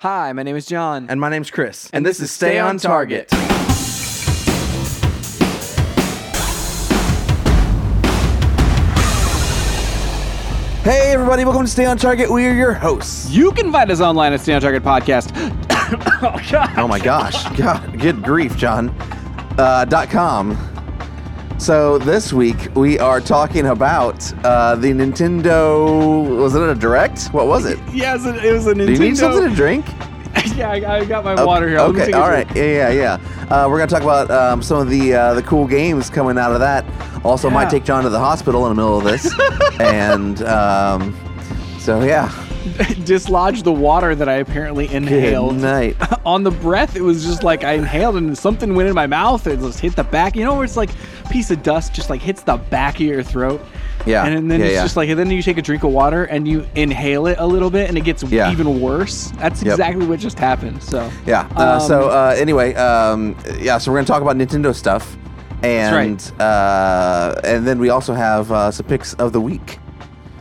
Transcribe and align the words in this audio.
Hi, 0.00 0.30
my 0.34 0.42
name 0.42 0.56
is 0.56 0.66
John. 0.66 1.06
And 1.08 1.18
my 1.18 1.30
name's 1.30 1.50
Chris. 1.50 1.88
And 1.90 2.04
this 2.04 2.20
is 2.20 2.30
Stay 2.30 2.58
on 2.58 2.76
Target. 2.76 3.30
Hey, 10.84 11.12
everybody, 11.12 11.46
welcome 11.46 11.64
to 11.64 11.70
Stay 11.70 11.86
on 11.86 11.96
Target. 11.96 12.30
We 12.30 12.46
are 12.46 12.52
your 12.52 12.74
hosts. 12.74 13.30
You 13.30 13.52
can 13.52 13.72
find 13.72 13.90
us 13.90 14.02
online 14.02 14.34
at 14.34 14.40
Stay 14.40 14.52
on 14.52 14.60
Target 14.60 14.82
Podcast. 14.82 15.32
oh. 16.22 16.74
Oh 16.76 16.86
my 16.86 16.98
gosh. 16.98 17.48
God, 17.56 17.98
good 17.98 18.22
grief, 18.22 18.54
John. 18.58 18.90
Uh, 19.58 19.86
dot 19.86 20.10
com. 20.10 20.75
So 21.58 21.98
this 21.98 22.32
week 22.32 22.68
we 22.76 22.98
are 22.98 23.20
talking 23.20 23.66
about 23.66 24.30
uh, 24.44 24.76
the 24.76 24.88
Nintendo. 24.92 26.36
Was 26.38 26.54
it 26.54 26.62
a 26.62 26.74
direct? 26.74 27.26
What 27.28 27.46
was 27.46 27.64
it? 27.64 27.78
Yes, 27.92 28.26
it, 28.26 28.44
it 28.44 28.52
was 28.52 28.66
a 28.66 28.74
Nintendo. 28.74 28.86
Do 28.86 28.92
you 28.92 28.98
need 28.98 29.16
something 29.16 29.48
to 29.48 29.54
drink? 29.54 29.86
yeah, 30.54 30.70
I, 30.70 30.98
I 30.98 31.04
got 31.06 31.24
my 31.24 31.42
water 31.42 31.66
here. 31.66 31.78
Okay, 31.78 32.12
all 32.12 32.28
right, 32.28 32.46
yeah, 32.54 32.90
yeah, 32.90 33.18
yeah. 33.18 33.44
Uh, 33.50 33.66
we're 33.68 33.78
gonna 33.78 33.90
talk 33.90 34.02
about 34.02 34.30
um, 34.30 34.62
some 34.62 34.78
of 34.78 34.90
the 34.90 35.14
uh, 35.14 35.34
the 35.34 35.42
cool 35.42 35.66
games 35.66 36.10
coming 36.10 36.36
out 36.36 36.52
of 36.52 36.60
that. 36.60 36.84
Also, 37.24 37.48
Yeah. 37.48 37.54
might 37.54 37.70
take 37.70 37.84
John 37.84 38.04
to 38.04 38.10
the 38.10 38.18
hospital 38.18 38.66
in 38.66 38.76
the 38.76 38.82
middle 38.82 38.98
of 38.98 39.04
this, 39.04 39.32
and 39.80 40.42
um, 40.42 41.16
so 41.78 42.04
yeah. 42.04 42.30
Dislodge 43.04 43.62
the 43.62 43.72
water 43.72 44.14
that 44.14 44.28
I 44.28 44.34
apparently 44.34 44.86
Good 44.88 44.96
inhaled. 44.96 45.56
night. 45.56 45.96
On 46.26 46.42
the 46.42 46.50
breath, 46.50 46.96
it 46.96 47.02
was 47.02 47.24
just 47.24 47.42
like 47.44 47.64
I 47.64 47.72
inhaled 47.74 48.16
and 48.16 48.36
something 48.36 48.74
went 48.74 48.88
in 48.88 48.94
my 48.94 49.06
mouth. 49.06 49.46
It 49.46 49.60
just 49.60 49.78
hit 49.80 49.94
the 49.96 50.04
back. 50.04 50.34
You 50.36 50.44
know 50.44 50.54
where 50.56 50.64
it's 50.64 50.76
like 50.76 50.90
a 51.24 51.28
piece 51.28 51.50
of 51.50 51.62
dust 51.62 51.94
just 51.94 52.10
like 52.10 52.20
hits 52.20 52.42
the 52.42 52.56
back 52.56 52.96
of 52.96 53.02
your 53.02 53.22
throat. 53.22 53.60
Yeah, 54.04 54.24
And 54.24 54.48
then 54.50 54.60
yeah, 54.60 54.66
it's 54.66 54.74
yeah. 54.74 54.82
just 54.84 54.96
like, 54.96 55.08
and 55.08 55.18
then 55.18 55.30
you 55.32 55.42
take 55.42 55.58
a 55.58 55.62
drink 55.62 55.82
of 55.82 55.90
water 55.90 56.24
and 56.24 56.46
you 56.46 56.64
inhale 56.76 57.26
it 57.26 57.38
a 57.40 57.46
little 57.46 57.70
bit 57.70 57.88
and 57.88 57.98
it 57.98 58.02
gets 58.02 58.22
Yeah. 58.24 58.52
even 58.52 58.80
worse. 58.80 59.32
That's 59.38 59.62
Yep. 59.64 59.72
exactly 59.72 60.06
what 60.06 60.20
just 60.20 60.38
happened. 60.38 60.80
So, 60.82 61.10
Yeah. 61.26 61.48
Uh, 61.56 61.74
Um, 61.74 61.80
so 61.80 62.08
uh, 62.10 62.34
anyway, 62.38 62.74
um, 62.74 63.34
yeah. 63.60 63.78
So 63.78 63.90
we're 63.90 63.98
gonna 63.98 64.06
talk 64.06 64.22
about 64.22 64.36
Nintendo 64.36 64.72
stuff, 64.74 65.16
and 65.64 66.20
uh, 66.38 67.34
and 67.42 67.66
then 67.66 67.78
we 67.80 67.88
also 67.90 68.14
have 68.14 68.52
uh, 68.52 68.70
some 68.70 68.86
picks 68.86 69.14
of 69.14 69.32
the 69.32 69.40
week. 69.40 69.78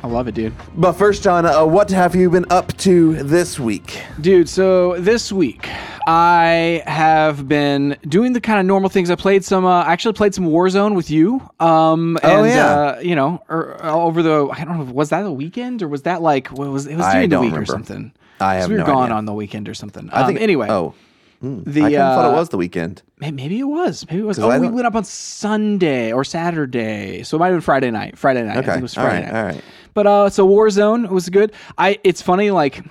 I 0.05 0.07
love 0.07 0.27
it, 0.27 0.35
dude. 0.35 0.53
But 0.77 0.93
first, 0.93 1.23
John, 1.23 1.47
uh, 1.47 1.65
what 1.65 1.89
have 1.89 2.13
you 2.13 2.29
been 2.29 2.45
up 2.51 2.77
to 2.77 3.15
this 3.23 3.59
week? 3.59 4.03
Dude, 4.21 4.47
so 4.47 4.99
this 4.99 5.31
week 5.31 5.67
I 6.05 6.83
have 6.85 7.47
been 7.47 7.97
doing 8.07 8.33
the 8.33 8.39
kind 8.39 8.59
of 8.59 8.67
normal 8.67 8.91
things. 8.91 9.09
I 9.09 9.15
played 9.15 9.43
some, 9.43 9.65
uh, 9.65 9.81
I 9.81 9.93
actually 9.93 10.13
played 10.13 10.35
some 10.35 10.45
Warzone 10.45 10.93
with 10.95 11.09
you. 11.09 11.41
Um, 11.59 12.19
Oh, 12.21 12.43
and, 12.43 12.47
yeah. 12.47 12.67
uh, 12.67 12.99
you 12.99 13.15
know, 13.15 13.41
or, 13.49 13.83
over 13.83 14.21
the, 14.21 14.47
I 14.51 14.63
don't 14.63 14.77
know, 14.77 14.93
was 14.93 15.09
that 15.09 15.23
the 15.23 15.31
weekend 15.31 15.81
or 15.81 15.87
was 15.87 16.03
that 16.03 16.21
like, 16.21 16.49
what 16.49 16.69
was 16.69 16.85
it 16.85 16.97
was 16.97 17.05
I 17.07 17.13
during 17.13 17.29
the 17.31 17.39
week 17.39 17.45
remember. 17.53 17.63
or 17.63 17.65
something? 17.65 18.11
I 18.39 18.55
have 18.55 18.69
we 18.69 18.75
were 18.75 18.81
no 18.81 18.85
gone 18.85 19.03
idea. 19.05 19.15
on 19.15 19.25
the 19.25 19.33
weekend 19.33 19.67
or 19.67 19.73
something. 19.73 20.07
I 20.13 20.27
think 20.27 20.37
um, 20.37 20.43
anyway. 20.43 20.67
Oh, 20.69 20.93
hmm. 21.41 21.63
The, 21.65 21.81
I 21.81 21.89
kinda 21.89 21.97
thought 21.97 22.25
uh, 22.25 22.33
it 22.35 22.39
was 22.39 22.49
the 22.49 22.57
weekend. 22.57 23.01
Maybe 23.19 23.57
it 23.59 23.63
was. 23.63 24.05
Maybe 24.07 24.21
it 24.21 24.25
was. 24.25 24.37
Oh, 24.37 24.49
I 24.49 24.59
we 24.59 24.67
went 24.67 24.85
up 24.85 24.93
on 24.93 25.03
Sunday 25.05 26.11
or 26.11 26.23
Saturday, 26.25 27.23
so 27.23 27.37
it 27.37 27.39
might 27.39 27.47
have 27.47 27.55
been 27.55 27.61
Friday 27.61 27.89
night. 27.89 28.17
Friday 28.17 28.43
night. 28.43 28.57
I 28.57 28.59
Okay. 28.59 28.67
think 28.67 28.79
it 28.79 28.81
was 28.83 28.97
All 28.97 29.05
Friday 29.05 29.23
right. 29.25 29.33
night. 29.33 29.39
All 29.39 29.45
right. 29.47 29.63
But 29.95 30.05
uh, 30.05 30.29
so 30.29 30.47
Warzone 30.47 31.09
was 31.09 31.29
good. 31.29 31.53
I. 31.79 31.97
It's 32.03 32.21
funny, 32.21 32.51
like 32.51 32.83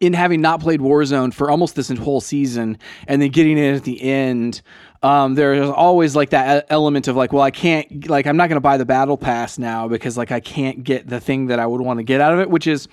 in 0.00 0.12
having 0.12 0.40
not 0.40 0.60
played 0.60 0.80
Warzone 0.80 1.32
for 1.32 1.50
almost 1.50 1.76
this 1.76 1.88
whole 1.90 2.20
season, 2.20 2.78
and 3.06 3.22
then 3.22 3.30
getting 3.30 3.56
it 3.58 3.76
at 3.76 3.84
the 3.84 4.02
end. 4.02 4.62
Um, 5.02 5.34
there's 5.34 5.68
always 5.68 6.16
like 6.16 6.30
that 6.30 6.66
element 6.70 7.08
of 7.08 7.16
like, 7.16 7.30
well, 7.30 7.42
I 7.42 7.50
can't, 7.50 8.08
like, 8.08 8.26
I'm 8.26 8.38
not 8.38 8.48
going 8.48 8.56
to 8.56 8.62
buy 8.62 8.78
the 8.78 8.86
battle 8.86 9.18
pass 9.18 9.58
now 9.58 9.86
because 9.86 10.16
like 10.16 10.32
I 10.32 10.40
can't 10.40 10.82
get 10.82 11.06
the 11.06 11.20
thing 11.20 11.48
that 11.48 11.60
I 11.60 11.66
would 11.66 11.82
want 11.82 11.98
to 11.98 12.04
get 12.04 12.22
out 12.22 12.32
of 12.32 12.40
it, 12.40 12.48
which 12.48 12.66
is 12.66 12.88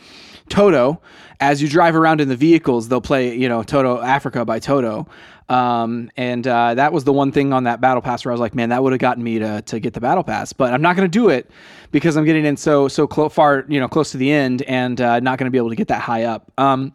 Toto. 0.50 1.02
As 1.40 1.62
you 1.62 1.70
drive 1.70 1.96
around 1.96 2.20
in 2.20 2.28
the 2.28 2.36
vehicles, 2.36 2.90
they'll 2.90 3.00
play, 3.00 3.34
you 3.36 3.48
know, 3.48 3.64
Toto 3.64 4.02
Africa 4.02 4.44
by 4.44 4.60
Toto. 4.60 5.08
Um, 5.52 6.10
and 6.16 6.48
uh, 6.48 6.76
that 6.76 6.94
was 6.94 7.04
the 7.04 7.12
one 7.12 7.34
thing 7.34 7.52
on 7.52 7.66
that 7.66 7.82
battle 7.82 8.02
pass 8.02 8.24
where 8.24 8.32
I 8.32 8.34
was 8.34 8.40
like, 8.40 8.56
man, 8.56 8.70
that 8.70 8.82
would 8.82 8.94
have 8.94 9.02
gotten 9.02 9.22
me 9.22 9.38
to 9.40 9.62
to 9.64 9.80
get 9.82 9.94
the 9.94 10.00
battle 10.00 10.24
pass, 10.24 10.54
but 10.54 10.74
I'm 10.74 10.82
not 10.82 10.96
going 10.96 11.06
to 11.06 11.12
do 11.12 11.28
it 11.28 11.52
because 11.92 12.16
I'm 12.16 12.24
getting 12.24 12.46
in 12.46 12.56
so 12.56 12.88
so 12.88 13.06
clo- 13.06 13.28
far, 13.28 13.66
you 13.68 13.80
know, 13.80 13.90
close 13.90 14.12
to 14.12 14.18
the 14.18 14.32
end, 14.32 14.62
and 14.62 15.02
uh, 15.02 15.20
not 15.20 15.38
going 15.38 15.48
to 15.48 15.52
be 15.52 15.58
able 15.58 15.70
to 15.70 15.76
get 15.76 15.90
that 15.90 16.02
high 16.02 16.24
up. 16.24 16.50
Um, 16.58 16.94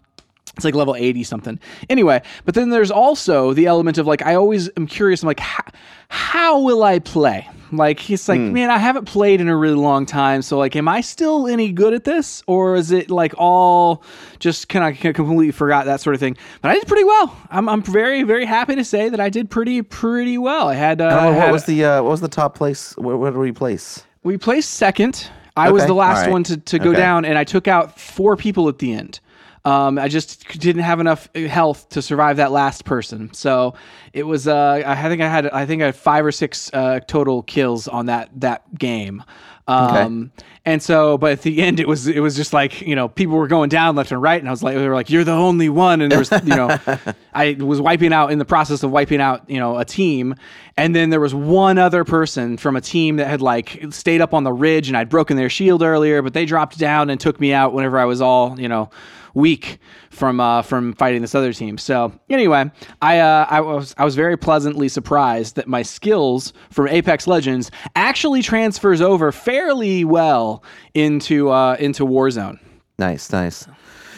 it's 0.57 0.65
like 0.65 0.75
level 0.75 0.97
80 0.97 1.23
something. 1.25 1.61
Anyway, 1.91 2.23
but 2.47 2.55
then 2.55 2.71
there's 2.71 2.91
also 2.91 3.53
the 3.53 3.67
element 3.67 3.99
of 3.99 4.07
like, 4.07 4.23
I 4.23 4.37
always 4.37 4.71
am 4.79 4.87
curious. 4.87 5.23
I'm 5.23 5.27
like, 5.27 5.41
how, 5.41 5.65
how 6.09 6.61
will 6.61 6.83
I 6.83 6.99
play? 6.99 7.47
Like, 7.73 8.09
it's 8.11 8.29
like, 8.29 8.41
man, 8.41 8.71
I 8.71 8.79
haven't 8.79 9.07
played 9.07 9.41
in 9.41 9.49
a 9.49 9.57
really 9.57 9.75
long 9.77 10.07
time. 10.07 10.43
So, 10.43 10.59
like, 10.59 10.77
am 10.77 10.89
I 10.89 11.01
still 11.01 11.47
any 11.47 11.73
good 11.73 11.95
at 11.95 12.05
this? 12.05 12.43
Or 12.47 12.77
is 12.77 12.91
it 12.93 13.11
like 13.11 13.35
all 13.39 14.03
just 14.39 14.69
kind 14.69 14.85
of 14.95 15.15
completely 15.15 15.51
forgot 15.53 15.87
that 15.87 16.01
sort 16.01 16.15
of 16.15 16.21
thing? 16.21 16.37
But 16.63 16.71
I 16.71 16.75
did 16.75 16.87
pretty 16.87 17.05
well. 17.05 17.37
I'm, 17.51 17.69
I'm 17.69 17.83
very, 17.83 18.23
very 18.23 18.45
happy 18.45 18.75
to 18.77 18.85
say 18.85 19.09
that 19.09 19.21
I 19.21 19.29
did 19.29 19.51
pretty, 19.51 19.83
pretty 19.83 20.39
well. 20.39 20.69
I 20.69 20.75
had, 20.75 21.01
uh, 21.01 21.07
I 21.07 21.11
don't 21.11 21.19
know, 21.23 21.29
I 21.29 21.31
what 21.33 21.43
had- 21.47 21.53
was 21.53 21.65
the 21.65 21.85
uh, 21.85 22.03
what 22.03 22.11
was 22.11 22.21
the 22.21 22.29
top 22.29 22.55
place? 22.55 22.97
Where, 22.97 23.17
where 23.17 23.31
did 23.31 23.39
we 23.39 23.53
place? 23.53 24.05
we 24.23 24.37
placed 24.37 24.71
second. 24.75 25.31
I 25.57 25.71
was 25.71 25.87
the 25.87 25.95
last 25.95 26.19
all 26.19 26.23
right. 26.25 26.33
one 26.33 26.43
to, 26.45 26.57
to 26.59 26.79
go 26.79 26.91
Okay. 26.91 26.99
down, 26.99 27.25
and 27.25 27.39
I 27.39 27.45
took 27.45 27.67
out 27.67 27.99
four 27.99 28.37
people 28.37 28.69
at 28.69 28.79
the 28.79 28.93
end. 28.93 29.21
Um, 29.67 29.99
I 29.99 30.07
just 30.07 30.47
didn't 30.61 30.83
have 30.83 31.01
enough 31.01 31.29
health 31.35 31.89
to 31.89 32.01
survive 32.01 32.37
that 32.37 32.53
last 32.53 32.85
person. 32.85 33.35
So 33.35 33.75
it 34.13 34.23
was. 34.23 34.47
Uh, 34.47 34.83
I 34.87 35.09
think 35.09 35.21
I 35.21 35.29
had. 35.29 35.49
I 35.49 35.67
think 35.67 35.83
I 35.83 35.87
had 35.87 35.97
five 35.97 36.25
or 36.25 36.31
six 36.31 36.71
uh, 36.73 37.01
total 37.01 37.43
kills 37.43 37.89
on 37.89 38.07
that 38.07 38.31
that 38.41 38.79
game. 38.79 39.25
Um, 39.69 40.31
and 40.65 40.81
so, 40.81 41.19
but 41.19 41.33
at 41.33 41.43
the 41.43 41.61
end, 41.63 41.81
it 41.81 41.89
was 41.89 42.07
it 42.07 42.21
was 42.21 42.37
just 42.37 42.53
like 42.53 42.81
you 42.81 42.95
know 42.95 43.09
people 43.09 43.37
were 43.37 43.49
going 43.49 43.69
down 43.69 43.97
left 43.97 44.13
and 44.13 44.23
right, 44.23 44.39
and 44.41 44.47
I 44.47 44.53
was 44.53 44.63
like, 44.63 44.77
they 44.77 44.87
were 44.87 44.95
like, 44.95 45.11
"You're 45.11 45.25
the 45.25 45.33
only 45.33 45.69
one," 45.69 46.01
and 46.01 46.13
there 46.13 46.21
was 46.21 46.31
you 46.31 46.55
know, 46.55 46.79
I 47.35 47.57
was 47.59 47.81
wiping 47.81 48.13
out 48.13 48.31
in 48.31 48.39
the 48.39 48.45
process 48.45 48.85
of 48.85 48.93
wiping 48.93 49.21
out 49.21 49.51
you 49.51 49.59
know 49.59 49.79
a 49.79 49.85
team, 49.85 50.37
and 50.77 50.95
then 50.95 51.11
there 51.11 51.19
was 51.21 51.35
one 51.35 51.79
other 51.79 52.05
person 52.05 52.57
from 52.57 52.77
a 52.77 52.81
team 52.81 53.17
that 53.17 53.27
had 53.27 53.43
like 53.43 53.85
stayed 53.91 54.21
up 54.21 54.33
on 54.33 54.45
the 54.45 54.53
ridge, 54.53 54.87
and 54.87 54.97
I'd 54.97 55.09
broken 55.09 55.37
their 55.37 55.51
shield 55.51 55.83
earlier, 55.83 56.23
but 56.23 56.35
they 56.35 56.45
dropped 56.45 56.79
down 56.79 57.11
and 57.11 57.21
took 57.21 57.41
me 57.41 57.53
out 57.53 57.73
whenever 57.73 57.99
I 57.99 58.05
was 58.05 58.21
all 58.21 58.61
you 58.61 58.69
know 58.69 58.91
weak 59.37 59.79
from 60.11 60.41
uh, 60.41 60.63
from 60.63 60.95
fighting 60.95 61.21
this 61.21 61.35
other 61.35 61.53
team. 61.53 61.79
So 61.79 62.13
anyway, 62.29 62.71
I 63.01 63.19
uh, 63.21 63.47
I 63.49 63.61
was 63.61 63.95
I 63.97 64.05
was 64.05 64.17
very 64.17 64.37
pleasantly 64.37 64.89
surprised 64.89 65.55
that 65.57 65.69
my 65.69 65.83
skills 65.83 66.53
from 66.71 66.89
Apex 66.89 67.29
Legends 67.29 67.71
actually 67.95 68.43
transfers 68.43 69.01
over 69.01 69.31
fairly 69.31 70.05
well 70.05 70.65
into 70.95 71.51
uh, 71.51 71.77
into 71.79 72.05
Warzone. 72.05 72.59
Nice, 72.99 73.31
nice. 73.31 73.69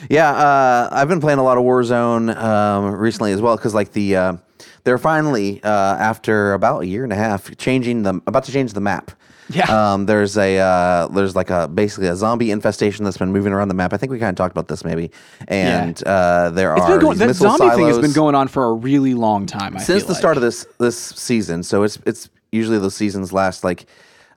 Yeah, 0.08 0.30
uh, 0.30 0.88
I've 0.92 1.08
been 1.08 1.20
playing 1.20 1.40
a 1.40 1.42
lot 1.42 1.58
of 1.58 1.64
Warzone 1.64 2.34
um, 2.36 2.94
recently 2.94 3.32
as 3.32 3.40
well 3.40 3.56
because 3.56 3.74
like 3.74 3.92
the 3.92 4.16
uh, 4.16 4.32
they're 4.84 4.98
finally 4.98 5.60
uh, 5.64 5.96
after 5.96 6.52
about 6.52 6.82
a 6.82 6.86
year 6.86 7.02
and 7.02 7.12
a 7.12 7.16
half 7.16 7.54
changing 7.58 8.04
the 8.04 8.20
about 8.26 8.44
to 8.44 8.52
change 8.52 8.72
the 8.72 8.80
map. 8.80 9.10
Yeah. 9.50 9.92
Um, 9.92 10.06
there's 10.06 10.36
a 10.36 10.58
uh, 10.58 11.08
there's 11.08 11.34
like 11.34 11.50
a 11.50 11.68
basically 11.68 12.08
a 12.08 12.16
zombie 12.16 12.50
infestation 12.50 13.04
that's 13.04 13.16
been 13.16 13.32
moving 13.32 13.52
around 13.52 13.68
the 13.68 13.74
map. 13.74 13.92
I 13.94 13.96
think 13.96 14.12
we 14.12 14.18
kind 14.18 14.30
of 14.30 14.36
talked 14.36 14.52
about 14.52 14.68
this 14.68 14.84
maybe. 14.84 15.10
And 15.48 16.02
uh, 16.04 16.50
there 16.50 16.74
It's 16.76 16.84
are 16.84 16.98
going, 16.98 17.16
that 17.18 17.34
zombie 17.34 17.70
thing 17.70 17.86
has 17.86 17.98
been 17.98 18.12
going 18.12 18.34
on 18.34 18.48
for 18.48 18.64
a 18.64 18.72
really 18.74 19.14
long 19.14 19.46
time. 19.46 19.76
I 19.76 19.80
since 19.80 20.02
the 20.04 20.10
like. 20.10 20.18
start 20.18 20.36
of 20.36 20.42
this 20.42 20.66
this 20.78 20.98
season. 20.98 21.62
So 21.62 21.82
it's 21.82 21.98
it's 22.04 22.28
usually 22.52 22.78
those 22.78 22.94
seasons 22.94 23.32
last 23.32 23.64
like 23.64 23.86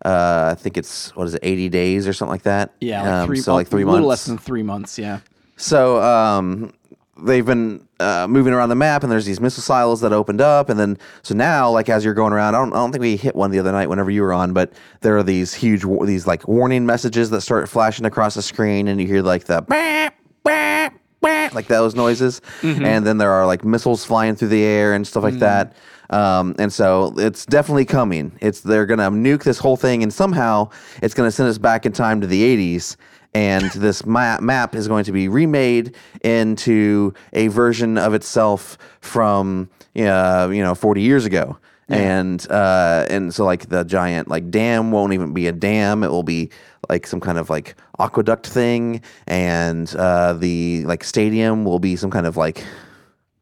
uh, 0.06 0.50
I 0.52 0.56
think 0.56 0.78
it's 0.78 1.16
what 1.16 1.28
is 1.28 1.36
it, 1.36 1.42
eighty 1.44 1.68
days 1.70 2.08
or 2.08 2.14
something 2.14 2.32
like 2.32 2.44
that. 2.44 2.72
yeah, 2.80 3.02
like 3.02 3.12
Um, 3.12 3.28
three, 3.28 3.38
so 3.42 3.54
like 3.54 3.68
three 3.68 3.84
months, 3.84 3.92
a 3.92 3.96
little 3.96 4.10
less 4.10 4.26
than 4.26 4.38
three 4.38 4.64
months. 4.64 4.98
Yeah. 4.98 5.20
So 5.58 6.02
um, 6.02 6.74
they've 7.22 7.46
been 7.46 7.88
uh, 8.02 8.28
moving 8.28 8.54
around 8.54 8.70
the 8.70 8.76
map, 8.76 9.04
and 9.04 9.12
there's 9.12 9.26
these 9.26 9.40
missile 9.40 9.64
silos 9.64 10.02
that 10.02 10.12
opened 10.12 10.42
up, 10.42 10.70
and 10.70 10.80
then 10.80 10.98
so 11.22 11.34
now, 11.36 11.70
like 11.70 11.88
as 11.90 12.04
you're 12.04 12.14
going 12.14 12.34
around, 12.34 12.56
I 12.56 12.60
don't, 12.60 12.74
I 12.74 12.78
don't 12.78 12.92
think 12.92 13.02
we 13.02 13.16
hit 13.16 13.36
one 13.36 13.52
the 13.52 13.60
other 13.60 13.72
night 13.72 13.90
whenever 13.90 14.12
you 14.12 14.22
were 14.22 14.34
on, 14.34 14.54
but 14.54 14.74
there 15.02 15.18
are 15.18 15.24
these 15.24 15.54
huge, 15.54 15.84
these 16.06 16.28
like 16.28 16.48
warning 16.48 16.86
messages 16.86 17.30
that 17.30 17.42
start 17.42 17.70
flashing 17.70 18.06
across 18.06 18.36
the 18.36 18.42
screen, 18.42 18.88
and 18.88 19.00
you 19.00 19.08
hear 19.08 19.22
like 19.22 19.46
the 19.46 19.62
bah, 19.62 20.10
bah, 20.44 20.90
bah, 21.22 21.50
like 21.54 21.68
those 21.68 21.96
noises, 21.96 22.42
and 22.86 23.06
then 23.06 23.18
there 23.18 23.32
are 23.32 23.46
like 23.46 23.64
missiles 23.64 24.04
flying 24.04 24.36
through 24.36 24.50
the 24.50 24.64
air 24.64 24.94
and 24.94 25.06
stuff 25.08 25.24
like 25.24 25.40
that. 25.40 25.74
Um, 26.10 26.56
and 26.60 26.74
so 26.74 27.14
it's 27.18 27.46
definitely 27.46 27.86
coming. 27.86 28.34
It's 28.42 28.62
they're 28.62 28.86
gonna 28.86 29.10
nuke 29.12 29.44
this 29.44 29.58
whole 29.60 29.78
thing, 29.78 30.04
and 30.04 30.14
somehow 30.14 30.70
it's 31.02 31.14
gonna 31.14 31.32
send 31.32 31.48
us 31.48 31.58
back 31.58 31.86
in 31.86 31.94
time 31.94 32.20
to 32.20 32.28
the 32.28 32.42
'80s 32.44 32.98
and 33.34 33.72
this 33.72 34.06
map, 34.06 34.42
map 34.42 34.76
is 34.76 34.88
going 34.88 35.06
to 35.06 35.12
be 35.12 35.28
remade 35.28 35.96
into 36.24 37.14
a 37.34 37.48
version 37.48 37.98
of 37.98 38.14
itself 38.14 38.78
from 39.00 39.70
uh, 39.96 40.50
you 40.52 40.64
know 40.64 40.76
40 40.76 41.02
years 41.02 41.26
ago. 41.26 41.58
And 41.88 42.50
uh, 42.50 43.06
and 43.10 43.34
so 43.34 43.44
like 43.44 43.68
the 43.68 43.84
giant 43.84 44.30
like 44.30 44.50
dam 44.50 44.92
won't 44.92 45.12
even 45.12 45.34
be 45.34 45.48
a 45.48 45.52
dam. 45.52 46.06
It 46.06 46.08
will 46.08 46.24
be 46.24 46.50
like 46.88 47.06
some 47.06 47.20
kind 47.20 47.38
of 47.38 47.50
like 47.50 47.76
aqueduct 48.00 48.48
thing. 48.48 49.02
And 49.28 49.94
uh, 49.98 50.34
the 50.34 50.86
like 50.86 51.04
stadium 51.04 51.66
will 51.66 51.80
be 51.80 51.98
some 51.98 52.10
kind 52.10 52.26
of 52.26 52.38
like 52.38 52.64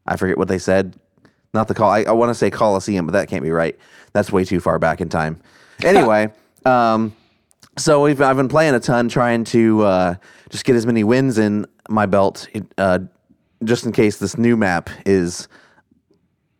I 0.04 0.16
forget 0.16 0.36
what 0.36 0.48
they 0.48 0.58
said. 0.58 0.96
Not 1.54 1.68
the 1.68 1.74
call 1.74 1.90
I, 1.90 2.02
I 2.02 2.10
want 2.10 2.30
to 2.30 2.34
say 2.34 2.50
coliseum 2.50 3.06
but 3.06 3.12
that 3.12 3.28
can't 3.28 3.44
be 3.44 3.52
right. 3.52 3.78
That's 4.14 4.32
way 4.32 4.44
too 4.44 4.58
far 4.58 4.78
back 4.78 5.00
in 5.00 5.08
time. 5.08 5.40
Anyway 5.82 6.30
um 6.66 7.14
so 7.80 8.02
we've 8.02 8.20
I've 8.20 8.36
been 8.36 8.48
playing 8.48 8.74
a 8.74 8.80
ton, 8.80 9.08
trying 9.08 9.44
to 9.44 9.82
uh, 9.82 10.14
just 10.50 10.64
get 10.64 10.76
as 10.76 10.86
many 10.86 11.04
wins 11.04 11.38
in 11.38 11.66
my 11.88 12.06
belt 12.06 12.46
uh, 12.78 13.00
just 13.64 13.84
in 13.84 13.92
case 13.92 14.18
this 14.18 14.36
new 14.36 14.56
map 14.56 14.90
is 15.06 15.48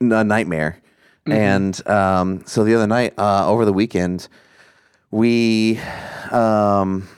a 0.00 0.24
nightmare. 0.24 0.80
And 1.26 1.86
um, 1.86 2.44
so 2.46 2.64
the 2.64 2.74
other 2.74 2.88
night, 2.88 3.14
uh, 3.16 3.48
over 3.48 3.64
the 3.64 3.72
weekend, 3.72 4.26
we 5.12 5.78
um, 6.32 7.08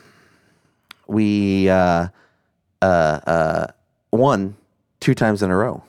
we 1.06 1.68
uh, 1.70 2.08
uh, 2.82 2.84
uh, 2.84 3.66
won 4.10 4.56
two 5.00 5.14
times 5.14 5.42
in 5.42 5.50
a 5.50 5.56
row. 5.56 5.82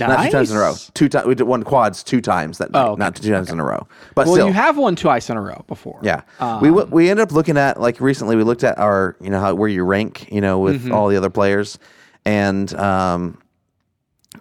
Not 0.00 0.24
two 0.24 0.30
times 0.30 0.50
in 0.50 0.56
a 0.56 0.60
row. 0.60 0.74
Two 0.94 1.08
times. 1.08 1.26
We 1.26 1.34
did 1.34 1.44
one 1.44 1.62
quads 1.62 2.02
two 2.02 2.20
times 2.20 2.58
that 2.58 2.70
night, 2.70 2.82
Oh, 2.86 2.92
okay. 2.92 2.98
not 3.00 3.14
two 3.16 3.30
times 3.30 3.50
in 3.50 3.58
a 3.60 3.64
row. 3.64 3.86
But 4.14 4.26
Well, 4.26 4.34
still, 4.36 4.46
you 4.48 4.52
have 4.52 4.76
won 4.78 4.96
twice 4.96 5.30
in 5.30 5.36
a 5.36 5.40
row 5.42 5.64
before. 5.68 5.98
yeah. 6.02 6.22
Um, 6.40 6.60
we 6.60 6.68
w- 6.68 6.88
we 6.90 7.10
ended 7.10 7.22
up 7.24 7.32
looking 7.32 7.56
at 7.56 7.80
like 7.80 8.00
recently. 8.00 8.36
We 8.36 8.42
looked 8.44 8.64
at 8.64 8.78
our 8.78 9.16
you 9.20 9.30
know 9.30 9.40
how 9.40 9.54
where 9.54 9.68
you 9.68 9.84
rank 9.84 10.30
you 10.32 10.40
know 10.40 10.58
with 10.58 10.82
Mm-hmm. 10.82 10.92
all 10.94 11.08
the 11.08 11.16
other 11.16 11.30
players, 11.30 11.78
and 12.24 12.72
um, 12.74 13.38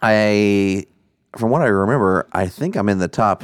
I 0.02 0.86
from 1.38 1.50
what 1.50 1.62
I 1.62 1.66
remember, 1.66 2.28
I 2.32 2.48
think 2.48 2.76
I'm 2.76 2.90
in 2.90 3.00
the 3.00 3.08
top 3.08 3.44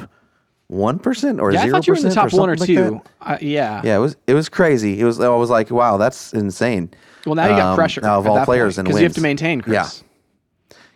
one 0.68 0.98
percent 0.98 1.40
or 1.40 1.50
yeah, 1.52 1.60
I 1.60 1.62
zero 1.64 1.72
thought 1.78 1.86
you 1.86 1.92
were 1.92 1.96
in 1.96 2.02
the 2.04 2.08
percent 2.10 2.30
top 2.30 2.38
one 2.38 2.50
or 2.50 2.56
something 2.56 2.76
like 2.92 3.02
two. 3.04 3.10
Uh, 3.20 3.38
yeah. 3.40 3.80
Yeah, 3.84 3.96
it 3.96 4.00
was 4.00 4.16
it 4.26 4.34
was 4.34 4.48
crazy. 4.48 5.00
It 5.00 5.04
was 5.04 5.20
I 5.20 5.28
was 5.28 5.50
like, 5.50 5.70
wow, 5.70 5.96
that's 5.96 6.32
insane. 6.32 6.90
Well, 7.26 7.34
now 7.34 7.44
you 7.48 7.56
got 7.56 7.70
Um, 7.72 7.76
pressure 7.76 8.00
now 8.00 8.18
of 8.18 8.26
all 8.26 8.44
players 8.44 8.76
point, 8.76 8.88
and 8.88 8.96
you 8.98 9.02
have 9.04 9.12
to 9.14 9.20
maintain, 9.20 9.60
Chris. 9.60 9.74
Yeah. 10.02 10.06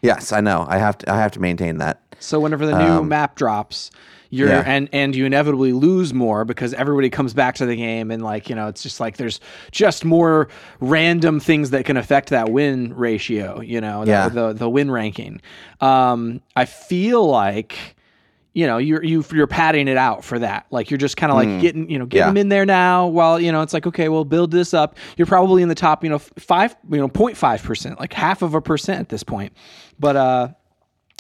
Yes, 0.04 0.32
I 0.32 0.40
know. 0.40 0.66
I 0.68 0.78
have 0.78 0.98
to 0.98 1.12
I 1.12 1.16
have 1.16 1.32
to 1.32 1.40
maintain 1.40 1.78
that. 1.78 2.00
So 2.20 2.38
whenever 2.40 2.64
the 2.66 2.78
new 2.78 3.02
map 3.04 3.34
drops, 3.34 3.90
you're 4.30 4.48
Um, 4.48 4.54
yeah. 4.54 4.62
and 4.66 4.88
and 4.92 5.16
you 5.16 5.24
inevitably 5.26 5.72
lose 5.72 6.12
more 6.14 6.44
because 6.44 6.74
everybody 6.74 7.10
comes 7.10 7.34
back 7.34 7.54
to 7.56 7.66
the 7.66 7.76
game 7.76 8.10
and 8.10 8.22
like 8.22 8.48
you 8.48 8.54
know 8.54 8.68
it's 8.68 8.82
just 8.82 9.00
like 9.00 9.16
there's 9.16 9.40
just 9.72 10.04
more 10.04 10.48
random 10.80 11.40
things 11.40 11.70
that 11.70 11.84
can 11.84 11.96
affect 11.96 12.30
that 12.30 12.50
win 12.50 12.94
ratio. 12.94 13.60
You 13.60 13.80
know, 13.80 14.04
the, 14.04 14.10
Yeah. 14.10 14.28
the 14.28 14.52
the 14.52 14.68
win 14.68 14.90
ranking. 14.90 15.40
Um, 15.80 16.40
I 16.56 16.64
feel 16.66 17.26
like. 17.26 17.93
You 18.54 18.66
know, 18.68 18.78
you're 18.78 19.02
you, 19.04 19.24
you're 19.32 19.46
padding 19.48 19.88
it 19.88 19.96
out 19.96 20.24
for 20.24 20.38
that. 20.38 20.66
Like 20.70 20.90
you're 20.90 20.98
just 20.98 21.16
kind 21.16 21.30
of 21.32 21.36
like 21.36 21.60
getting, 21.60 21.90
you 21.90 21.98
know, 21.98 22.06
Mm. 22.06 22.14
Yeah. 22.14 22.26
them 22.26 22.36
in 22.36 22.48
there 22.48 22.64
now. 22.64 23.08
While 23.08 23.40
you 23.40 23.50
know, 23.52 23.62
it's 23.62 23.74
like 23.74 23.86
okay, 23.86 24.08
we'll 24.08 24.24
build 24.24 24.50
this 24.52 24.72
up. 24.72 24.96
You're 25.16 25.26
probably 25.26 25.62
in 25.62 25.68
the 25.68 25.74
top, 25.74 26.04
you 26.04 26.10
know, 26.10 26.18
five, 26.20 26.76
you 26.90 26.98
know, 26.98 27.08
05 27.08 27.62
percent, 27.64 27.98
like 28.00 28.12
half 28.12 28.42
of 28.42 28.54
a 28.54 28.60
percent 28.62 29.00
at 29.00 29.08
this 29.08 29.24
point. 29.24 29.52
But 29.98 30.14
uh, 30.16 30.48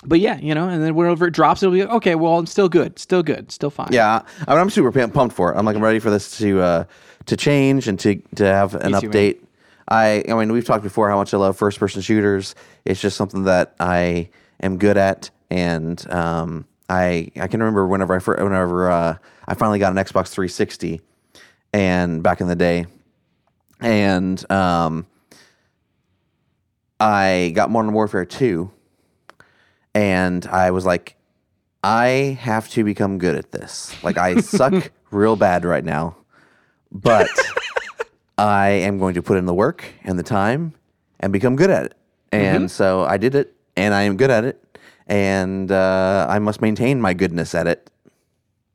but 0.04 0.20
yeah, 0.20 0.38
you 0.38 0.54
know, 0.54 0.68
and 0.68 0.82
then 0.82 0.94
whenever 0.94 1.26
it 1.26 1.32
drops, 1.32 1.62
it'll 1.62 1.72
be 1.72 1.80
like, 1.82 1.90
okay. 1.96 2.14
Well, 2.14 2.38
I'm 2.38 2.46
still 2.46 2.68
good, 2.68 2.98
still 2.98 3.22
good, 3.22 3.50
still 3.50 3.70
fine. 3.70 3.88
Yeah, 3.90 4.22
I 4.46 4.50
mean, 4.52 4.60
I'm 4.60 4.70
super 4.70 4.92
pumped 5.08 5.34
for 5.34 5.52
it. 5.52 5.56
I'm 5.58 5.64
like, 5.66 5.74
I'm 5.76 5.82
ready 5.82 5.98
for 5.98 6.10
this 6.10 6.38
to 6.38 6.60
uh, 6.60 6.84
to 7.26 7.36
change 7.36 7.88
and 7.88 7.98
to 8.00 8.16
to 8.36 8.44
have 8.44 8.74
an 8.76 8.82
too, 8.82 8.90
man. 8.90 9.02
update. 9.02 9.38
I 9.88 10.22
I 10.28 10.34
mean, 10.34 10.52
we've 10.52 10.64
talked 10.64 10.82
before 10.84 11.10
how 11.10 11.16
much 11.16 11.34
I 11.34 11.38
love 11.38 11.56
first 11.56 11.80
person 11.80 12.00
shooters. 12.00 12.54
It's 12.84 13.00
just 13.00 13.16
something 13.16 13.44
that 13.44 13.74
I 13.80 14.28
am 14.62 14.78
good 14.78 14.96
at, 14.96 15.30
and 15.50 16.04
um, 16.12 16.66
I 16.88 17.30
I 17.36 17.46
can 17.46 17.60
remember 17.60 17.86
whenever 17.86 18.14
I 18.14 18.42
whenever 18.42 18.90
uh, 18.90 19.16
I 19.46 19.54
finally 19.54 19.78
got 19.78 19.92
an 19.92 19.98
Xbox 19.98 20.28
360, 20.28 21.00
and 21.72 22.22
back 22.22 22.40
in 22.40 22.48
the 22.48 22.56
day, 22.56 22.86
and 23.80 24.50
um, 24.50 25.06
I 27.00 27.52
got 27.54 27.70
Modern 27.70 27.92
Warfare 27.92 28.24
2, 28.24 28.70
and 29.94 30.46
I 30.46 30.70
was 30.70 30.84
like, 30.84 31.16
I 31.82 32.38
have 32.40 32.68
to 32.70 32.84
become 32.84 33.18
good 33.18 33.34
at 33.36 33.52
this. 33.52 33.94
Like 34.02 34.16
I 34.18 34.36
suck 34.40 34.90
real 35.10 35.36
bad 35.36 35.64
right 35.64 35.84
now, 35.84 36.16
but 36.90 37.28
I 38.38 38.68
am 38.68 38.98
going 38.98 39.14
to 39.14 39.22
put 39.22 39.36
in 39.36 39.46
the 39.46 39.54
work 39.54 39.84
and 40.02 40.18
the 40.18 40.22
time 40.22 40.74
and 41.20 41.32
become 41.32 41.56
good 41.56 41.70
at 41.70 41.86
it. 41.86 41.94
And 42.32 42.70
so 42.70 43.04
I 43.04 43.16
did 43.16 43.34
it, 43.34 43.54
and 43.76 43.94
I 43.94 44.02
am 44.02 44.16
good 44.16 44.30
at 44.30 44.44
it, 44.44 44.63
and 45.06 45.70
uh, 45.70 46.26
I 46.28 46.38
must 46.38 46.60
maintain 46.60 47.00
my 47.00 47.14
goodness 47.14 47.54
at 47.54 47.66
it. 47.66 47.90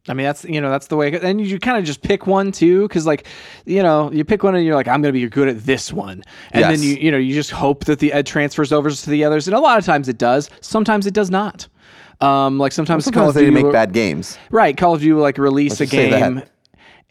I 0.07 0.13
mean, 0.13 0.25
that's 0.25 0.43
you 0.45 0.59
know, 0.59 0.71
that's 0.71 0.87
the 0.87 0.95
way. 0.95 1.13
And 1.19 1.45
you 1.45 1.59
kind 1.59 1.77
of 1.77 1.83
just 1.83 2.01
pick 2.01 2.25
one 2.25 2.51
too, 2.51 2.87
because 2.87 3.05
like, 3.05 3.27
you 3.65 3.83
know, 3.83 4.11
you 4.11 4.25
pick 4.25 4.41
one 4.43 4.55
and 4.55 4.65
you're 4.65 4.73
like, 4.73 4.87
I'm 4.87 5.01
going 5.01 5.13
to 5.13 5.19
be 5.19 5.27
good 5.29 5.47
at 5.47 5.59
this 5.65 5.93
one, 5.93 6.23
and 6.51 6.63
then 6.63 6.81
you 6.81 6.95
you 6.95 7.11
know, 7.11 7.17
you 7.17 7.33
just 7.35 7.51
hope 7.51 7.85
that 7.85 7.99
the 7.99 8.11
ed 8.13 8.25
transfers 8.25 8.71
over 8.71 8.89
to 8.89 9.09
the 9.09 9.23
others, 9.23 9.47
and 9.47 9.55
a 9.55 9.59
lot 9.59 9.77
of 9.77 9.85
times 9.85 10.09
it 10.09 10.17
does. 10.17 10.49
Sometimes 10.61 11.05
it 11.05 11.13
does 11.13 11.29
not. 11.29 11.67
Um, 12.21 12.57
like 12.57 12.71
sometimes, 12.71 13.03
Call 13.05 13.13
Sometimes 13.13 13.29
of 13.29 13.35
they 13.35 13.41
Duty 13.41 13.53
make 13.53 13.63
will- 13.65 13.71
bad 13.71 13.93
games. 13.93 14.37
Right, 14.51 14.75
Call 14.75 14.95
of 14.95 15.01
Duty 15.01 15.13
will 15.13 15.21
like 15.21 15.37
release 15.37 15.79
a 15.79 15.85
say 15.87 16.09
that. 16.09 16.19
game, 16.19 16.43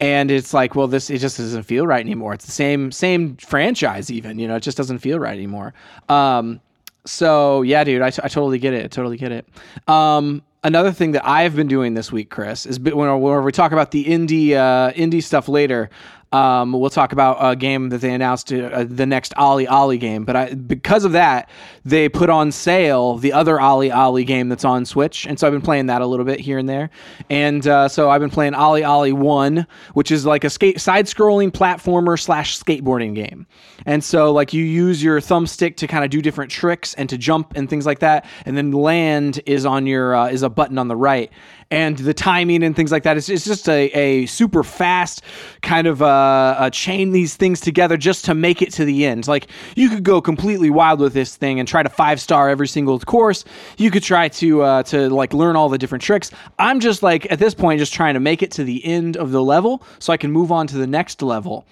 and 0.01 0.29
it's 0.29 0.53
like, 0.53 0.75
well, 0.75 0.87
this 0.87 1.09
it 1.09 1.19
just 1.19 1.37
doesn't 1.37 1.63
feel 1.63 1.87
right 1.87 2.01
anymore. 2.01 2.33
It's 2.33 2.45
the 2.45 2.51
same 2.51 2.91
same 2.91 3.37
franchise, 3.37 4.11
even 4.11 4.39
you 4.39 4.47
know, 4.47 4.57
it 4.57 4.63
just 4.63 4.77
doesn't 4.77 4.99
feel 4.99 5.19
right 5.19 5.33
anymore. 5.33 5.73
Um, 6.09 6.59
so 7.05 7.61
yeah, 7.61 7.83
dude, 7.83 8.01
I, 8.01 8.07
I 8.07 8.27
totally 8.27 8.59
get 8.59 8.73
it. 8.73 8.85
I 8.85 8.87
totally 8.87 9.17
get 9.17 9.31
it. 9.31 9.47
Um, 9.87 10.43
another 10.63 10.91
thing 10.91 11.11
that 11.13 11.27
I've 11.27 11.55
been 11.55 11.67
doing 11.67 11.93
this 11.93 12.11
week, 12.11 12.29
Chris, 12.29 12.65
is 12.65 12.79
when 12.79 13.21
when 13.21 13.43
we 13.43 13.51
talk 13.51 13.71
about 13.71 13.91
the 13.91 14.05
indie 14.05 14.53
uh, 14.53 14.91
indie 14.93 15.23
stuff 15.23 15.47
later. 15.47 15.89
Um, 16.31 16.73
we'll 16.73 16.91
talk 16.91 17.11
about 17.11 17.37
a 17.39 17.55
game 17.55 17.89
that 17.89 18.01
they 18.01 18.13
announced, 18.13 18.53
uh, 18.53 18.85
the 18.87 19.07
next 19.07 19.33
Ollie 19.35 19.67
Ollie 19.67 19.97
game. 19.97 20.25
But 20.25 20.35
I, 20.35 20.53
because 20.53 21.03
of 21.03 21.13
that, 21.13 21.49
they 21.83 22.07
put 22.07 22.29
on 22.29 22.51
sale 22.51 23.17
the 23.17 23.33
other 23.33 23.59
Ollie 23.59 23.91
Ollie 23.91 24.25
game 24.25 24.47
that's 24.47 24.63
on 24.63 24.85
Switch, 24.85 25.25
and 25.25 25.39
so 25.39 25.47
I've 25.47 25.53
been 25.53 25.61
playing 25.61 25.87
that 25.87 26.03
a 26.03 26.05
little 26.05 26.25
bit 26.25 26.39
here 26.39 26.59
and 26.59 26.69
there. 26.69 26.91
And 27.31 27.65
uh, 27.65 27.87
so 27.87 28.11
I've 28.11 28.21
been 28.21 28.29
playing 28.29 28.53
Ollie 28.53 28.83
Ollie 28.83 29.11
One, 29.11 29.65
which 29.93 30.11
is 30.11 30.25
like 30.25 30.43
a 30.43 30.51
skate 30.51 30.79
side-scrolling 30.79 31.49
platformer 31.49 32.19
slash 32.19 32.59
skateboarding 32.59 33.15
game. 33.15 33.47
And 33.87 34.03
so 34.03 34.31
like 34.31 34.53
you 34.53 34.63
use 34.63 35.03
your 35.03 35.19
thumbstick 35.19 35.77
to 35.77 35.87
kind 35.87 36.03
of 36.03 36.11
do 36.11 36.21
different 36.21 36.51
tricks 36.51 36.93
and 36.93 37.09
to 37.09 37.17
jump 37.17 37.53
and 37.55 37.67
things 37.67 37.87
like 37.87 37.99
that, 37.99 38.25
and 38.45 38.55
then 38.55 38.71
land 38.71 39.41
is 39.47 39.65
on 39.65 39.87
your 39.87 40.15
uh, 40.15 40.27
is 40.27 40.43
a 40.43 40.49
button 40.49 40.77
on 40.77 40.89
the 40.89 40.95
right. 40.95 41.31
And 41.71 41.97
the 41.97 42.13
timing 42.15 42.63
and 42.63 42.75
things 42.75 42.91
like 42.91 43.03
that 43.03 43.15
is 43.15 43.29
it's 43.29 43.45
just 43.45 43.69
a, 43.69 43.85
a 43.91 44.25
super 44.25 44.63
fast 44.63 45.21
kind 45.61 45.85
of 45.85 46.01
uh, 46.01 46.05
uh, 46.05 46.69
chain 46.71 47.11
these 47.11 47.35
things 47.35 47.59
together 47.59 47.95
just 47.95 48.25
to 48.25 48.33
make 48.33 48.61
it 48.63 48.71
to 48.73 48.85
the 48.85 49.05
end. 49.05 49.27
Like 49.27 49.47
you 49.75 49.89
could 49.89 50.03
go 50.03 50.19
completely 50.19 50.71
wild 50.71 50.99
with 50.99 51.13
this 51.13 51.35
thing 51.35 51.59
and 51.59 51.67
try 51.67 51.83
to 51.83 51.89
five 51.89 52.19
star 52.19 52.49
every 52.49 52.67
single 52.67 52.99
course. 52.99 53.45
You 53.77 53.91
could 53.91 54.03
try 54.03 54.29
to 54.29 54.61
uh, 54.63 54.83
to 54.83 55.09
like 55.09 55.33
learn 55.33 55.55
all 55.55 55.69
the 55.69 55.77
different 55.77 56.03
tricks. 56.03 56.31
I'm 56.57 56.79
just 56.79 57.03
like 57.03 57.31
at 57.31 57.37
this 57.37 57.53
point 57.53 57.79
just 57.79 57.93
trying 57.93 58.15
to 58.15 58.19
make 58.19 58.41
it 58.41 58.51
to 58.53 58.63
the 58.63 58.83
end 58.83 59.15
of 59.17 59.31
the 59.31 59.43
level 59.43 59.83
so 59.99 60.11
I 60.11 60.17
can 60.17 60.31
move 60.31 60.51
on 60.51 60.65
to 60.67 60.77
the 60.77 60.87
next 60.87 61.21
level 61.21 61.67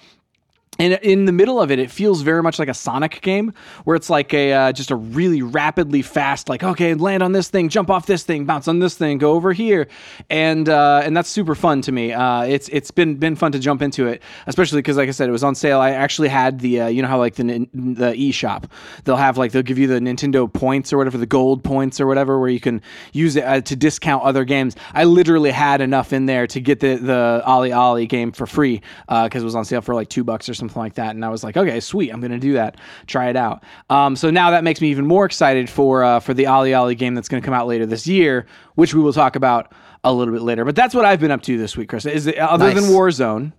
and 0.79 0.93
in 1.01 1.25
the 1.25 1.31
middle 1.31 1.61
of 1.61 1.71
it, 1.71 1.79
it 1.79 1.89
feels 1.89 2.21
very 2.21 2.43
much 2.43 2.59
like 2.59 2.67
a 2.67 2.73
Sonic 2.73 3.21
game, 3.21 3.53
where 3.83 3.95
it's 3.95 4.09
like 4.09 4.33
a 4.33 4.53
uh, 4.53 4.71
just 4.71 4.91
a 4.91 4.95
really 4.95 5.41
rapidly 5.41 6.01
fast, 6.01 6.49
like 6.49 6.63
okay, 6.63 6.93
land 6.93 7.23
on 7.23 7.31
this 7.31 7.49
thing, 7.49 7.69
jump 7.69 7.89
off 7.89 8.05
this 8.05 8.23
thing, 8.23 8.45
bounce 8.45 8.67
on 8.67 8.79
this 8.79 8.95
thing, 8.95 9.17
go 9.17 9.33
over 9.33 9.53
here, 9.53 9.87
and 10.29 10.69
uh, 10.69 11.01
and 11.03 11.17
that's 11.17 11.29
super 11.29 11.55
fun 11.55 11.81
to 11.81 11.91
me. 11.91 12.13
Uh, 12.13 12.43
it's 12.43 12.69
it's 12.69 12.91
been 12.91 13.15
been 13.15 13.35
fun 13.35 13.51
to 13.51 13.59
jump 13.59 13.81
into 13.81 14.05
it, 14.05 14.21
especially 14.45 14.79
because 14.79 14.97
like 14.97 15.09
I 15.09 15.11
said, 15.11 15.27
it 15.27 15.31
was 15.31 15.43
on 15.43 15.55
sale. 15.55 15.79
I 15.79 15.91
actually 15.91 16.27
had 16.27 16.59
the 16.59 16.81
uh, 16.81 16.87
you 16.87 17.01
know 17.01 17.07
how 17.07 17.17
like 17.17 17.35
the 17.35 17.43
the 17.73 18.13
eShop, 18.13 18.65
they'll 19.03 19.15
have 19.15 19.37
like 19.37 19.51
they'll 19.51 19.63
give 19.63 19.79
you 19.79 19.87
the 19.87 19.99
Nintendo 19.99 20.51
points 20.51 20.93
or 20.93 20.97
whatever, 20.97 21.17
the 21.17 21.25
gold 21.25 21.63
points 21.63 21.99
or 21.99 22.05
whatever, 22.05 22.39
where 22.39 22.49
you 22.49 22.59
can 22.59 22.81
use 23.13 23.35
it 23.35 23.43
uh, 23.43 23.61
to 23.61 23.75
discount 23.75 24.23
other 24.23 24.45
games. 24.45 24.75
I 24.93 25.05
literally 25.05 25.51
had 25.51 25.81
enough 25.81 26.13
in 26.13 26.27
there 26.27 26.45
to 26.47 26.59
get 26.59 26.81
the 26.81 26.97
the 26.97 27.41
Ollie 27.45 27.71
Ollie 27.71 28.05
game 28.05 28.31
for 28.31 28.45
free 28.45 28.81
because 29.07 29.41
it 29.41 29.45
was 29.45 29.55
on 29.55 29.65
sale 29.65 29.81
for 29.81 29.95
like 29.95 30.09
two 30.09 30.23
bucks 30.23 30.47
or 30.47 30.53
something 30.53 30.66
like 30.75 30.95
that. 30.95 31.15
And 31.15 31.23
I 31.23 31.29
was 31.29 31.43
like, 31.43 31.57
okay, 31.57 31.79
sweet, 31.79 32.11
I'm 32.11 32.19
gonna 32.21 32.39
do 32.39 32.53
that, 32.53 32.77
try 33.05 33.29
it 33.29 33.35
out. 33.35 33.63
Um, 33.89 34.15
so 34.15 34.29
now 34.29 34.51
that 34.51 34.63
makes 34.63 34.81
me 34.81 34.89
even 34.89 35.05
more 35.05 35.25
excited 35.25 35.69
for 35.69 36.03
uh, 36.03 36.19
for 36.19 36.33
the 36.33 36.47
Ollie 36.47 36.73
Ollie 36.73 36.95
game 36.95 37.15
that's 37.15 37.29
gonna 37.29 37.41
come 37.41 37.53
out 37.53 37.67
later 37.67 37.85
this 37.85 38.07
year, 38.07 38.45
which 38.75 38.93
we 38.93 39.01
will 39.01 39.13
talk 39.13 39.35
about 39.35 39.73
a 40.03 40.13
little 40.13 40.33
bit 40.33 40.41
later. 40.41 40.65
But 40.65 40.75
that's 40.75 40.93
what 40.95 41.05
I've 41.05 41.19
been 41.19 41.31
up 41.31 41.41
to 41.43 41.57
this 41.57 41.77
week, 41.77 41.89
Chris. 41.89 42.05
Is 42.05 42.27
it, 42.27 42.37
other 42.37 42.73
than 42.73 42.85
Warzone, 42.85 43.53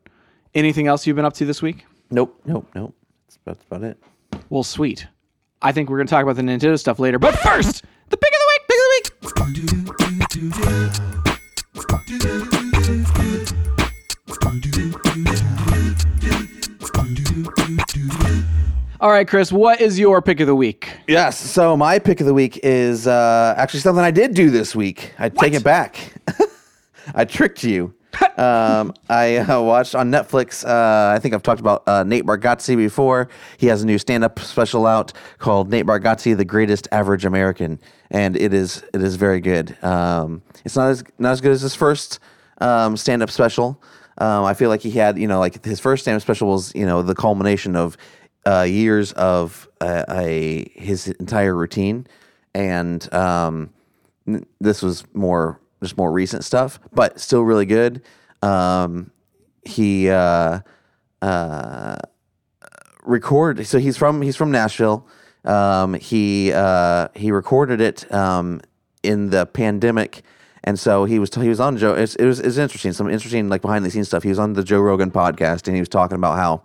anything 0.54 0.86
else 0.86 1.06
you've 1.06 1.16
been 1.16 1.24
up 1.24 1.34
to 1.34 1.44
this 1.44 1.62
week? 1.62 1.84
Nope, 2.10 2.40
nope, 2.44 2.66
nope. 2.74 2.94
That's 3.26 3.36
about, 3.36 3.58
that's 3.58 3.64
about 3.66 3.82
it. 3.84 3.98
Well, 4.50 4.62
sweet. 4.62 5.06
I 5.60 5.72
think 5.72 5.90
we're 5.90 5.98
gonna 5.98 6.08
talk 6.08 6.22
about 6.22 6.36
the 6.36 6.42
Nintendo 6.42 6.78
stuff 6.78 6.98
later. 6.98 7.18
But 7.18 7.34
first, 7.38 7.84
the 8.10 8.16
pick 8.16 8.32
of 8.32 8.38
the 8.38 8.46
week. 8.52 8.62
Pick 8.68 8.78
of 8.78 8.84
the 8.84 9.72
week. 10.94 11.04
All 19.00 19.10
right, 19.10 19.28
Chris, 19.28 19.52
what 19.52 19.80
is 19.80 19.98
your 19.98 20.20
pick 20.20 20.40
of 20.40 20.46
the 20.48 20.54
week? 20.54 20.90
Yes. 21.06 21.38
So 21.38 21.76
my 21.76 21.98
pick 22.00 22.20
of 22.20 22.26
the 22.26 22.34
week 22.34 22.58
is 22.64 23.06
uh, 23.06 23.54
actually 23.56 23.80
something 23.80 24.04
I 24.04 24.10
did 24.10 24.34
do 24.34 24.50
this 24.50 24.74
week. 24.74 25.12
I 25.18 25.28
take 25.28 25.54
it 25.54 25.62
back. 25.62 26.14
I 27.14 27.24
tricked 27.24 27.62
you. 27.62 27.94
um, 28.36 28.92
I 29.08 29.36
uh, 29.36 29.60
watched 29.60 29.94
on 29.94 30.10
Netflix. 30.10 30.66
Uh, 30.66 31.14
I 31.14 31.20
think 31.20 31.34
I've 31.34 31.42
talked 31.42 31.60
about 31.60 31.86
uh, 31.86 32.02
Nate 32.02 32.24
Bargatze 32.24 32.76
before. 32.76 33.28
He 33.56 33.68
has 33.68 33.82
a 33.82 33.86
new 33.86 33.98
stand-up 33.98 34.40
special 34.40 34.86
out 34.86 35.12
called 35.38 35.70
Nate 35.70 35.86
Bargatze: 35.86 36.36
The 36.36 36.44
Greatest 36.44 36.88
Average 36.90 37.24
American, 37.24 37.78
and 38.10 38.36
it 38.36 38.52
is 38.52 38.82
it 38.92 39.02
is 39.02 39.16
very 39.16 39.40
good. 39.40 39.76
Um, 39.84 40.42
it's 40.64 40.74
not 40.74 40.90
as 40.90 41.04
not 41.18 41.32
as 41.32 41.40
good 41.40 41.52
as 41.52 41.60
his 41.60 41.74
first 41.74 42.18
um, 42.60 42.96
stand-up 42.96 43.30
special. 43.30 43.80
Um, 44.18 44.44
I 44.44 44.54
feel 44.54 44.68
like 44.68 44.80
he 44.80 44.90
had, 44.90 45.18
you 45.18 45.28
know, 45.28 45.38
like 45.38 45.64
his 45.64 45.80
first 45.80 46.02
stand-up 46.02 46.22
special 46.22 46.48
was, 46.48 46.72
you 46.74 46.84
know, 46.84 47.02
the 47.02 47.14
culmination 47.14 47.76
of 47.76 47.96
uh, 48.46 48.62
years 48.62 49.12
of 49.12 49.68
uh, 49.80 50.04
a 50.08 50.70
his 50.74 51.08
entire 51.08 51.54
routine, 51.54 52.06
and 52.54 53.12
um, 53.14 53.70
this 54.60 54.82
was 54.82 55.04
more 55.14 55.60
just 55.82 55.96
more 55.96 56.10
recent 56.10 56.44
stuff, 56.44 56.80
but 56.92 57.20
still 57.20 57.42
really 57.42 57.66
good. 57.66 58.02
Um, 58.42 59.10
he 59.62 60.08
uh, 60.10 60.60
uh, 61.22 61.96
record 63.04 63.66
so 63.66 63.78
he's 63.78 63.96
from 63.96 64.22
he's 64.22 64.36
from 64.36 64.50
Nashville. 64.50 65.06
Um, 65.44 65.94
he 65.94 66.52
uh, 66.52 67.08
he 67.14 67.30
recorded 67.30 67.80
it 67.80 68.10
um, 68.12 68.60
in 69.02 69.30
the 69.30 69.46
pandemic, 69.46 70.22
and 70.64 70.78
so 70.78 71.04
he 71.04 71.18
was 71.18 71.34
he 71.34 71.48
was 71.48 71.60
on 71.60 71.76
Joe. 71.76 71.94
It's, 71.94 72.14
it 72.16 72.26
was 72.26 72.40
it's 72.40 72.56
interesting, 72.56 72.92
some 72.92 73.08
interesting 73.08 73.48
like 73.48 73.62
behind 73.62 73.84
the 73.84 73.90
scenes 73.90 74.08
stuff. 74.08 74.22
He 74.22 74.28
was 74.28 74.38
on 74.38 74.54
the 74.54 74.64
Joe 74.64 74.80
Rogan 74.80 75.10
podcast, 75.10 75.66
and 75.66 75.74
he 75.74 75.80
was 75.80 75.88
talking 75.88 76.16
about 76.16 76.36
how. 76.36 76.62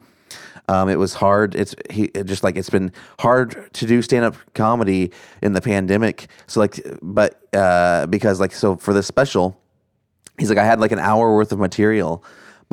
Um, 0.70 0.88
it 0.88 0.96
was 0.96 1.14
hard. 1.14 1.56
It's 1.56 1.76
he 1.90 2.04
it 2.16 2.24
just 2.24 2.42
like 2.42 2.56
it's 2.56 2.70
been 2.70 2.94
hard 3.20 3.70
to 3.74 3.86
do 3.86 4.02
stand 4.02 4.24
up 4.24 4.38
comedy 4.54 5.12
in 5.42 5.52
the 5.52 5.60
pandemic. 5.60 6.28
So 6.48 6.62
like, 6.62 6.80
but 7.02 7.42
uh, 7.54 8.06
because 8.08 8.40
like 8.40 8.54
so 8.54 8.78
for 8.78 8.94
this 8.94 9.06
special, 9.06 9.60
he's 10.40 10.48
like 10.48 10.58
I 10.58 10.64
had 10.64 10.80
like 10.80 10.94
an 10.94 11.00
hour 11.00 11.36
worth 11.36 11.52
of 11.52 11.60
material, 11.60 12.24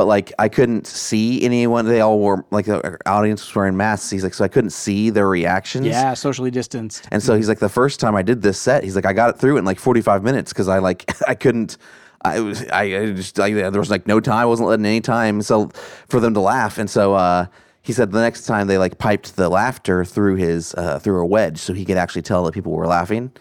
but 0.00 0.07
like 0.07 0.33
I 0.38 0.49
couldn't 0.49 0.87
see 0.87 1.42
anyone. 1.42 1.85
They 1.85 2.00
all 2.00 2.21
were 2.21 2.42
like 2.50 2.64
the 2.64 2.97
audience 3.04 3.47
was 3.47 3.54
wearing 3.54 3.76
masks. 3.76 4.09
He's 4.09 4.25
like 4.25 4.33
so 4.33 4.42
I 4.42 4.49
couldn't 4.49 4.71
see 4.71 5.11
their 5.11 5.28
reactions. 5.28 5.85
Yeah, 5.85 6.14
socially 6.14 6.50
distanced. 6.50 7.07
And 7.11 7.23
so 7.23 7.37
he's 7.37 7.50
like, 7.50 7.59
the 7.59 7.69
first 7.69 8.00
time 8.00 8.16
I 8.16 8.23
did 8.23 8.40
this 8.40 8.59
set, 8.59 8.83
he's 8.83 8.97
like, 8.97 9.04
I 9.04 9.12
got 9.12 9.28
it 9.28 9.38
through 9.38 9.59
in 9.59 9.66
like 9.66 9.78
45 9.78 10.25
minutes 10.25 10.54
because 10.54 10.69
I 10.69 10.78
like, 10.78 11.04
I 11.28 11.35
couldn't, 11.35 11.76
I 12.23 12.40
was, 12.40 12.66
I, 12.71 12.85
I 12.85 13.12
just, 13.12 13.37
like, 13.37 13.52
there 13.52 13.71
was 13.73 13.90
like 13.90 14.07
no 14.07 14.21
time. 14.21 14.38
I 14.38 14.47
wasn't 14.47 14.71
letting 14.71 14.87
any 14.87 15.02
time 15.02 15.42
so 15.42 15.69
for 16.09 16.19
them 16.19 16.33
to 16.33 16.40
laugh. 16.40 16.78
And 16.78 16.88
so, 16.88 17.12
uh, 17.12 17.45
he 17.83 17.92
said 17.92 18.11
the 18.11 18.23
next 18.23 18.47
time 18.47 18.69
they 18.69 18.78
like 18.78 18.97
piped 18.97 19.37
the 19.37 19.50
laughter 19.50 20.07
through 20.07 20.37
his, 20.37 20.75
uh, 20.76 20.99
through 20.99 21.21
a 21.21 21.26
wedge 21.26 21.59
so 21.59 21.75
he 21.75 21.85
could 21.85 21.99
actually 21.99 22.23
tell 22.23 22.42
that 22.45 22.54
people 22.54 22.73
were 22.73 22.87
laughing, 22.87 23.33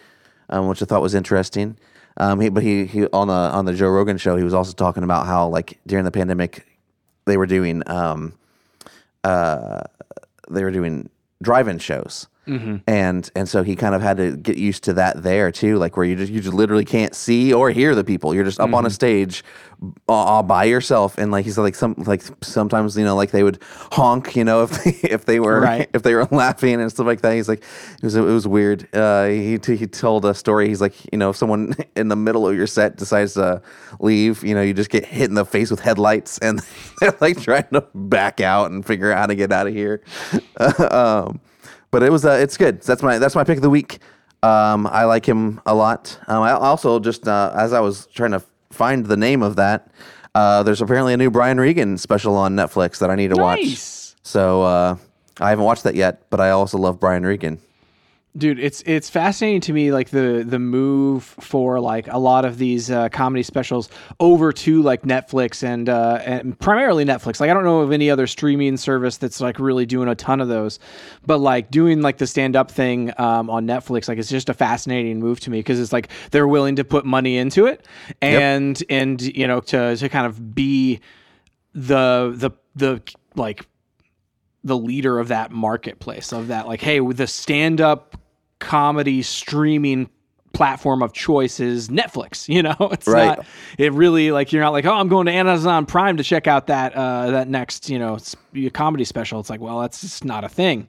um, 0.49 0.67
which 0.67 0.81
I 0.81 0.85
thought 0.85 1.01
was 1.01 1.15
interesting. 1.15 1.77
Um, 2.19 2.39
he, 2.41 2.49
but 2.49 2.63
he, 2.63 2.85
he, 2.85 3.05
on 3.07 3.27
the, 3.27 3.33
on 3.33 3.65
the 3.65 3.73
Joe 3.73 3.89
Rogan 3.89 4.17
show, 4.17 4.35
he 4.35 4.43
was 4.43 4.53
also 4.53 4.73
talking 4.73 5.03
about 5.03 5.25
how 5.25 5.47
like 5.47 5.79
during 5.87 6.05
the 6.05 6.11
pandemic, 6.11 6.65
they 7.25 7.37
were 7.37 7.45
doing, 7.45 7.83
um, 7.87 8.33
uh, 9.23 9.81
they 10.49 10.63
were 10.63 10.71
doing 10.71 11.09
drive-in 11.41 11.79
shows, 11.79 12.27
and 12.87 13.29
and 13.35 13.47
so 13.47 13.63
he 13.63 13.75
kind 13.75 13.93
of 13.95 14.01
had 14.01 14.17
to 14.17 14.35
get 14.35 14.57
used 14.57 14.83
to 14.85 14.93
that 14.93 15.21
there 15.23 15.51
too, 15.51 15.77
like 15.77 15.95
where 15.97 16.05
you 16.05 16.15
just 16.15 16.31
you 16.31 16.41
just 16.41 16.53
literally 16.53 16.85
can't 16.85 17.13
see 17.15 17.53
or 17.53 17.69
hear 17.71 17.93
the 17.95 18.03
people. 18.03 18.33
You're 18.33 18.43
just 18.43 18.59
up 18.59 18.73
on 18.73 18.85
a 18.85 18.89
stage, 18.89 19.43
uh, 19.81 20.11
all 20.13 20.43
by 20.43 20.63
yourself, 20.65 21.17
and 21.17 21.31
like 21.31 21.45
he 21.45 21.51
said, 21.51 21.61
like 21.61 21.75
some 21.75 21.95
like 22.07 22.23
sometimes 22.41 22.97
you 22.97 23.03
know 23.05 23.15
like 23.15 23.31
they 23.31 23.43
would 23.43 23.59
honk, 23.91 24.35
you 24.35 24.43
know, 24.43 24.63
if 24.69 24.83
they 24.83 24.91
if 25.09 25.25
they 25.25 25.39
were 25.39 25.59
Right. 25.61 25.89
if 25.93 26.03
they 26.03 26.15
were 26.15 26.25
laughing 26.31 26.81
and 26.81 26.89
stuff 26.91 27.05
like 27.05 27.21
that. 27.21 27.33
He's 27.35 27.47
like 27.49 27.59
it 27.97 28.03
was 28.03 28.15
it 28.15 28.21
was 28.21 28.47
weird. 28.47 28.87
Uh, 28.95 29.25
he 29.27 29.59
he 29.65 29.85
told 29.87 30.25
a 30.25 30.33
story. 30.33 30.67
He's 30.67 30.81
like 30.81 30.95
you 31.11 31.17
know 31.19 31.29
if 31.29 31.35
someone 31.35 31.75
in 31.95 32.07
the 32.07 32.15
middle 32.15 32.47
of 32.47 32.55
your 32.55 32.67
set 32.67 32.95
decides 32.97 33.35
to 33.35 33.61
leave, 33.99 34.43
you 34.43 34.55
know, 34.55 34.61
you 34.61 34.73
just 34.73 34.89
get 34.89 35.05
hit 35.05 35.29
in 35.29 35.35
the 35.35 35.45
face 35.45 35.69
with 35.69 35.81
headlights, 35.81 36.37
and 36.39 36.61
they're 36.99 37.15
like 37.21 37.41
trying 37.41 37.67
to 37.73 37.85
back 37.93 38.41
out 38.41 38.71
and 38.71 38.85
figure 38.85 39.11
out 39.11 39.17
how 39.19 39.25
to 39.27 39.35
get 39.35 39.51
out 39.51 39.67
of 39.67 39.73
here. 39.73 40.01
um, 40.91 41.39
but 41.91 42.03
it 42.03 42.11
was 42.11 42.25
uh, 42.25 42.31
it's 42.31 42.57
good. 42.57 42.81
That's 42.81 43.01
my 43.03 43.19
that's 43.19 43.35
my 43.35 43.43
pick 43.43 43.57
of 43.57 43.61
the 43.63 43.69
week. 43.69 43.99
Um, 44.41 44.87
I 44.87 45.03
like 45.03 45.25
him 45.25 45.59
a 45.65 45.75
lot. 45.75 46.17
Um, 46.27 46.41
I 46.43 46.51
also 46.51 46.99
just 46.99 47.27
uh, 47.27 47.51
as 47.55 47.73
I 47.73 47.79
was 47.81 48.05
trying 48.07 48.31
to 48.31 48.41
find 48.71 49.05
the 49.05 49.17
name 49.17 49.41
of 49.43 49.55
that, 49.57 49.91
uh, 50.35 50.63
there's 50.63 50.81
apparently 50.81 51.13
a 51.13 51.17
new 51.17 51.29
Brian 51.29 51.59
Regan 51.59 51.97
special 51.97 52.35
on 52.35 52.55
Netflix 52.55 52.99
that 52.99 53.09
I 53.09 53.15
need 53.15 53.29
to 53.29 53.35
watch. 53.41 53.59
So 54.23 54.63
uh, 54.63 54.95
I 55.39 55.49
haven't 55.49 55.65
watched 55.65 55.83
that 55.83 55.95
yet, 55.95 56.29
but 56.29 56.39
I 56.39 56.51
also 56.51 56.77
love 56.77 56.99
Brian 56.99 57.25
Regan. 57.25 57.59
Dude 58.37 58.59
it's 58.59 58.83
it's 58.85 59.09
fascinating 59.09 59.59
to 59.59 59.73
me 59.73 59.91
like 59.91 60.09
the 60.09 60.43
the 60.47 60.59
move 60.59 61.23
for 61.23 61.79
like 61.79 62.07
a 62.07 62.17
lot 62.17 62.45
of 62.45 62.59
these 62.59 62.91
uh, 62.91 63.09
comedy 63.09 63.41
specials 63.41 63.89
over 64.19 64.53
to 64.53 64.83
like 64.83 65.01
netflix 65.01 65.63
and 65.63 65.89
uh 65.89 66.21
and 66.23 66.57
primarily 66.59 67.03
netflix. 67.03 67.39
Like 67.39 67.49
i 67.49 67.53
don't 67.53 67.63
know 67.63 67.79
of 67.79 67.91
any 67.91 68.09
other 68.09 68.27
streaming 68.27 68.77
service 68.77 69.17
that's 69.17 69.41
like 69.41 69.59
really 69.59 69.87
doing 69.87 70.07
a 70.07 70.15
ton 70.15 70.41
of 70.41 70.47
those 70.47 70.77
but 71.25 71.39
like 71.39 71.71
doing 71.71 72.01
like 72.01 72.19
the 72.19 72.27
stand-up 72.27 72.69
thing 72.69 73.11
um, 73.17 73.49
on 73.49 73.65
netflix 73.65 74.07
like 74.07 74.19
it's 74.19 74.29
just 74.29 74.47
a 74.47 74.53
fascinating 74.53 75.19
move 75.19 75.39
to 75.39 75.49
me 75.49 75.59
because 75.59 75.79
it's 75.79 75.91
like 75.91 76.09
they're 76.29 76.47
willing 76.47 76.75
to 76.75 76.83
put 76.83 77.05
money 77.05 77.35
into 77.35 77.65
it 77.65 77.85
and 78.21 78.83
and 78.89 79.21
you 79.21 79.47
know 79.47 79.59
to 79.59 79.95
to 79.97 80.07
kind 80.07 80.27
of 80.27 80.53
be 80.53 80.99
the 81.73 82.31
the 82.35 82.51
the 82.75 83.01
like 83.35 83.65
the 84.63 84.77
leader 84.77 85.19
of 85.19 85.29
that 85.29 85.51
marketplace 85.51 86.31
of 86.33 86.47
that 86.49 86.67
like 86.67 86.81
hey 86.81 86.99
with 86.99 87.17
the 87.17 87.27
stand 87.27 87.79
up 87.79 88.17
comedy 88.59 89.21
streaming 89.21 90.09
platform 90.53 91.01
of 91.03 91.13
choice 91.13 91.59
is 91.59 91.89
Netflix 91.89 92.49
you 92.53 92.61
know 92.63 92.75
it's 92.91 93.07
Right. 93.07 93.37
not 93.37 93.45
it 93.77 93.93
really 93.93 94.31
like 94.31 94.51
you're 94.51 94.63
not 94.63 94.73
like 94.73 94.85
oh 94.85 94.93
I'm 94.93 95.07
going 95.07 95.27
to 95.27 95.31
Amazon 95.31 95.85
Prime 95.85 96.17
to 96.17 96.23
check 96.23 96.47
out 96.47 96.67
that 96.67 96.93
uh 96.95 97.31
that 97.31 97.47
next 97.47 97.89
you 97.89 97.99
know 97.99 98.17
comedy 98.73 99.05
special 99.05 99.39
it's 99.39 99.49
like 99.49 99.61
well 99.61 99.79
that's 99.79 100.01
just 100.01 100.25
not 100.25 100.43
a 100.43 100.49
thing 100.49 100.87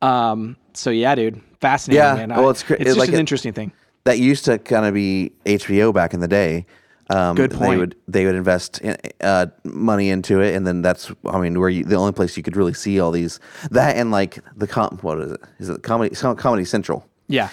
um 0.00 0.56
so 0.72 0.90
yeah 0.90 1.14
dude 1.14 1.40
fascinating 1.60 2.02
Yeah, 2.02 2.14
man. 2.26 2.28
well, 2.30 2.46
I- 2.48 2.50
it's 2.50 2.62
cra- 2.62 2.76
it's 2.76 2.82
it's 2.82 2.88
just 2.90 2.98
like 2.98 3.08
an 3.10 3.16
it- 3.16 3.20
interesting 3.20 3.52
thing 3.52 3.72
That 4.04 4.18
used 4.18 4.46
to 4.46 4.58
kind 4.58 4.86
of 4.86 4.94
be 4.94 5.32
HBO 5.44 5.92
back 5.92 6.14
in 6.14 6.20
the 6.20 6.28
day. 6.28 6.64
Um, 7.10 7.34
Good 7.34 7.50
They 7.50 7.76
would 7.76 7.96
they 8.06 8.24
would 8.24 8.36
invest 8.36 8.80
in, 8.80 8.96
uh, 9.20 9.46
money 9.64 10.10
into 10.10 10.40
it, 10.40 10.54
and 10.54 10.64
then 10.64 10.80
that's 10.80 11.10
I 11.26 11.40
mean 11.40 11.58
where 11.58 11.68
you, 11.68 11.84
the 11.84 11.96
only 11.96 12.12
place 12.12 12.36
you 12.36 12.44
could 12.44 12.56
really 12.56 12.72
see 12.72 13.00
all 13.00 13.10
these 13.10 13.40
that 13.72 13.96
and 13.96 14.12
like 14.12 14.38
the 14.56 14.68
com 14.68 14.96
what 15.02 15.18
is 15.18 15.32
it? 15.32 15.40
Is 15.58 15.68
it 15.68 15.82
comedy 15.82 16.14
Comedy 16.14 16.64
Central. 16.64 17.04
Yeah. 17.26 17.48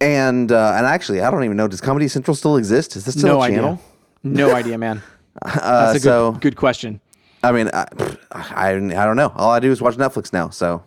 And 0.00 0.50
uh, 0.50 0.74
and 0.76 0.86
actually 0.86 1.20
I 1.20 1.30
don't 1.30 1.44
even 1.44 1.56
know 1.56 1.68
does 1.68 1.80
Comedy 1.80 2.08
Central 2.08 2.34
still 2.34 2.56
exist? 2.56 2.96
Is 2.96 3.04
this 3.04 3.14
still 3.16 3.34
no 3.34 3.40
a 3.40 3.44
idea. 3.44 3.56
channel? 3.58 3.80
No 4.24 4.54
idea 4.60 4.76
man. 4.76 5.02
Uh, 5.40 5.92
that's 5.92 5.92
a 5.92 5.94
good, 5.98 6.02
so 6.02 6.32
good 6.32 6.56
question. 6.56 7.00
I 7.44 7.52
mean 7.52 7.70
I, 7.72 7.86
I 8.32 8.70
I 8.70 8.72
don't 8.72 9.16
know. 9.16 9.32
All 9.36 9.52
I 9.52 9.60
do 9.60 9.70
is 9.70 9.80
watch 9.80 9.96
Netflix 9.96 10.32
now 10.32 10.48
so 10.48 10.82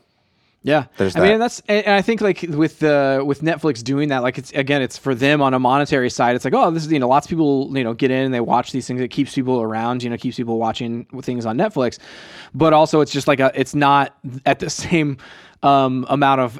Yeah, 0.65 0.85
There's 0.95 1.15
I 1.17 1.19
mean, 1.19 1.27
that. 1.27 1.33
and 1.33 1.41
that's 1.41 1.61
and 1.67 1.89
I 1.89 2.01
think 2.01 2.21
like 2.21 2.41
with 2.41 2.79
the 2.79 3.21
with 3.25 3.41
Netflix 3.41 3.83
doing 3.83 4.07
that, 4.09 4.23
like 4.23 4.37
it's 4.37 4.51
again, 4.53 4.81
it's 4.81 4.97
for 4.97 5.13
them 5.13 5.41
on 5.41 5.53
a 5.53 5.59
monetary 5.59 6.09
side. 6.09 6.37
It's 6.37 6.45
like, 6.45 6.53
oh, 6.53 6.71
this 6.71 6.85
is 6.85 6.91
you 6.91 6.99
know, 6.99 7.09
lots 7.09 7.25
of 7.25 7.29
people 7.29 7.69
you 7.77 7.83
know 7.83 7.93
get 7.93 8.11
in 8.11 8.23
and 8.23 8.33
they 8.33 8.39
watch 8.39 8.71
these 8.71 8.87
things. 8.87 9.01
It 9.01 9.09
keeps 9.09 9.35
people 9.35 9.61
around, 9.61 10.03
you 10.03 10.09
know, 10.09 10.15
keeps 10.15 10.37
people 10.37 10.57
watching 10.57 11.05
things 11.21 11.45
on 11.45 11.57
Netflix. 11.57 11.99
But 12.53 12.71
also, 12.71 13.01
it's 13.01 13.11
just 13.11 13.27
like 13.27 13.41
a, 13.41 13.51
it's 13.53 13.75
not 13.75 14.17
at 14.45 14.59
the 14.59 14.69
same 14.83 15.17
um, 15.63 16.05
amount 16.07 16.39
of 16.39 16.57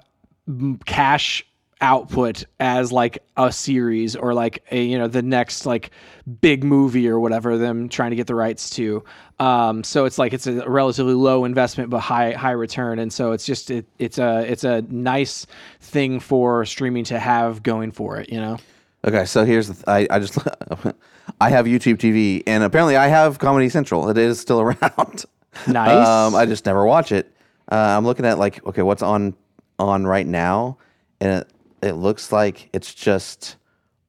cash 0.85 1.45
output 1.83 2.45
as 2.61 2.91
like 2.93 3.21
a 3.35 3.51
series 3.51 4.15
or 4.15 4.33
like 4.33 4.63
a 4.71 4.81
you 4.81 4.97
know 4.97 5.07
the 5.07 5.21
next 5.21 5.65
like 5.65 5.91
big 6.39 6.63
movie 6.63 7.09
or 7.09 7.19
whatever 7.19 7.57
them 7.57 7.89
trying 7.89 8.09
to 8.09 8.15
get 8.15 8.25
the 8.25 8.33
rights 8.33 8.69
to 8.69 9.03
um 9.39 9.83
so 9.83 10.05
it's 10.05 10.17
like 10.17 10.31
it's 10.31 10.47
a 10.47 10.67
relatively 10.69 11.13
low 11.13 11.43
investment 11.43 11.89
but 11.89 11.99
high 11.99 12.31
high 12.31 12.51
return 12.51 12.99
and 12.99 13.11
so 13.11 13.33
it's 13.33 13.45
just 13.45 13.69
it, 13.69 13.85
it's 13.99 14.17
a 14.17 14.49
it's 14.49 14.63
a 14.63 14.81
nice 14.83 15.45
thing 15.81 16.21
for 16.21 16.63
streaming 16.63 17.03
to 17.03 17.19
have 17.19 17.61
going 17.61 17.91
for 17.91 18.17
it 18.17 18.29
you 18.29 18.39
know 18.39 18.57
Okay, 19.05 19.25
so 19.25 19.43
here's 19.43 19.67
the 19.67 19.73
th- 19.73 19.83
I, 19.85 20.15
I 20.15 20.19
just 20.19 20.37
I 21.41 21.49
have 21.49 21.65
YouTube 21.65 21.97
TV 21.97 22.41
and 22.47 22.63
apparently 22.63 22.95
I 22.95 23.07
have 23.07 23.37
Comedy 23.37 23.67
Central. 23.67 24.09
It 24.09 24.17
is 24.17 24.39
still 24.39 24.61
around. 24.61 25.25
Nice. 25.67 26.07
Um, 26.07 26.35
I 26.35 26.45
just 26.45 26.65
never 26.65 26.85
watch 26.85 27.11
it. 27.11 27.29
Uh, 27.69 27.75
I'm 27.75 28.05
looking 28.05 28.25
at 28.25 28.39
like 28.39 28.65
okay, 28.65 28.81
what's 28.81 29.01
on 29.01 29.35
on 29.77 30.07
right 30.07 30.25
now, 30.25 30.77
and 31.19 31.43
it, 31.83 31.93
looks 31.93 32.31
like 32.31 32.69
it's 32.73 32.93
just 32.93 33.57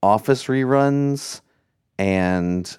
Office 0.01 0.45
reruns 0.45 1.41
and 1.97 2.77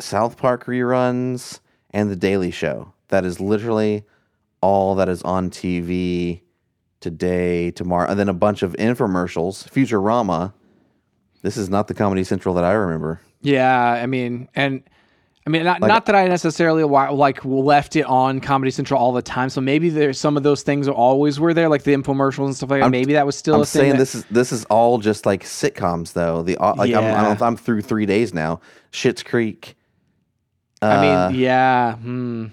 South 0.00 0.36
Park 0.36 0.66
reruns 0.66 1.60
and 1.90 2.10
The 2.10 2.16
Daily 2.16 2.50
Show. 2.50 2.92
That 3.08 3.24
is 3.24 3.40
literally 3.40 4.04
all 4.60 4.94
that 4.96 5.08
is 5.08 5.22
on 5.22 5.50
TV 5.50 6.40
today, 7.00 7.70
tomorrow, 7.72 8.08
and 8.08 8.18
then 8.18 8.28
a 8.28 8.34
bunch 8.34 8.62
of 8.62 8.72
infomercials. 8.74 9.68
Futurama. 9.68 10.52
This 11.42 11.56
is 11.56 11.68
not 11.68 11.88
the 11.88 11.94
Comedy 11.94 12.24
Central 12.24 12.54
that 12.54 12.64
I 12.64 12.72
remember. 12.72 13.20
yeah 13.40 13.90
i 14.00 14.06
mean 14.06 14.48
and 14.54 14.82
I 15.44 15.50
mean, 15.50 15.64
not, 15.64 15.80
not 15.80 16.06
that 16.06 16.14
I 16.14 16.28
necessarily 16.28 16.84
like 16.84 17.44
left 17.44 17.96
it 17.96 18.04
on 18.06 18.38
Comedy 18.40 18.70
Central 18.70 19.00
all 19.00 19.12
the 19.12 19.22
time. 19.22 19.48
So 19.50 19.60
maybe 19.60 19.88
there's 19.90 20.18
some 20.18 20.36
of 20.36 20.44
those 20.44 20.62
things 20.62 20.86
always 20.86 21.40
were 21.40 21.52
there, 21.52 21.68
like 21.68 21.82
the 21.82 21.92
infomercials 21.94 22.46
and 22.46 22.54
stuff 22.56 22.70
like 22.70 22.80
that. 22.82 22.90
maybe 22.90 23.14
that 23.14 23.26
was 23.26 23.34
still 23.36 23.56
I'm 23.56 23.62
a 23.62 23.66
thing. 23.66 23.80
saying 23.80 23.92
that- 23.94 23.98
this 23.98 24.14
is 24.14 24.24
this 24.30 24.52
is 24.52 24.64
all 24.66 24.98
just 24.98 25.26
like 25.26 25.42
sitcoms 25.42 26.12
though. 26.12 26.42
The 26.42 26.56
uh, 26.58 26.74
like 26.76 26.94
I'm, 26.94 27.02
Yeah. 27.02 27.28
I'm 27.30 27.42
I'm 27.42 27.56
through 27.56 27.82
three 27.82 28.06
days 28.06 28.32
now. 28.32 28.60
Schitt's 28.92 29.24
Creek. 29.24 29.74
I 30.80 30.96
Uh, 30.96 31.30
mean, 31.30 31.40
yeah, 31.40 31.94
hmm. 31.96 32.46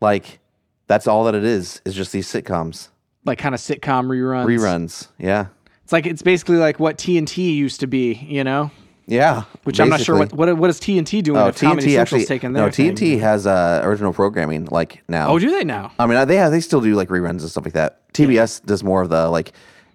like 0.00 0.38
that's 0.86 1.06
all 1.08 1.24
that 1.24 1.34
it 1.34 1.44
is. 1.44 1.80
Is 1.84 1.94
just 1.94 2.12
these 2.12 2.28
sitcoms 2.28 2.88
like 3.24 3.38
kind 3.38 3.54
of 3.56 3.60
sitcom 3.60 4.06
reruns. 4.06 4.44
reruns. 4.46 5.08
Yeah, 5.18 5.46
It's 5.82 5.92
like 5.92 6.06
it's 6.06 6.22
basically 6.22 6.58
like 6.58 6.78
what 6.78 6.96
TNT 6.98 7.56
used 7.56 7.80
to 7.80 7.86
be, 7.88 8.12
you 8.14 8.44
know? 8.44 8.70
Yeah, 9.06 9.44
which 9.64 9.80
I'm 9.80 9.88
not 9.90 10.00
sure 10.00 10.16
what, 10.16 10.30
basically. 10.30 10.52
what 10.52 10.58
what 10.58 10.70
is 10.70 10.80
TNT 10.80 11.22
doing 11.22 11.38
Oh, 11.38 11.48
if 11.48 11.60
Comedy 11.60 11.88
TNT 11.88 11.90
Central's 11.90 11.96
actually 12.00 12.24
taking 12.24 12.52
no 12.52 12.62
their 12.62 12.70
thing? 12.72 12.94
TNT 12.94 13.20
has 13.20 13.46
uh, 13.46 13.82
original 13.84 14.12
programming 14.12 14.64
like 14.66 15.02
now. 15.08 15.28
Oh, 15.30 15.38
do 15.38 15.50
they 15.50 15.64
now? 15.64 15.92
I 15.98 16.06
mean, 16.06 16.26
they 16.26 16.36
have, 16.36 16.50
they 16.50 16.60
still 16.60 16.80
do 16.80 16.94
like 16.94 17.08
reruns 17.08 17.40
and 17.40 17.50
stuff 17.50 17.64
like 17.64 17.74
that. 17.74 18.00
TBS 18.14 18.64
does 18.64 18.82
more 18.82 19.02
of 19.02 19.10
the 19.10 19.28
like 19.28 19.52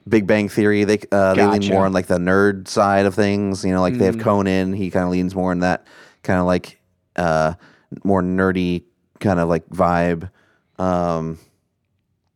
Big 0.07 0.27
Bang 0.27 0.47
Theory. 0.49 0.83
They 0.83 0.99
uh, 1.11 1.33
they 1.33 1.45
lean 1.45 1.67
more 1.69 1.85
on 1.85 1.93
like 1.93 2.07
the 2.07 2.17
nerd 2.17 2.67
side 2.67 3.05
of 3.05 3.15
things. 3.15 3.65
You 3.65 3.71
know, 3.71 3.81
like 3.81 3.95
they 3.95 4.05
have 4.05 4.19
Conan. 4.19 4.73
He 4.73 4.91
kind 4.91 5.05
of 5.05 5.11
leans 5.11 5.33
more 5.35 5.51
in 5.51 5.59
that 5.59 5.87
kind 6.23 6.39
of 6.39 6.45
like 6.45 6.79
uh, 7.15 7.53
more 8.03 8.21
nerdy 8.21 8.83
kind 9.19 9.39
of 9.39 9.49
like 9.49 9.67
vibe. 9.69 10.29
Um, 10.77 11.39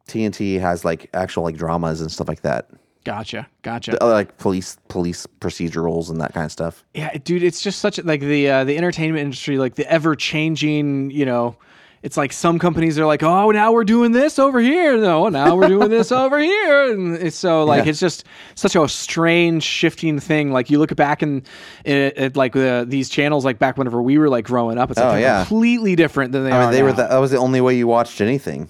TNT 0.07 0.59
has 0.59 0.83
like 0.83 1.09
actual 1.13 1.43
like 1.43 1.55
dramas 1.55 2.01
and 2.01 2.11
stuff 2.11 2.27
like 2.27 2.41
that, 2.41 2.69
Gotcha, 3.03 3.47
gotcha. 3.63 3.97
Like 4.01 4.37
police 4.37 4.77
police 4.87 5.27
procedurals 5.41 6.09
and 6.09 6.21
that 6.21 6.33
kind 6.33 6.45
of 6.45 6.51
stuff. 6.51 6.83
Yeah, 6.93 7.17
dude, 7.17 7.43
it's 7.43 7.61
just 7.61 7.79
such 7.79 7.99
a, 7.99 8.03
like 8.03 8.21
the 8.21 8.49
uh, 8.49 8.63
the 8.63 8.77
entertainment 8.77 9.21
industry, 9.23 9.57
like 9.57 9.75
the 9.75 9.89
ever 9.91 10.15
changing. 10.15 11.11
You 11.11 11.25
know, 11.25 11.57
it's 12.01 12.15
like 12.15 12.31
some 12.31 12.59
companies 12.59 12.97
are 12.97 13.05
like, 13.05 13.21
oh, 13.21 13.51
now 13.51 13.73
we're 13.73 13.83
doing 13.83 14.13
this 14.13 14.39
over 14.39 14.59
here. 14.61 14.97
No, 14.97 15.27
now 15.27 15.55
we're 15.55 15.67
doing 15.67 15.89
this 15.89 16.11
over 16.13 16.39
here, 16.39 16.93
and 16.93 17.17
it's 17.17 17.35
so 17.35 17.65
like 17.65 17.83
Yeah. 17.83 17.89
it's 17.89 17.99
just 17.99 18.23
such 18.55 18.75
a 18.77 18.87
strange 18.87 19.63
shifting 19.63 20.17
thing. 20.21 20.53
Like 20.53 20.69
you 20.69 20.79
look 20.79 20.95
back 20.95 21.21
and 21.21 21.45
at, 21.85 22.17
at 22.17 22.35
like 22.37 22.53
the, 22.53 22.85
these 22.87 23.09
channels, 23.09 23.43
like 23.43 23.59
back 23.59 23.77
whenever 23.77 24.01
we 24.01 24.17
were 24.17 24.29
like 24.29 24.45
growing 24.45 24.77
up, 24.77 24.91
it's 24.91 24.99
like 24.99 25.15
Oh, 25.15 25.17
yeah. 25.17 25.43
completely 25.43 25.97
different 25.97 26.31
than 26.31 26.45
they 26.45 26.51
I 26.51 26.57
are. 26.57 26.63
mean, 26.67 26.71
they 26.71 26.83
were 26.83 26.93
the, 26.93 27.07
that 27.07 27.17
was 27.17 27.31
the 27.31 27.37
only 27.37 27.59
way 27.59 27.75
you 27.75 27.85
watched 27.87 28.21
anything. 28.21 28.69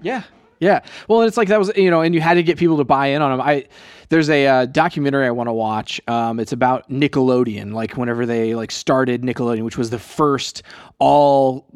Yeah. 0.00 0.22
Yeah. 0.64 0.80
Well, 1.08 1.20
it's 1.20 1.36
like 1.36 1.48
that 1.48 1.58
was, 1.58 1.70
you 1.76 1.90
know, 1.90 2.00
and 2.00 2.14
you 2.14 2.22
had 2.22 2.34
to 2.34 2.42
get 2.42 2.56
people 2.56 2.78
to 2.78 2.84
buy 2.84 3.08
in 3.08 3.20
on 3.20 3.36
them. 3.36 3.46
I, 3.46 3.66
there's 4.08 4.30
a 4.30 4.46
uh, 4.46 4.64
documentary 4.64 5.26
I 5.26 5.30
want 5.30 5.48
to 5.48 5.52
watch. 5.52 6.00
Um, 6.08 6.40
it's 6.40 6.52
about 6.52 6.88
Nickelodeon, 6.88 7.74
like 7.74 7.98
whenever 7.98 8.24
they 8.24 8.54
like 8.54 8.70
started 8.70 9.20
Nickelodeon, 9.20 9.62
which 9.62 9.76
was 9.76 9.90
the 9.90 9.98
first 9.98 10.62
all 10.98 11.66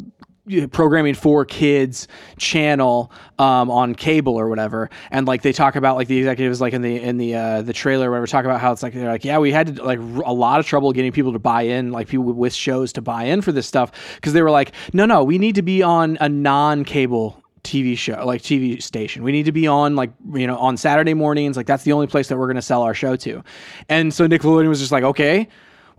programming 0.73 1.13
for 1.13 1.45
kids 1.45 2.09
channel 2.39 3.13
um, 3.39 3.71
on 3.71 3.95
cable 3.95 4.35
or 4.35 4.49
whatever 4.49 4.89
and 5.11 5.29
like 5.29 5.43
they 5.43 5.53
talk 5.53 5.77
about 5.77 5.95
like 5.95 6.09
the 6.09 6.17
executives 6.17 6.59
like 6.59 6.73
in 6.73 6.81
the 6.81 6.97
in 7.03 7.19
the 7.19 7.35
uh, 7.35 7.61
the 7.61 7.75
trailer 7.75 8.09
or 8.09 8.13
whatever 8.13 8.27
talk 8.27 8.47
about 8.47 8.59
how 8.59 8.73
it's 8.73 8.83
like 8.83 8.95
they're 8.95 9.09
like 9.09 9.27
yeah 9.27 9.37
we 9.37 9.53
had 9.53 9.77
to 9.77 9.85
like 9.85 9.99
a 9.99 10.33
lot 10.33 10.59
of 10.59 10.67
trouble 10.67 10.91
getting 10.93 11.13
people 11.13 11.35
to 11.35 11.39
buy 11.39 11.61
in 11.61 11.93
like 11.93 12.09
people 12.09 12.25
with 12.25 12.55
shows 12.55 12.95
to 12.95 13.03
buy 13.03 13.25
in 13.25 13.43
for 13.43 13.53
this 13.53 13.67
stuff 13.67 13.93
because 14.15 14.33
they 14.33 14.41
were 14.41 14.51
like 14.51 14.73
no 14.95 15.05
no 15.05 15.23
we 15.23 15.37
need 15.37 15.55
to 15.55 15.61
be 15.61 15.83
on 15.83 16.17
a 16.19 16.31
non-cable 16.31 17.43
TV 17.69 17.97
show, 17.97 18.25
like 18.25 18.43
TV 18.43 18.83
station. 18.83 19.23
We 19.23 19.33
need 19.33 19.45
to 19.45 19.53
be 19.53 19.67
on 19.67 19.95
like 19.95 20.11
you 20.33 20.47
know 20.47 20.57
on 20.57 20.77
Saturday 20.77 21.15
mornings. 21.15 21.57
Like 21.57 21.67
that's 21.67 21.85
the 21.85 21.93
only 21.93 22.07
place 22.07 22.29
that 22.29 22.39
we're 22.39 22.47
going 22.47 22.57
to 22.57 22.63
sell 22.63 22.83
our 22.83 22.95
show 22.95 23.17
to. 23.17 23.43
And 23.89 24.13
so 24.13 24.27
Nickelodeon 24.27 24.69
was 24.69 24.81
just 24.81 24.93
like, 24.93 25.05
okay, 25.05 25.49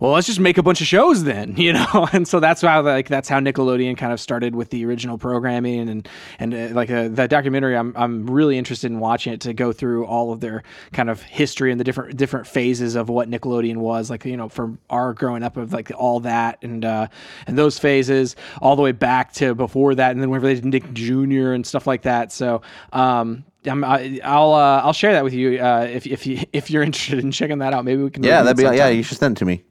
well 0.00 0.12
let's 0.12 0.26
just 0.26 0.40
make 0.40 0.58
a 0.58 0.62
bunch 0.62 0.80
of 0.80 0.86
shows 0.86 1.24
then, 1.24 1.54
you 1.56 1.72
know. 1.72 2.08
And 2.12 2.26
so 2.26 2.40
that's 2.40 2.62
how 2.62 2.82
like 2.82 3.08
that's 3.08 3.28
how 3.28 3.38
Nickelodeon 3.38 3.96
kind 3.96 4.12
of 4.12 4.20
started 4.20 4.54
with 4.54 4.70
the 4.70 4.84
original 4.84 5.18
programming 5.18 5.88
and 5.88 6.08
and 6.38 6.54
uh, 6.54 6.68
like 6.72 6.90
uh, 6.90 7.08
that 7.08 7.30
documentary. 7.30 7.76
I'm 7.76 7.92
I'm 7.96 8.26
really 8.28 8.58
interested 8.58 8.90
in 8.90 8.98
watching 8.98 9.32
it 9.32 9.40
to 9.42 9.52
go 9.52 9.72
through 9.72 10.06
all 10.06 10.32
of 10.32 10.40
their 10.40 10.62
kind 10.92 11.10
of 11.10 11.22
history 11.22 11.70
and 11.70 11.78
the 11.78 11.84
different 11.84 12.16
different 12.16 12.46
phases 12.46 12.96
of 12.96 13.08
what 13.08 13.30
Nickelodeon 13.30 13.76
was 13.76 14.10
like. 14.10 14.24
You 14.24 14.36
know, 14.36 14.48
from 14.48 14.78
our 14.88 15.12
growing 15.12 15.42
up 15.42 15.56
of 15.56 15.72
like 15.72 15.92
all 15.96 16.20
that 16.20 16.58
and 16.62 16.84
uh, 16.84 17.06
and 17.46 17.56
those 17.56 17.78
phases 17.78 18.34
all 18.60 18.76
the 18.76 18.82
way 18.82 18.92
back 18.92 19.32
to 19.34 19.54
before 19.54 19.94
that, 19.94 20.12
and 20.12 20.22
then 20.22 20.30
whenever 20.30 20.46
they 20.46 20.54
did 20.54 20.64
Nick 20.64 20.92
Jr. 20.94 21.52
and 21.52 21.66
stuff 21.66 21.86
like 21.86 22.02
that. 22.02 22.32
So. 22.32 22.62
Um, 22.92 23.44
I'm, 23.66 23.84
I, 23.84 24.18
I'll 24.24 24.54
uh, 24.54 24.80
I'll 24.80 24.94
share 24.94 25.12
that 25.12 25.22
with 25.22 25.34
you 25.34 25.58
uh, 25.58 25.86
if 25.86 26.06
if 26.06 26.26
you 26.26 26.38
if 26.54 26.70
you're 26.70 26.82
interested 26.82 27.18
in 27.18 27.30
checking 27.30 27.58
that 27.58 27.74
out. 27.74 27.84
Maybe 27.84 28.02
we 28.02 28.08
can. 28.08 28.22
Yeah, 28.22 28.42
that'd 28.42 28.56
be 28.56 28.62
sometime. 28.62 28.78
yeah. 28.78 28.88
You 28.88 29.02
should 29.02 29.18
send 29.18 29.36
it 29.36 29.40
to 29.40 29.44
me. 29.44 29.64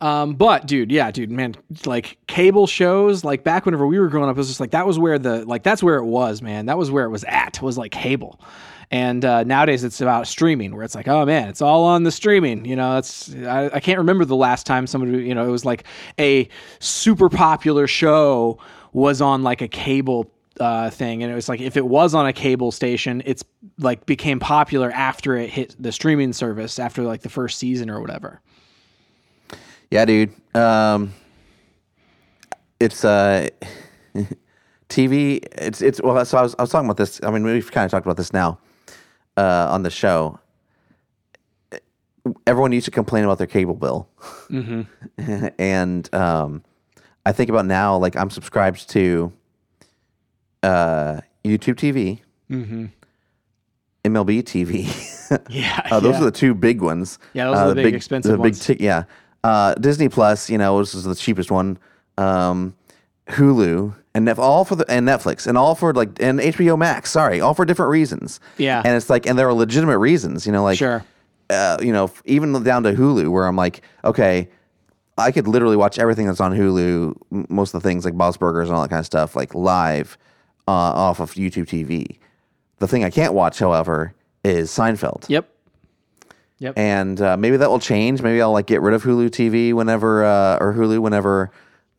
Um, 0.00 0.34
but 0.34 0.66
dude, 0.66 0.92
yeah, 0.92 1.10
dude, 1.10 1.30
man, 1.30 1.54
like 1.86 2.18
cable 2.26 2.66
shows, 2.66 3.24
like 3.24 3.44
back 3.44 3.64
whenever 3.64 3.86
we 3.86 3.98
were 3.98 4.08
growing 4.08 4.28
up, 4.28 4.36
it 4.36 4.38
was 4.38 4.48
just 4.48 4.60
like 4.60 4.72
that 4.72 4.86
was 4.86 4.98
where 4.98 5.18
the 5.18 5.44
like 5.46 5.62
that's 5.62 5.82
where 5.82 5.96
it 5.96 6.04
was, 6.04 6.42
man. 6.42 6.66
That 6.66 6.76
was 6.76 6.90
where 6.90 7.04
it 7.04 7.10
was 7.10 7.24
at. 7.24 7.62
Was 7.62 7.78
like 7.78 7.92
cable. 7.92 8.40
And 8.90 9.24
uh, 9.24 9.42
nowadays 9.42 9.82
it's 9.82 10.00
about 10.00 10.28
streaming, 10.28 10.74
where 10.74 10.84
it's 10.84 10.94
like, 10.94 11.08
oh 11.08 11.24
man, 11.24 11.48
it's 11.48 11.60
all 11.60 11.84
on 11.84 12.04
the 12.04 12.12
streaming. 12.12 12.64
You 12.64 12.76
know, 12.76 12.98
it's 12.98 13.34
I, 13.34 13.70
I 13.72 13.80
can't 13.80 13.98
remember 13.98 14.24
the 14.24 14.36
last 14.36 14.66
time 14.66 14.86
somebody, 14.86 15.24
you 15.26 15.34
know, 15.34 15.46
it 15.46 15.50
was 15.50 15.64
like 15.64 15.84
a 16.18 16.48
super 16.78 17.28
popular 17.28 17.86
show 17.86 18.58
was 18.92 19.20
on 19.20 19.42
like 19.42 19.60
a 19.62 19.68
cable 19.68 20.30
uh, 20.60 20.90
thing, 20.90 21.22
and 21.22 21.32
it 21.32 21.34
was 21.34 21.48
like 21.48 21.60
if 21.60 21.76
it 21.76 21.86
was 21.86 22.14
on 22.14 22.26
a 22.26 22.32
cable 22.32 22.70
station, 22.70 23.22
it's 23.24 23.44
like 23.78 24.06
became 24.06 24.38
popular 24.38 24.90
after 24.92 25.36
it 25.36 25.50
hit 25.50 25.74
the 25.78 25.90
streaming 25.90 26.32
service 26.32 26.78
after 26.78 27.02
like 27.02 27.22
the 27.22 27.28
first 27.28 27.58
season 27.58 27.90
or 27.90 28.00
whatever. 28.00 28.40
Yeah, 29.90 30.04
dude. 30.04 30.32
Um, 30.54 31.12
it's 32.80 33.04
uh, 33.04 33.48
TV. 34.88 35.40
It's 35.52 35.80
it's 35.82 36.00
well. 36.02 36.24
So 36.24 36.38
I 36.38 36.42
was 36.42 36.54
I 36.58 36.62
was 36.62 36.70
talking 36.70 36.86
about 36.86 36.96
this. 36.96 37.20
I 37.22 37.30
mean, 37.30 37.44
we've 37.44 37.70
kind 37.70 37.84
of 37.84 37.90
talked 37.90 38.06
about 38.06 38.16
this 38.16 38.32
now 38.32 38.58
uh, 39.36 39.68
on 39.70 39.82
the 39.82 39.90
show. 39.90 40.38
Everyone 42.46 42.72
used 42.72 42.86
to 42.86 42.90
complain 42.90 43.24
about 43.24 43.38
their 43.38 43.46
cable 43.46 43.74
bill, 43.74 44.08
and 45.58 46.14
um, 46.14 46.64
I 47.24 47.32
think 47.32 47.48
about 47.50 47.66
now. 47.66 47.96
Like 47.96 48.16
I'm 48.16 48.30
subscribed 48.30 48.88
to 48.90 49.32
uh, 50.64 51.20
YouTube 51.44 51.76
TV, 51.76 52.18
MLB 54.04 54.42
TV. 54.42 55.12
Yeah, 55.48 55.80
Uh, 55.90 56.00
those 56.00 56.14
yeah. 56.14 56.20
are 56.22 56.24
the 56.24 56.30
two 56.32 56.54
big 56.54 56.80
ones. 56.82 57.18
Yeah, 57.32 57.44
those 57.46 57.56
are 57.58 57.64
Uh, 57.66 57.74
the 57.74 57.82
big 57.82 57.94
expensive 57.94 58.32
the 58.32 58.38
ones. 58.38 58.58
Big 58.58 58.64
tick, 58.78 58.80
yeah. 58.80 59.04
Uh, 59.46 59.74
Disney 59.74 60.08
Plus, 60.08 60.50
you 60.50 60.58
know, 60.58 60.78
this 60.80 60.94
is 60.94 61.04
the 61.04 61.14
cheapest 61.14 61.50
one. 61.50 61.78
Um, 62.18 62.74
Hulu 63.28 63.94
and 64.14 64.24
Nef- 64.24 64.38
all 64.38 64.64
for 64.64 64.76
the 64.76 64.84
and 64.90 65.06
Netflix 65.06 65.46
and 65.46 65.58
all 65.58 65.74
for 65.74 65.92
like 65.92 66.20
and 66.22 66.38
HBO 66.40 66.78
Max. 66.78 67.10
Sorry, 67.10 67.40
all 67.40 67.54
for 67.54 67.64
different 67.64 67.90
reasons. 67.90 68.40
Yeah. 68.58 68.82
and 68.84 68.96
it's 68.96 69.10
like 69.10 69.26
and 69.26 69.38
there 69.38 69.48
are 69.48 69.54
legitimate 69.54 69.98
reasons. 69.98 70.46
You 70.46 70.52
know, 70.52 70.62
like 70.62 70.78
Sure. 70.78 71.04
uh, 71.50 71.78
you 71.80 71.92
know, 71.92 72.10
even 72.24 72.62
down 72.62 72.82
to 72.84 72.92
Hulu, 72.92 73.28
where 73.30 73.46
I'm 73.46 73.56
like, 73.56 73.82
okay, 74.04 74.48
I 75.18 75.32
could 75.32 75.46
literally 75.48 75.76
watch 75.76 75.98
everything 75.98 76.26
that's 76.26 76.40
on 76.40 76.52
Hulu, 76.52 77.16
m- 77.32 77.46
most 77.48 77.74
of 77.74 77.82
the 77.82 77.88
things 77.88 78.04
like 78.04 78.16
Bob's 78.16 78.36
Burgers 78.36 78.68
and 78.68 78.76
all 78.76 78.82
that 78.82 78.90
kind 78.90 79.00
of 79.00 79.06
stuff, 79.06 79.34
like 79.36 79.54
live 79.54 80.16
uh, 80.68 80.70
off 80.70 81.20
of 81.20 81.32
YouTube 81.34 81.66
TV. 81.66 82.18
The 82.78 82.86
thing 82.88 83.04
I 83.04 83.10
can't 83.10 83.32
watch, 83.32 83.58
however, 83.58 84.12
is 84.44 84.70
Seinfeld 84.70 85.28
Yep. 85.28 85.48
Yep. 86.58 86.78
and 86.78 87.20
uh, 87.20 87.36
maybe 87.36 87.56
that 87.58 87.68
will 87.68 87.78
change. 87.78 88.22
Maybe 88.22 88.40
I'll 88.40 88.52
like 88.52 88.66
get 88.66 88.80
rid 88.80 88.94
of 88.94 89.02
Hulu 89.02 89.28
TV 89.28 89.74
whenever 89.74 90.24
uh, 90.24 90.56
or 90.60 90.72
Hulu 90.72 91.00
whenever 91.00 91.50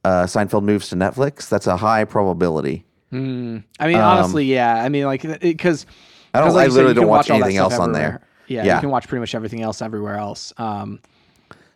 uh, 0.04 0.24
Seinfeld 0.24 0.64
moves 0.64 0.90
to 0.90 0.96
Netflix. 0.96 1.48
That's 1.50 1.68
a 1.68 1.78
high 1.78 2.06
probability. 2.06 2.84
I 3.12 3.16
mean, 3.16 3.64
honestly, 3.80 4.46
yeah. 4.46 4.84
I 4.84 4.90
mean, 4.90 5.06
like, 5.06 5.22
because 5.42 5.86
Um, 6.34 6.44
I 6.44 6.48
don't- 6.48 6.58
I 6.58 6.66
literally 6.68 6.94
don't 6.96 7.08
watch 7.08 7.30
anything 7.30 7.58
else 7.58 7.78
on 7.80 7.92
there. 7.94 8.22
Yeah, 8.48 8.64
Yeah. 8.64 8.76
you 8.76 8.82
can 8.82 8.90
watch 8.90 9.08
pretty 9.08 9.20
much 9.20 9.36
everything 9.36 9.62
else 9.62 9.82
everywhere 9.82 10.16
else. 10.18 10.54
Um, 10.58 11.00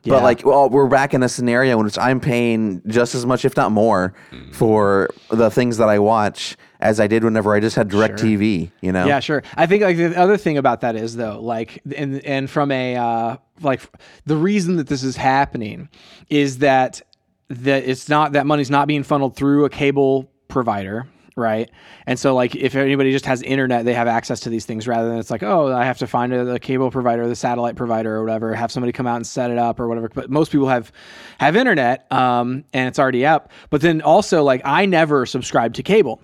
But 0.05 0.23
like, 0.23 0.43
well, 0.45 0.67
we're 0.69 0.87
back 0.87 1.13
in 1.13 1.21
a 1.21 1.29
scenario 1.29 1.77
in 1.79 1.85
which 1.85 1.97
I'm 1.99 2.19
paying 2.19 2.81
just 2.87 3.13
as 3.13 3.25
much, 3.25 3.45
if 3.45 3.55
not 3.55 3.71
more, 3.71 4.13
for 4.51 5.09
the 5.29 5.49
things 5.51 5.77
that 5.77 5.87
I 5.89 5.99
watch 5.99 6.57
as 6.81 6.99
I 6.99 7.07
did 7.07 7.23
whenever 7.23 7.53
I 7.53 7.59
just 7.59 7.75
had 7.75 7.89
DirecTV. 7.89 8.71
You 8.81 8.91
know? 8.91 9.05
Yeah, 9.05 9.19
sure. 9.19 9.43
I 9.55 9.67
think 9.67 9.83
like 9.83 9.97
the 9.97 10.17
other 10.19 10.37
thing 10.37 10.57
about 10.57 10.81
that 10.81 10.95
is 10.95 11.15
though, 11.15 11.39
like, 11.39 11.81
and 11.95 12.23
and 12.25 12.49
from 12.49 12.71
a 12.71 12.95
uh, 12.95 13.37
like 13.61 13.81
the 14.25 14.35
reason 14.37 14.77
that 14.77 14.87
this 14.87 15.03
is 15.03 15.15
happening 15.15 15.89
is 16.29 16.59
that 16.59 17.01
that 17.49 17.83
it's 17.85 18.09
not 18.09 18.33
that 18.33 18.45
money's 18.45 18.69
not 18.71 18.87
being 18.87 19.03
funneled 19.03 19.35
through 19.35 19.65
a 19.65 19.69
cable 19.69 20.31
provider. 20.47 21.07
Right. 21.37 21.71
And 22.05 22.19
so, 22.19 22.35
like, 22.35 22.57
if 22.57 22.75
anybody 22.75 23.13
just 23.13 23.25
has 23.25 23.41
internet, 23.41 23.85
they 23.85 23.93
have 23.93 24.07
access 24.07 24.41
to 24.41 24.49
these 24.49 24.65
things 24.65 24.85
rather 24.85 25.07
than 25.07 25.17
it's 25.17 25.31
like, 25.31 25.43
oh, 25.43 25.73
I 25.73 25.85
have 25.85 25.97
to 25.99 26.07
find 26.07 26.33
a, 26.33 26.43
the 26.43 26.59
cable 26.59 26.91
provider, 26.91 27.25
the 27.25 27.37
satellite 27.37 27.77
provider, 27.77 28.13
or 28.17 28.25
whatever, 28.25 28.53
have 28.53 28.69
somebody 28.69 28.91
come 28.91 29.07
out 29.07 29.15
and 29.15 29.25
set 29.25 29.49
it 29.49 29.57
up 29.57 29.79
or 29.79 29.87
whatever. 29.87 30.09
But 30.13 30.29
most 30.29 30.51
people 30.51 30.67
have 30.67 30.91
have 31.39 31.55
internet 31.55 32.11
um, 32.11 32.65
and 32.73 32.89
it's 32.89 32.99
already 32.99 33.25
up. 33.25 33.49
But 33.69 33.79
then 33.79 34.01
also, 34.01 34.43
like, 34.43 34.61
I 34.65 34.85
never 34.85 35.25
subscribed 35.25 35.75
to 35.75 35.83
cable 35.83 36.21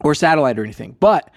or 0.00 0.14
satellite 0.14 0.58
or 0.58 0.64
anything, 0.64 0.96
but 0.98 1.30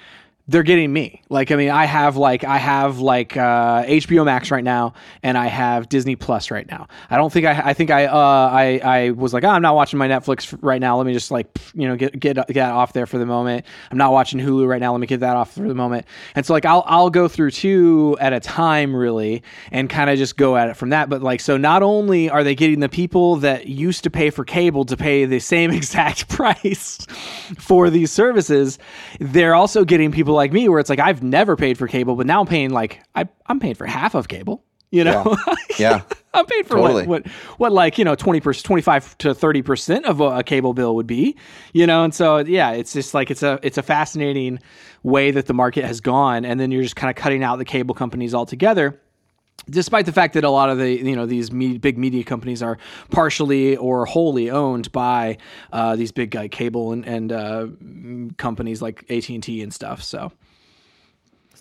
they're 0.50 0.64
getting 0.64 0.94
me. 0.94 1.22
Like, 1.30 1.52
I 1.52 1.58
mean, 1.58 1.70
I 1.70 1.86
have 1.86 2.16
like 2.16 2.46
I 2.46 2.58
have 2.58 3.00
like 3.00 3.36
uh, 3.36 3.84
HBO 3.84 4.24
Max 4.24 4.50
right 4.50 4.64
now, 4.64 4.94
and 5.22 5.38
I 5.38 5.48
have 5.48 5.90
Disney 5.90 6.16
Plus 6.16 6.52
right 6.52 6.66
now. 6.70 6.88
I 7.10 7.18
don't 7.18 7.32
think 7.34 7.46
I 7.46 7.70
I 7.70 7.74
think 7.74 7.92
I 7.92 8.06
uh, 8.06 8.50
I 8.54 8.80
I 8.84 9.10
was 9.12 9.34
like, 9.34 9.44
oh, 9.44 9.50
I'm 9.50 9.62
not 9.62 9.76
watching 9.76 10.00
my 10.00 10.08
Netflix 10.08 10.58
right 10.62 10.80
now. 10.80 10.98
Let 10.98 11.06
me 11.06 11.12
just 11.12 11.32
like 11.32 11.48
you 11.74 11.88
know 11.88 11.98
get 11.98 12.18
get 12.18 12.48
get 12.48 12.72
off 12.72 12.94
there 12.94 13.06
for 13.06 13.18
the 13.18 13.26
moment. 13.26 13.66
I'm 13.92 13.98
not 13.98 14.14
watching 14.14 14.40
Hulu 14.40 14.68
right 14.68 14.80
now. 14.80 14.94
Let 14.94 15.02
me 15.02 15.08
get 15.08 15.20
that 15.20 15.36
off 15.36 15.54
for 15.54 15.68
the 15.68 15.76
moment. 15.76 16.06
And 16.34 16.46
so 16.46 16.54
like 16.54 16.66
I'll 16.66 16.84
I'll 16.88 17.10
go 17.10 17.28
through 17.28 17.52
two 17.52 18.16
at 18.22 18.32
a 18.32 18.40
time 18.40 18.96
really, 18.96 19.44
and 19.72 19.90
kind 19.90 20.10
of 20.10 20.18
just 20.18 20.38
go 20.38 20.56
at 20.56 20.70
it 20.70 20.78
from 20.78 20.92
that. 20.92 21.10
But 21.10 21.22
like 21.22 21.42
so, 21.42 21.58
not 21.58 21.84
only 21.84 22.30
are 22.30 22.46
they 22.46 22.56
getting 22.56 22.80
the 22.80 22.90
people 22.90 23.36
that 23.38 23.68
used 23.68 24.06
to 24.06 24.10
pay 24.10 24.30
for 24.30 24.46
cable 24.46 24.86
to 24.86 24.96
pay 24.96 25.26
the 25.26 25.40
same 25.40 25.72
exact 25.78 26.30
price 26.30 27.06
for 27.60 27.90
these 27.90 28.14
services, 28.14 28.80
they're 29.20 29.54
also 29.54 29.84
getting 29.84 30.10
people 30.10 30.37
like 30.38 30.54
me 30.54 30.70
where 30.70 30.80
it's 30.80 30.90
like 30.90 31.00
I've 31.00 31.22
never 31.22 31.58
paid 31.58 31.78
for 31.78 31.88
cable, 31.88 32.16
but 32.16 32.26
now 32.26 32.40
I'm 32.40 32.48
paying 32.48 32.70
like 32.70 33.02
I, 33.16 33.28
I'm 33.48 33.60
paying 33.60 33.76
for 33.76 33.86
half 33.86 34.16
of 34.16 34.28
cable. 34.30 34.64
You 34.90 35.04
know, 35.04 35.36
Yeah. 35.78 36.04
I'm 36.34 36.46
paying 36.46 36.64
for 36.64 36.78
Totally. 36.78 37.08
what, 37.08 37.26
what 37.26 37.32
what 37.58 37.72
like 37.74 37.98
you 37.98 38.06
know 38.06 38.16
twenty 38.16 38.40
percent, 38.40 38.64
twenty 38.66 38.82
five 38.82 39.18
to 39.18 39.34
thirty 39.34 39.62
percent 39.62 40.06
of 40.06 40.22
a, 40.22 40.38
a 40.38 40.44
cable 40.44 40.74
bill 40.74 40.96
would 40.96 41.08
be. 41.08 41.36
You 41.74 41.86
know, 41.88 42.04
and 42.06 42.14
so 42.16 42.38
yeah, 42.38 42.72
it's 42.72 42.94
just 42.94 43.14
like 43.14 43.30
it's 43.30 43.44
a 43.44 43.60
it's 43.64 43.78
a 43.78 43.84
fascinating 43.84 44.60
way 45.04 45.32
that 45.32 45.48
the 45.48 45.54
market 45.54 45.84
has 45.84 46.00
gone, 46.00 46.46
and 46.46 46.60
then 46.60 46.72
you're 46.72 46.84
just 46.84 46.96
kind 46.96 47.10
of 47.10 47.16
cutting 47.22 47.44
out 47.44 47.58
the 47.58 47.66
cable 47.66 47.96
companies 47.96 48.34
altogether 48.34 48.98
despite 49.70 50.06
the 50.06 50.12
fact 50.14 50.34
that 50.36 50.44
a 50.44 50.50
lot 50.50 50.70
of 50.70 50.78
the 50.78 50.92
you 50.92 51.16
know 51.16 51.26
these 51.26 51.52
me- 51.52 51.78
big 51.78 51.98
media 51.98 52.24
companies 52.24 52.62
are 52.64 52.78
partially 53.12 53.76
or 53.78 54.06
wholly 54.06 54.50
owned 54.50 54.92
by 54.92 55.38
uh, 55.74 55.96
these 55.96 56.12
big 56.12 56.34
like, 56.36 56.52
cable 56.52 56.92
and, 56.94 57.06
and 57.06 57.32
uh, 57.32 57.68
companies 58.38 58.82
like 58.82 59.04
AT 59.10 59.30
and 59.30 59.44
T 59.44 59.62
and 59.62 59.74
stuff. 59.74 60.02
So 60.04 60.32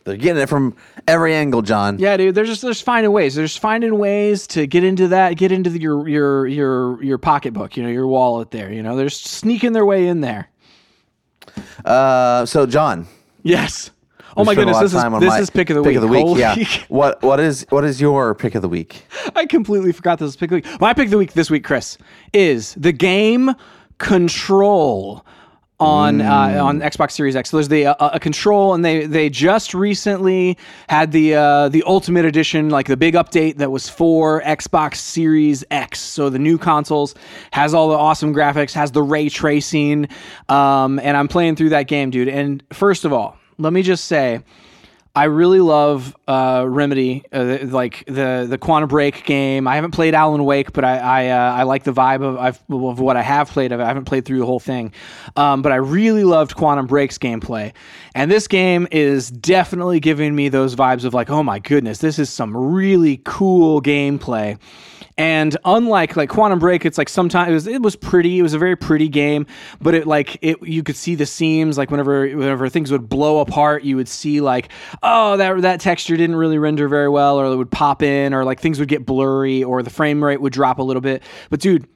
They're 0.05 0.17
getting 0.17 0.41
it 0.41 0.49
from 0.49 0.77
every 1.09 1.35
angle, 1.35 1.63
John. 1.63 1.99
yeah, 1.99 2.17
dude, 2.17 2.35
they're 2.37 2.45
just 2.45 2.63
they're 2.63 2.71
just 2.71 2.85
finding 2.85 3.11
ways. 3.11 3.35
They're 3.35 3.45
just 3.45 3.59
finding 3.59 3.99
ways 3.99 4.47
to 4.49 4.67
get 4.69 4.85
into 4.85 5.09
that, 5.09 5.37
get 5.37 5.51
into 5.51 5.71
the, 5.71 5.81
your 5.81 6.07
your 6.09 6.47
your 6.47 7.03
your 7.03 7.19
pocketbook, 7.19 7.77
you 7.77 7.83
know, 7.83 7.89
your 7.89 8.07
wallet 8.07 8.53
there. 8.53 8.73
You 8.73 8.83
know, 8.85 8.95
they're 8.95 9.09
sneaking 9.09 9.73
their 9.73 9.85
way 9.85 10.07
in 10.07 10.21
there. 10.21 10.49
Uh, 11.85 12.47
so 12.47 12.67
John. 12.67 13.07
Yes. 13.43 13.91
Oh 14.37 14.45
my 14.45 14.55
goodness, 14.55 14.79
this 14.79 14.95
is 14.95 15.03
this 15.03 15.29
my 15.29 15.39
is 15.39 15.51
pick 15.51 15.71
of 15.71 15.77
the 15.77 15.83
pick 15.83 15.89
week. 15.89 15.97
of 15.97 16.03
the 16.03 16.09
week. 16.09 16.21
Holy- 16.27 16.41
Yeah. 16.41 16.57
what 16.89 17.23
what 17.23 17.41
is 17.41 17.67
what 17.71 17.85
is 17.85 18.01
your 18.01 18.35
pick 18.35 18.55
of 18.55 18.63
the 18.63 18.69
week? 18.69 19.05
I 19.35 19.47
completely 19.47 19.93
forgot 19.93 20.19
this 20.19 20.27
was 20.27 20.37
pick 20.37 20.51
of 20.53 20.63
the 20.63 20.69
week. 20.71 20.81
My 20.81 20.93
pick 20.93 21.07
of 21.07 21.11
the 21.11 21.19
week 21.19 21.33
this 21.33 21.51
week, 21.51 21.65
Chris, 21.65 21.99
is 22.33 22.75
the 22.75 22.93
game 22.93 23.55
Control 23.99 25.25
on 25.79 26.21
uh, 26.21 26.59
on 26.63 26.81
Xbox 26.81 27.13
Series 27.13 27.37
X. 27.37 27.51
So 27.51 27.57
there's 27.59 27.69
the 27.69 27.87
uh, 27.87 28.11
a 28.13 28.21
control, 28.21 28.75
and 28.75 28.85
they 28.85 29.07
they 29.07 29.29
just 29.31 29.75
recently 29.75 30.57
had 30.89 31.13
the 31.13 31.35
uh, 31.35 31.69
the 31.69 31.83
Ultimate 31.87 32.25
Edition, 32.25 32.71
like 32.71 32.87
the 32.87 32.97
big 32.97 33.15
update 33.15 33.57
that 33.57 33.71
was 33.71 33.89
for 33.89 34.43
Xbox 34.43 34.97
Series 34.97 35.65
X. 35.71 35.99
So 36.01 36.29
the 36.31 36.39
new 36.39 36.59
consoles 36.59 37.15
has 37.53 37.75
all 37.75 37.89
the 37.89 37.97
awesome 37.97 38.35
graphics, 38.35 38.73
has 38.75 38.93
the 38.93 39.03
ray 39.03 39.29
tracing, 39.29 40.09
um, 40.49 40.99
and 40.99 41.17
I'm 41.17 41.29
playing 41.29 41.57
through 41.57 41.71
that 41.71 41.89
game, 41.89 42.11
dude. 42.11 42.29
And 42.29 42.63
first 42.73 43.05
of 43.05 43.13
all, 43.13 43.39
let 43.59 43.73
me 43.73 43.83
just 43.83 44.05
say. 44.05 44.41
I 45.17 45.25
really 45.25 45.61
love 45.61 46.15
uh, 46.29 46.67
Remedy, 46.69 47.25
uh, 47.33 47.61
like 47.63 48.05
the 48.05 48.47
the 48.47 48.59
Quantum 48.59 48.91
Break 48.91 49.25
game. 49.25 49.67
I 49.67 49.77
haven't 49.77 49.93
played 49.93 50.13
Alan 50.13 50.45
Wake, 50.45 50.75
but 50.75 50.85
I 50.85 50.99
I, 50.99 51.29
uh, 51.29 51.53
I 51.55 51.63
like 51.63 51.85
the 51.85 51.93
vibe 51.93 52.23
of 52.23 52.37
I've, 52.37 52.63
of 52.69 53.01
what 53.01 53.17
I 53.17 53.23
have 53.23 53.51
played 53.51 53.73
of 53.73 53.81
it. 53.81 53.83
I 53.83 53.87
haven't 53.87 54.05
played 54.05 54.27
through 54.27 54.41
the 54.41 54.47
whole 54.47 54.61
thing, 54.61 54.93
um, 55.35 55.63
but 55.63 55.73
I 55.73 55.77
really 55.77 56.25
loved 56.25 56.55
Quantum 56.55 56.87
Break's 56.87 57.17
gameplay, 57.17 57.73
and 58.15 58.31
this 58.31 58.47
game 58.47 58.87
is 58.91 59.31
definitely 59.31 60.01
giving 60.01 60.37
me 60.37 60.51
those 60.51 60.77
vibes 60.77 61.05
of 61.07 61.15
like, 61.15 61.31
oh 61.31 61.43
my 61.43 61.61
goodness, 61.61 61.97
this 61.97 62.19
is 62.19 62.29
some 62.29 62.55
really 62.55 63.23
cool 63.25 63.81
gameplay. 63.81 64.59
And 65.19 65.57
unlike 65.65 66.15
like 66.15 66.29
Quantum 66.29 66.59
Break, 66.59 66.85
it's 66.85 66.99
like 66.99 67.09
sometimes 67.09 67.49
it 67.49 67.55
was, 67.55 67.67
it 67.67 67.83
was 67.83 67.97
pretty. 67.97 68.39
It 68.39 68.43
was 68.43 68.53
a 68.53 68.59
very 68.59 68.77
pretty 68.77 69.09
game, 69.09 69.47
but 69.81 69.95
it 69.95 70.07
like 70.07 70.39
it 70.43 70.63
you 70.63 70.83
could 70.83 70.97
see 70.97 71.15
the 71.15 71.25
seams. 71.25 71.79
Like 71.79 71.91
whenever 71.91 72.29
whenever 72.29 72.69
things 72.69 72.93
would 72.93 73.09
blow 73.09 73.41
apart, 73.41 73.83
you 73.83 73.97
would 73.97 74.09
see 74.09 74.43
like 74.43 74.69
oh 75.07 75.37
that 75.37 75.63
that 75.63 75.81
texture 75.81 76.17
didn't 76.17 76.37
really 76.37 76.59
render 76.59 76.89
very 76.89 77.09
well, 77.09 77.39
or 77.39 77.47
it 77.47 77.57
would 77.57 77.71
pop 77.71 78.03
in, 78.03 78.35
or 78.35 78.45
like 78.45 78.61
things 78.61 78.79
would 78.79 78.89
get 78.89 79.07
blurry, 79.07 79.65
or 79.65 79.83
the 79.83 79.91
frame 79.91 80.23
rate 80.23 80.41
would 80.41 80.53
drop 80.53 80.79
a 80.79 80.83
little 80.83 81.01
bit. 81.01 81.23
But 81.49 81.61
dude, 81.61 81.89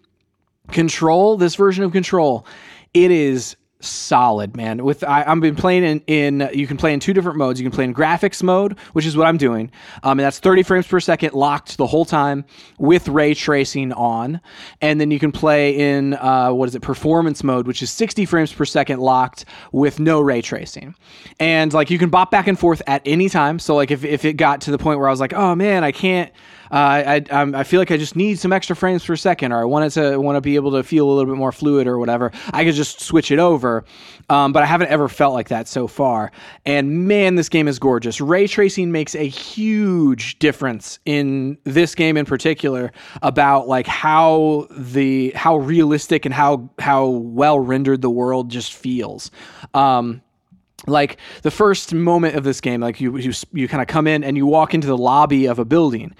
Control, 0.68 1.36
this 1.36 1.56
version 1.56 1.84
of 1.84 1.92
Control, 1.92 2.46
it 2.94 3.10
is 3.10 3.56
solid, 3.80 4.56
man. 4.56 4.84
With 4.84 5.04
I, 5.04 5.24
I've 5.26 5.40
been 5.40 5.56
playing 5.56 5.84
in, 5.84 6.00
in 6.06 6.50
you 6.52 6.66
can 6.66 6.76
play 6.76 6.92
in 6.92 7.00
two 7.00 7.12
different 7.12 7.38
modes. 7.38 7.60
You 7.60 7.64
can 7.68 7.74
play 7.74 7.84
in 7.84 7.94
graphics 7.94 8.42
mode, 8.42 8.78
which 8.92 9.06
is 9.06 9.16
what 9.16 9.26
I'm 9.26 9.36
doing, 9.36 9.70
um, 10.02 10.18
and 10.18 10.20
that's 10.20 10.38
30 10.38 10.62
frames 10.62 10.86
per 10.86 11.00
second 11.00 11.34
locked 11.34 11.76
the 11.76 11.86
whole 11.86 12.04
time 12.04 12.44
with 12.78 13.08
ray 13.08 13.34
tracing 13.34 13.92
on, 13.92 14.40
and 14.80 15.00
then 15.00 15.10
you 15.10 15.18
can 15.18 15.32
play 15.32 15.76
in 15.76 16.14
uh, 16.14 16.50
what 16.50 16.68
is 16.68 16.74
it 16.74 16.82
performance 16.82 17.42
mode, 17.42 17.66
which 17.66 17.82
is 17.82 17.90
60 17.90 18.24
frames 18.26 18.52
per 18.52 18.64
second 18.64 19.00
locked 19.00 19.44
with 19.72 20.00
no 20.00 20.20
ray 20.20 20.42
tracing, 20.42 20.94
and 21.38 21.72
like 21.72 21.90
you 21.90 21.98
can 21.98 22.10
bop 22.10 22.30
back 22.30 22.46
and 22.46 22.58
forth 22.58 22.82
at 22.86 23.02
any 23.04 23.28
time. 23.28 23.58
So 23.58 23.74
like 23.74 23.90
if 23.90 24.04
if 24.04 24.24
it 24.24 24.34
got 24.34 24.62
to 24.62 24.70
the 24.70 24.78
point 24.78 24.98
where 24.98 25.08
I 25.08 25.10
was 25.10 25.20
like, 25.20 25.34
oh 25.34 25.54
man, 25.54 25.84
I 25.84 25.92
can't. 25.92 26.32
Uh, 26.70 26.74
I 26.74 27.24
I'm, 27.30 27.54
I 27.54 27.64
feel 27.64 27.80
like 27.80 27.90
I 27.90 27.96
just 27.96 28.16
need 28.16 28.38
some 28.38 28.52
extra 28.52 28.76
frames 28.76 29.04
per 29.04 29.16
second, 29.16 29.52
or 29.52 29.60
I 29.60 29.64
wanted 29.64 29.90
to 29.92 30.20
want 30.20 30.36
to 30.36 30.40
be 30.40 30.56
able 30.56 30.70
to 30.72 30.82
feel 30.82 31.08
a 31.08 31.12
little 31.12 31.32
bit 31.32 31.38
more 31.38 31.52
fluid 31.52 31.86
or 31.86 31.98
whatever. 31.98 32.30
I 32.52 32.64
could 32.64 32.74
just 32.74 33.00
switch 33.00 33.30
it 33.30 33.38
over, 33.38 33.84
um, 34.28 34.52
but 34.52 34.62
I 34.62 34.66
haven't 34.66 34.88
ever 34.88 35.08
felt 35.08 35.34
like 35.34 35.48
that 35.48 35.68
so 35.68 35.86
far. 35.86 36.30
And 36.64 37.08
man, 37.08 37.34
this 37.34 37.48
game 37.48 37.68
is 37.68 37.78
gorgeous. 37.78 38.20
Ray 38.20 38.46
tracing 38.46 38.92
makes 38.92 39.14
a 39.14 39.26
huge 39.26 40.38
difference 40.38 40.98
in 41.04 41.58
this 41.64 41.94
game 41.94 42.16
in 42.16 42.26
particular 42.26 42.92
about 43.22 43.66
like 43.66 43.86
how 43.86 44.66
the 44.70 45.32
how 45.34 45.56
realistic 45.56 46.24
and 46.24 46.34
how 46.34 46.70
how 46.78 47.06
well 47.06 47.58
rendered 47.58 48.02
the 48.02 48.10
world 48.10 48.50
just 48.50 48.72
feels. 48.74 49.30
Um, 49.74 50.22
like 50.86 51.18
the 51.42 51.50
first 51.50 51.92
moment 51.92 52.36
of 52.36 52.44
this 52.44 52.60
game 52.60 52.80
like 52.80 53.00
you 53.00 53.16
you, 53.18 53.32
you 53.52 53.68
kind 53.68 53.82
of 53.82 53.88
come 53.88 54.06
in 54.06 54.24
and 54.24 54.36
you 54.36 54.46
walk 54.46 54.74
into 54.74 54.86
the 54.86 54.96
lobby 54.96 55.46
of 55.46 55.58
a 55.58 55.64
building. 55.64 56.14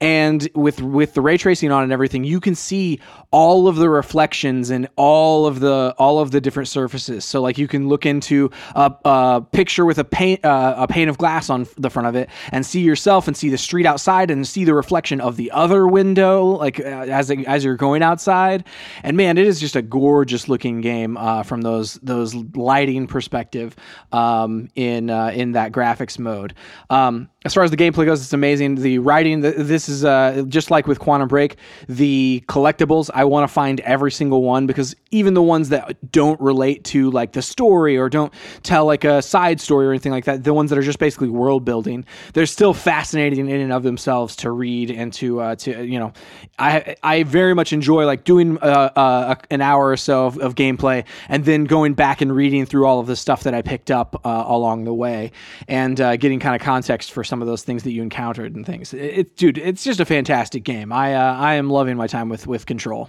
And 0.00 0.48
with 0.54 0.80
with 0.80 1.14
the 1.14 1.20
ray 1.20 1.36
tracing 1.36 1.70
on 1.70 1.82
and 1.82 1.92
everything 1.92 2.24
you 2.24 2.40
can 2.40 2.54
see 2.54 3.00
all 3.30 3.68
of 3.68 3.76
the 3.76 3.88
reflections 3.88 4.70
and 4.70 4.88
all 4.96 5.46
of 5.46 5.60
the 5.60 5.94
all 5.98 6.18
of 6.18 6.30
the 6.30 6.40
different 6.40 6.68
surfaces. 6.68 7.24
So 7.24 7.42
like 7.42 7.58
you 7.58 7.68
can 7.68 7.88
look 7.88 8.06
into 8.06 8.50
a, 8.74 8.92
a 9.04 9.42
picture 9.52 9.84
with 9.84 9.98
a 9.98 10.04
pane 10.04 10.38
uh, 10.42 10.74
a 10.78 10.88
pane 10.88 11.08
of 11.08 11.18
glass 11.18 11.50
on 11.50 11.66
the 11.76 11.90
front 11.90 12.08
of 12.08 12.16
it 12.16 12.30
and 12.52 12.64
see 12.64 12.80
yourself 12.80 13.28
and 13.28 13.36
see 13.36 13.50
the 13.50 13.58
street 13.58 13.86
outside 13.86 14.30
and 14.30 14.46
see 14.46 14.64
the 14.64 14.74
reflection 14.74 15.20
of 15.20 15.36
the 15.36 15.50
other 15.50 15.86
window 15.86 16.44
like 16.44 16.80
uh, 16.80 16.84
as 16.84 17.30
as 17.30 17.64
you're 17.64 17.76
going 17.76 18.02
outside. 18.02 18.64
And 19.02 19.16
man 19.16 19.38
it 19.38 19.46
is 19.46 19.60
just 19.60 19.76
a 19.76 19.82
gorgeous 19.82 20.48
looking 20.48 20.80
game 20.80 21.16
uh, 21.16 21.42
from 21.42 21.62
those 21.62 21.94
those 22.02 22.34
lighting 22.34 23.06
perspective 23.06 23.76
um, 24.12 24.68
in 24.74 25.10
uh, 25.10 25.30
in 25.34 25.52
that 25.52 25.72
graphics 25.72 26.18
mode. 26.18 26.54
Um, 26.90 27.28
as 27.46 27.54
far 27.54 27.62
as 27.62 27.70
the 27.70 27.76
gameplay 27.76 28.04
goes, 28.04 28.20
it's 28.20 28.32
amazing. 28.32 28.74
The 28.74 28.98
writing, 28.98 29.40
th- 29.40 29.54
this 29.56 29.88
is 29.88 30.04
uh, 30.04 30.44
just 30.48 30.70
like 30.70 30.88
with 30.88 30.98
Quantum 30.98 31.28
Break. 31.28 31.56
The 31.88 32.42
collectibles, 32.48 33.08
I 33.14 33.24
want 33.24 33.48
to 33.48 33.52
find 33.52 33.78
every 33.80 34.10
single 34.10 34.42
one 34.42 34.66
because 34.66 34.96
even 35.12 35.34
the 35.34 35.42
ones 35.42 35.68
that 35.68 36.10
don't 36.10 36.40
relate 36.40 36.82
to 36.84 37.10
like 37.12 37.32
the 37.32 37.42
story 37.42 37.96
or 37.96 38.08
don't 38.08 38.34
tell 38.64 38.84
like 38.84 39.04
a 39.04 39.22
side 39.22 39.60
story 39.60 39.86
or 39.86 39.90
anything 39.90 40.10
like 40.10 40.24
that, 40.24 40.42
the 40.42 40.52
ones 40.52 40.70
that 40.70 40.78
are 40.78 40.82
just 40.82 40.98
basically 40.98 41.28
world 41.28 41.64
building, 41.64 42.04
they're 42.34 42.46
still 42.46 42.74
fascinating 42.74 43.48
in 43.48 43.60
and 43.60 43.72
of 43.72 43.84
themselves 43.84 44.34
to 44.36 44.50
read 44.50 44.90
and 44.90 45.12
to 45.12 45.40
uh, 45.40 45.54
to 45.56 45.84
you 45.84 46.00
know, 46.00 46.12
I 46.58 46.96
I 47.04 47.22
very 47.22 47.54
much 47.54 47.72
enjoy 47.72 48.06
like 48.06 48.24
doing 48.24 48.58
uh, 48.58 48.90
uh, 48.96 49.34
an 49.50 49.60
hour 49.62 49.88
or 49.88 49.96
so 49.96 50.26
of, 50.26 50.38
of 50.38 50.56
gameplay 50.56 51.04
and 51.28 51.44
then 51.44 51.64
going 51.64 51.94
back 51.94 52.20
and 52.20 52.34
reading 52.34 52.66
through 52.66 52.86
all 52.86 52.98
of 52.98 53.06
the 53.06 53.16
stuff 53.16 53.44
that 53.44 53.54
I 53.54 53.62
picked 53.62 53.92
up 53.92 54.20
uh, 54.24 54.44
along 54.46 54.84
the 54.84 54.94
way 54.94 55.30
and 55.68 56.00
uh, 56.00 56.16
getting 56.16 56.40
kind 56.40 56.56
of 56.56 56.60
context 56.60 57.12
for 57.12 57.22
some 57.22 57.35
of 57.42 57.46
those 57.48 57.62
things 57.62 57.82
that 57.84 57.92
you 57.92 58.02
encountered 58.02 58.54
and 58.54 58.64
things. 58.66 58.92
It, 58.94 58.98
it- 59.18 59.36
dude, 59.36 59.58
it's 59.58 59.84
just 59.84 60.00
a 60.00 60.04
fantastic 60.04 60.64
game. 60.64 60.92
I 60.92 61.14
uh, 61.14 61.34
I 61.34 61.54
am 61.54 61.70
loving 61.70 61.96
my 61.96 62.06
time 62.06 62.28
with 62.28 62.46
with 62.46 62.66
Control. 62.66 63.08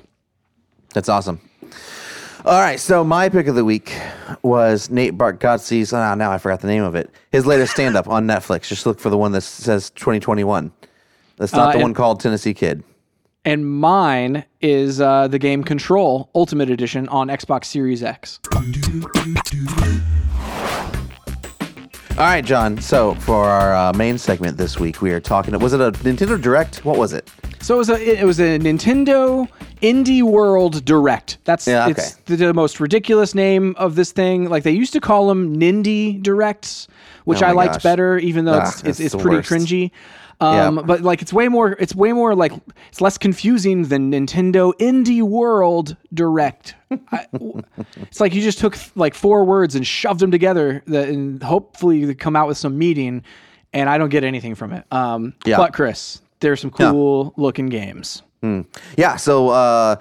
That's 0.94 1.10
awesome. 1.10 1.40
All 2.46 2.62
right, 2.62 2.80
so 2.80 3.04
my 3.04 3.28
pick 3.28 3.48
of 3.48 3.56
the 3.56 3.66
week 3.66 3.94
was 4.42 4.90
Nate 4.90 5.18
Bargatze's. 5.18 5.92
Ah, 5.92 6.16
now 6.16 6.32
I 6.32 6.38
forgot 6.38 6.62
the 6.62 6.68
name 6.68 6.84
of 6.84 6.96
it. 6.96 7.10
His 7.32 7.46
latest 7.46 7.74
stand-up 7.74 8.08
on 8.08 8.26
Netflix. 8.26 8.68
Just 8.70 8.86
look 8.86 9.00
for 9.02 9.10
the 9.10 9.18
one 9.18 9.34
that 9.34 9.42
says 9.42 9.90
2021. 9.92 10.72
That's 11.38 11.52
not 11.52 11.62
Uh, 11.62 11.72
the 11.72 11.74
and- 11.80 11.82
one 11.84 11.94
called 11.94 12.22
Tennessee 12.22 12.54
Kid. 12.54 12.84
And 13.44 13.66
mine 13.70 14.44
is 14.62 15.00
uh, 15.02 15.28
the 15.28 15.40
game 15.40 15.64
Control 15.64 16.30
Ultimate 16.36 16.70
Edition 16.70 17.08
on 17.10 17.28
Xbox 17.28 17.66
Series 17.66 18.02
X. 18.04 18.40
All 22.18 22.24
right, 22.24 22.44
John. 22.44 22.80
So 22.82 23.14
for 23.16 23.46
our 23.46 23.76
uh, 23.76 23.94
main 23.94 24.18
segment 24.18 24.58
this 24.58 24.80
week, 24.80 25.04
we 25.04 25.12
are 25.12 25.20
talking. 25.20 25.58
Was 25.60 25.74
it 25.74 25.82
a 25.82 25.92
Nintendo 25.92 26.42
Direct? 26.42 26.84
What 26.84 26.98
was 26.98 27.14
it? 27.14 27.30
So 27.62 27.76
it 27.76 27.78
was 27.78 27.90
a 27.92 28.20
it 28.22 28.24
was 28.26 28.40
a 28.40 28.58
Nintendo 28.58 29.48
Indie 29.84 30.24
World 30.24 30.84
Direct. 30.84 31.38
That's 31.44 31.68
Yeah, 31.68 31.90
it's 31.90 32.16
the, 32.26 32.36
the 32.36 32.54
most 32.56 32.80
ridiculous 32.80 33.36
name 33.36 33.76
of 33.78 33.94
this 33.94 34.12
thing. 34.12 34.50
Like 34.50 34.64
they 34.64 34.72
used 34.72 34.94
to 34.94 35.00
call 35.00 35.28
them 35.28 35.60
Nindy 35.60 36.20
Directs, 36.22 36.88
which 37.26 37.44
Oh 37.44 37.48
I 37.48 37.52
liked 37.52 37.74
gosh. 37.76 37.84
better, 37.84 38.18
even 38.18 38.46
though 38.46 38.60
Ah, 38.62 38.68
it's 38.68 38.84
it's, 38.84 39.00
it's 39.00 39.16
pretty 39.16 39.38
worst. 39.38 39.52
cringy. 39.52 39.92
Um, 40.40 40.76
Yeah. 40.78 40.82
But 40.84 41.02
like 41.02 41.22
it's 41.22 41.34
way 41.34 41.48
more 41.48 41.72
it's 41.80 41.96
way 41.96 42.14
more 42.14 42.36
like 42.36 42.52
it's 42.90 43.02
less 43.02 43.18
confusing 43.18 43.84
than 43.86 44.12
Nintendo 44.12 44.74
Indie 44.80 45.22
World 45.24 45.96
Direct. 46.14 46.76
I, 47.12 47.26
it's 47.98 48.20
like 48.20 48.34
you 48.34 48.42
just 48.42 48.60
took 48.60 48.78
like 48.96 49.14
four 49.16 49.44
words 49.44 49.76
and 49.76 49.86
shoved 49.86 50.20
them 50.20 50.32
together, 50.32 50.84
that, 50.88 51.10
and 51.10 51.42
hopefully 51.42 52.06
they 52.06 52.14
come 52.14 52.36
out 52.36 52.48
with 52.48 52.58
some 52.58 52.78
meaning. 52.78 53.24
And 53.74 53.90
I 53.90 53.98
don't 53.98 54.10
get 54.10 54.24
anything 54.24 54.56
from 54.56 54.72
it. 54.74 54.86
Um, 54.92 55.34
Yeah. 55.46 55.58
But 55.58 55.74
Chris, 55.74 56.22
there's 56.40 56.62
some 56.62 56.72
cool 56.72 57.34
looking 57.36 57.68
games. 57.68 58.24
Yeah. 58.96 59.18
So 59.18 59.50
uh, 59.50 59.98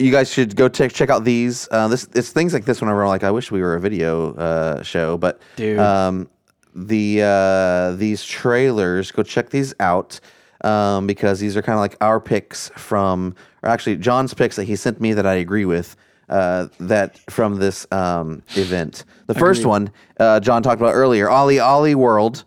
you 0.00 0.10
guys 0.10 0.32
should 0.32 0.56
go 0.56 0.68
check 0.68 0.92
check 0.92 1.10
out 1.10 1.24
these. 1.24 1.68
Uh, 1.70 1.88
this 1.88 2.08
it's 2.14 2.30
things 2.30 2.52
like 2.52 2.64
this 2.64 2.80
whenever 2.80 3.02
I'm 3.02 3.08
like, 3.08 3.22
I 3.22 3.30
wish 3.30 3.50
we 3.52 3.60
were 3.62 3.74
a 3.76 3.80
video 3.80 4.34
uh, 4.34 4.82
show, 4.82 5.16
but 5.16 5.40
Dude. 5.56 5.78
um, 5.78 6.28
the 6.74 7.22
uh, 7.22 7.92
these 7.96 8.24
trailers. 8.24 9.10
Go 9.10 9.22
check 9.22 9.50
these 9.50 9.74
out. 9.80 10.20
um, 10.62 11.06
because 11.06 11.40
these 11.40 11.56
are 11.56 11.62
kind 11.62 11.74
of 11.74 11.80
like 11.80 11.96
our 12.00 12.20
picks 12.20 12.70
from, 12.76 13.34
or 13.62 13.68
actually 13.68 13.96
John's 13.96 14.32
picks 14.32 14.56
that 14.56 14.64
he 14.64 14.76
sent 14.76 15.00
me 15.00 15.12
that 15.12 15.26
I 15.26 15.34
agree 15.34 15.64
with. 15.64 15.96
Uh, 16.28 16.68
that 16.78 17.18
from 17.30 17.56
this 17.56 17.86
um, 17.92 18.42
event. 18.54 19.04
The 19.26 19.34
first 19.34 19.66
one 19.66 19.90
uh, 20.18 20.40
John 20.40 20.62
talked 20.62 20.80
about 20.80 20.94
earlier, 20.94 21.28
Ollie 21.28 21.58
Ollie 21.58 21.94
World, 21.94 22.44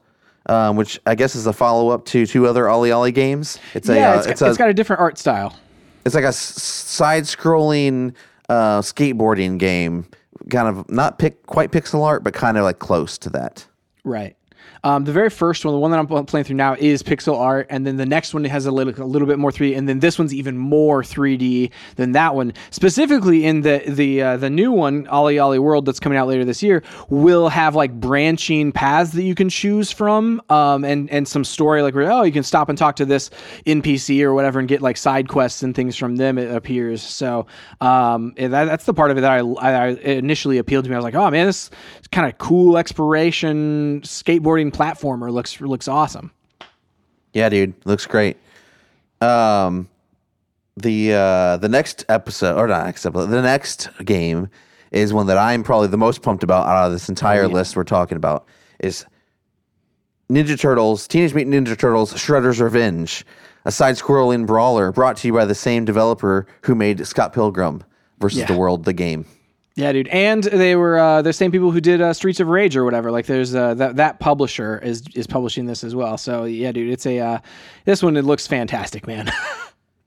um, 0.47 0.75
which 0.75 0.99
I 1.05 1.13
guess 1.13 1.35
is 1.35 1.45
a 1.45 1.53
follow 1.53 1.89
up 1.89 2.05
to 2.05 2.25
two 2.25 2.47
other 2.47 2.67
Ollie 2.67 2.91
Ollie 2.91 3.11
games. 3.11 3.59
It's 3.75 3.87
yeah, 3.87 4.13
a, 4.13 4.15
uh, 4.15 4.17
it's, 4.19 4.27
it's, 4.27 4.39
got, 4.39 4.47
a 4.47 4.49
it's 4.49 4.57
got 4.57 4.69
a 4.69 4.73
different 4.73 5.01
art 5.01 5.19
style. 5.19 5.55
it's 6.03 6.15
like 6.15 6.23
a 6.23 6.33
side 6.33 7.25
scrolling 7.25 8.15
uh, 8.49 8.81
skateboarding 8.81 9.59
game, 9.59 10.07
kind 10.49 10.67
of 10.67 10.89
not 10.89 11.19
pick 11.19 11.45
quite 11.45 11.71
pixel 11.71 12.03
art, 12.03 12.23
but 12.23 12.33
kind 12.33 12.57
of 12.57 12.63
like 12.63 12.79
close 12.79 13.19
to 13.19 13.29
that. 13.31 13.67
Right. 14.05 14.37
Um, 14.85 15.03
the 15.03 15.11
very 15.11 15.31
first 15.31 15.65
one, 15.65 15.73
the 15.73 15.79
one 15.79 15.89
that 15.89 15.97
I'm 15.97 16.25
playing 16.27 16.43
through 16.43 16.57
now, 16.57 16.75
is 16.75 17.01
pixel 17.01 17.39
art, 17.39 17.65
and 17.71 17.87
then 17.87 17.97
the 17.97 18.05
next 18.05 18.35
one 18.35 18.43
has 18.43 18.67
a 18.67 18.71
little, 18.71 18.93
a 19.03 19.03
little 19.03 19.27
bit 19.27 19.39
more 19.39 19.49
3D, 19.49 19.75
and 19.75 19.89
then 19.89 19.99
this 19.99 20.19
one's 20.19 20.31
even 20.31 20.59
more 20.59 21.01
3D 21.01 21.71
than 21.95 22.11
that 22.11 22.35
one. 22.35 22.53
Specifically, 22.69 23.45
in 23.45 23.61
the 23.61 23.81
the 23.87 24.21
uh, 24.21 24.37
the 24.37 24.49
new 24.51 24.71
one, 24.71 25.07
Ollie 25.07 25.39
Ollie 25.39 25.57
World, 25.57 25.87
that's 25.87 25.99
coming 25.99 26.19
out 26.19 26.27
later 26.27 26.45
this 26.45 26.61
year, 26.61 26.83
will 27.09 27.49
have 27.49 27.73
like 27.73 27.99
branching 27.99 28.71
paths 28.71 29.13
that 29.13 29.23
you 29.23 29.33
can 29.33 29.49
choose 29.49 29.91
from, 29.91 30.39
um, 30.49 30.85
and 30.85 31.09
and 31.09 31.27
some 31.27 31.43
story 31.43 31.81
like 31.81 31.95
where 31.95 32.11
oh 32.11 32.21
you 32.21 32.31
can 32.31 32.43
stop 32.43 32.69
and 32.69 32.77
talk 32.77 32.95
to 32.97 33.05
this 33.05 33.31
NPC 33.65 34.21
or 34.21 34.35
whatever, 34.35 34.59
and 34.59 34.67
get 34.67 34.83
like 34.83 34.97
side 34.97 35.27
quests 35.29 35.63
and 35.63 35.73
things 35.73 35.97
from 35.97 36.17
them. 36.17 36.37
It 36.37 36.55
appears 36.55 37.01
so. 37.01 37.47
Um, 37.81 38.35
that, 38.37 38.49
that's 38.49 38.85
the 38.85 38.93
part 38.93 39.09
of 39.09 39.17
it 39.17 39.21
that 39.21 39.31
I, 39.31 39.39
I 39.39 39.87
initially 39.87 40.59
appealed 40.59 40.85
to 40.85 40.91
me. 40.91 40.95
I 40.95 40.99
was 40.99 41.03
like, 41.03 41.15
oh 41.15 41.31
man, 41.31 41.47
this 41.47 41.71
is 42.01 42.07
kind 42.11 42.31
of 42.31 42.37
cool 42.37 42.77
exploration 42.77 44.01
skateboarding 44.01 44.74
platformer 44.75 45.31
looks 45.31 45.59
looks 45.61 45.87
awesome. 45.87 46.31
Yeah, 47.33 47.49
dude, 47.49 47.73
looks 47.85 48.05
great. 48.05 48.37
Um, 49.21 49.87
the 50.77 51.13
uh, 51.13 51.57
the 51.57 51.69
next 51.69 52.05
episode 52.09 52.57
or 52.57 52.67
not 52.67 52.85
next 52.85 53.05
episode, 53.05 53.27
the 53.27 53.41
next 53.41 53.89
game 54.03 54.49
is 54.91 55.13
one 55.13 55.27
that 55.27 55.37
I'm 55.37 55.63
probably 55.63 55.87
the 55.87 55.97
most 55.97 56.21
pumped 56.21 56.43
about 56.43 56.67
out 56.67 56.85
of 56.87 56.91
this 56.91 57.09
entire 57.09 57.47
list 57.47 57.75
we're 57.75 57.83
talking 57.83 58.15
about 58.17 58.45
is 58.79 59.05
Ninja 60.29 60.59
Turtles, 60.59 61.07
Teenage 61.07 61.33
Mutant 61.33 61.67
Ninja 61.67 61.77
Turtles, 61.77 62.13
Shredder's 62.13 62.59
Revenge, 62.61 63.25
a 63.65 63.71
side-scrolling 63.71 64.45
brawler 64.47 64.91
brought 64.91 65.17
to 65.17 65.27
you 65.27 65.33
by 65.33 65.45
the 65.45 65.55
same 65.55 65.85
developer 65.85 66.47
who 66.61 66.75
made 66.75 67.05
Scott 67.05 67.33
Pilgrim 67.33 67.83
versus 68.19 68.39
Yeah. 68.39 68.45
the 68.47 68.57
World, 68.57 68.85
the 68.85 68.93
game. 68.93 69.25
Yeah, 69.75 69.91
dude. 69.91 70.07
And 70.07 70.43
they 70.43 70.75
were 70.77 70.97
uh, 70.97 71.21
the 71.21 71.33
same 71.33 71.51
people 71.51 71.69
who 71.69 71.81
did 71.81 72.01
uh, 72.01 72.13
Streets 72.13 72.39
of 72.39 72.47
Rage 72.47 72.77
or 72.77 72.85
whatever. 72.85 73.11
Like, 73.11 73.25
there's 73.25 73.53
uh, 73.53 73.73
that 73.73 73.97
that 73.97 74.19
publisher 74.19 74.79
is 74.79 75.03
is 75.15 75.27
publishing 75.27 75.65
this 75.65 75.83
as 75.83 75.93
well. 75.93 76.17
So 76.17 76.45
yeah, 76.45 76.71
dude, 76.71 76.89
it's 76.91 77.05
a 77.05 77.19
uh, 77.19 77.39
this 77.83 78.01
one. 78.01 78.15
It 78.15 78.23
looks 78.23 78.47
fantastic, 78.47 79.05
man. 79.07 79.31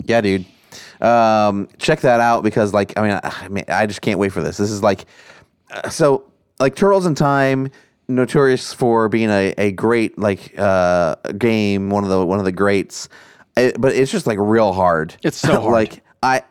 Yeah, 0.05 0.23
dude. 0.23 0.47
Um, 1.03 1.69
check 1.79 2.01
that 2.01 2.21
out 2.21 2.43
because, 2.43 2.73
like, 2.73 2.97
I 2.97 3.03
mean, 3.03 3.21
I, 3.23 3.37
I 3.43 3.49
mean, 3.49 3.65
I 3.69 3.85
just 3.85 4.01
can't 4.01 4.19
wait 4.19 4.33
for 4.33 4.43
this. 4.43 4.57
This 4.57 4.71
is 4.71 4.83
like, 4.83 5.05
uh, 5.71 5.91
so 5.91 6.25
like 6.61 6.77
Turtles 6.77 7.05
in 7.05 7.15
Time, 7.15 7.71
notorious 8.09 8.73
for 8.73 9.09
being 9.09 9.29
a, 9.29 9.53
a 9.59 9.73
great 9.73 10.19
like 10.19 10.59
uh 10.59 11.17
game, 11.37 11.91
one 11.91 12.05
of 12.05 12.11
the 12.11 12.25
one 12.25 12.39
of 12.39 12.47
the 12.47 12.53
greats. 12.53 13.09
It, 13.57 13.79
but 13.79 13.95
it's 13.95 14.11
just 14.11 14.27
like 14.27 14.39
real 14.41 14.73
hard. 14.73 15.15
It's 15.23 15.37
so 15.37 15.61
hard. 15.61 15.73
like 15.73 16.03
I. 16.23 16.43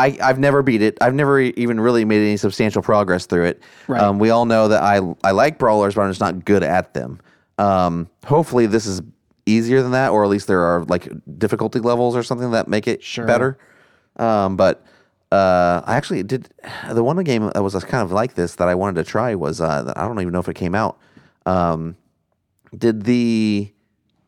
I, 0.00 0.18
I've 0.22 0.38
never 0.38 0.62
beat 0.62 0.82
it. 0.82 0.96
I've 1.00 1.14
never 1.14 1.38
even 1.40 1.78
really 1.80 2.04
made 2.04 2.22
any 2.22 2.36
substantial 2.36 2.82
progress 2.82 3.26
through 3.26 3.44
it. 3.44 3.62
Right. 3.88 4.00
Um, 4.02 4.18
we 4.18 4.30
all 4.30 4.46
know 4.46 4.68
that 4.68 4.82
I 4.82 5.00
I 5.22 5.30
like 5.32 5.58
brawlers, 5.58 5.94
but 5.94 6.02
I'm 6.02 6.10
just 6.10 6.20
not 6.20 6.44
good 6.44 6.62
at 6.62 6.94
them. 6.94 7.20
Um, 7.58 8.08
hopefully, 8.24 8.66
this 8.66 8.86
is 8.86 9.02
easier 9.46 9.82
than 9.82 9.92
that, 9.92 10.10
or 10.10 10.24
at 10.24 10.30
least 10.30 10.46
there 10.46 10.60
are 10.62 10.84
like 10.84 11.08
difficulty 11.38 11.80
levels 11.80 12.16
or 12.16 12.22
something 12.22 12.50
that 12.52 12.68
make 12.68 12.86
it 12.88 13.02
Sure. 13.02 13.26
better. 13.26 13.58
Um, 14.16 14.56
but 14.56 14.84
uh, 15.32 15.82
I 15.84 15.96
actually 15.96 16.22
did 16.22 16.48
the 16.90 17.04
one 17.04 17.16
game 17.24 17.50
that 17.54 17.62
was 17.62 17.74
kind 17.84 18.02
of 18.02 18.12
like 18.12 18.34
this 18.34 18.56
that 18.56 18.68
I 18.68 18.74
wanted 18.74 19.04
to 19.04 19.10
try 19.10 19.34
was 19.34 19.60
uh, 19.60 19.92
I 19.96 20.06
don't 20.08 20.20
even 20.20 20.32
know 20.32 20.40
if 20.40 20.48
it 20.48 20.54
came 20.56 20.74
out. 20.74 20.98
Um, 21.46 21.96
did 22.76 23.02
the 23.04 23.72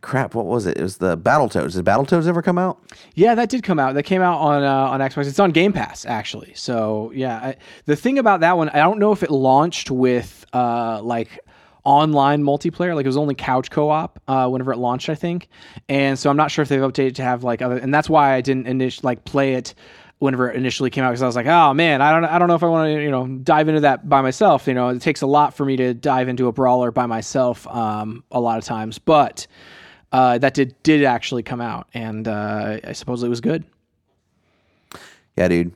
crap? 0.03 0.35
What 0.35 0.47
was 0.47 0.67
it? 0.67 0.77
It 0.77 0.83
was 0.83 0.99
the 0.99 1.17
Battletoads. 1.17 1.75
Did 1.75 1.85
Battletoads 1.85 2.27
ever 2.27 2.43
come 2.43 2.59
out? 2.59 2.79
Yeah, 3.15 3.35
that 3.35 3.49
did 3.49 3.63
come 3.63 3.79
out. 3.79 3.95
That 3.95 4.03
came 4.03 4.21
out 4.21 4.39
on 4.39 4.63
uh, 4.63 4.91
on 4.91 5.01
Xbox. 5.01 5.27
It's 5.27 5.39
on 5.39 5.53
Game 5.53 5.73
Pass 5.73 6.05
actually. 6.05 6.53
So 6.55 7.11
yeah, 7.15 7.37
I, 7.37 7.57
the 7.87 7.97
thing 7.97 8.19
about 8.19 8.41
that 8.41 8.57
one, 8.57 8.69
I 8.71 8.79
don't 8.79 8.99
know 8.99 9.13
if 9.13 9.23
it 9.23 9.31
launched 9.31 9.91
with 9.91 10.45
uh, 10.53 11.01
like 11.03 11.41
online 11.85 12.43
multiplayer. 12.43 12.95
Like 12.95 13.05
it 13.05 13.09
was 13.09 13.17
only 13.17 13.35
couch 13.35 13.71
co-op 13.71 14.21
uh, 14.29 14.49
whenever 14.49 14.73
it 14.73 14.79
launched, 14.79 15.09
I 15.09 15.15
think. 15.15 15.49
And 15.89 16.19
so 16.19 16.31
I'm 16.31 16.37
not 16.37 16.51
sure 16.51 16.63
if 16.63 16.69
they've 16.69 16.81
updated 16.81 17.15
to 17.17 17.23
have 17.23 17.45
like 17.45 17.63
other. 17.63 17.77
And 17.79 17.95
that's 17.95 18.11
why 18.11 18.35
I 18.35 18.41
didn't 18.41 18.67
initially 18.67 19.07
like 19.07 19.25
play 19.25 19.55
it 19.55 19.75
whenever 20.19 20.49
it 20.49 20.55
initially 20.55 20.89
came 20.89 21.03
out 21.03 21.11
because 21.11 21.23
I 21.23 21.27
was 21.27 21.35
like, 21.35 21.47
oh 21.47 21.75
man, 21.75 22.01
I 22.01 22.13
don't 22.13 22.25
I 22.25 22.39
don't 22.39 22.47
know 22.47 22.55
if 22.55 22.63
I 22.63 22.69
want 22.69 22.95
to 22.95 23.03
you 23.03 23.11
know 23.11 23.27
dive 23.27 23.69
into 23.69 23.81
that 23.81 24.09
by 24.09 24.23
myself. 24.23 24.67
You 24.67 24.75
know, 24.75 24.89
it 24.89 25.01
takes 25.01 25.23
a 25.23 25.27
lot 25.27 25.55
for 25.55 25.65
me 25.65 25.77
to 25.77 25.95
dive 25.95 26.29
into 26.29 26.47
a 26.47 26.53
brawler 26.53 26.91
by 26.91 27.07
myself 27.07 27.67
um, 27.69 28.25
a 28.31 28.41
lot 28.41 28.59
of 28.59 28.65
times, 28.65 28.99
but. 28.99 29.47
Uh, 30.13 30.39
that 30.39 30.55
did 30.55 30.75
did 30.83 31.03
actually 31.05 31.43
come 31.43 31.61
out, 31.61 31.89
and 31.95 32.29
uh, 32.29 32.79
I 32.85 32.93
suppose 32.93 33.23
it 33.23 33.29
was 33.29 33.41
good. 33.41 33.65
Yeah, 35.37 35.49
dude. 35.49 35.73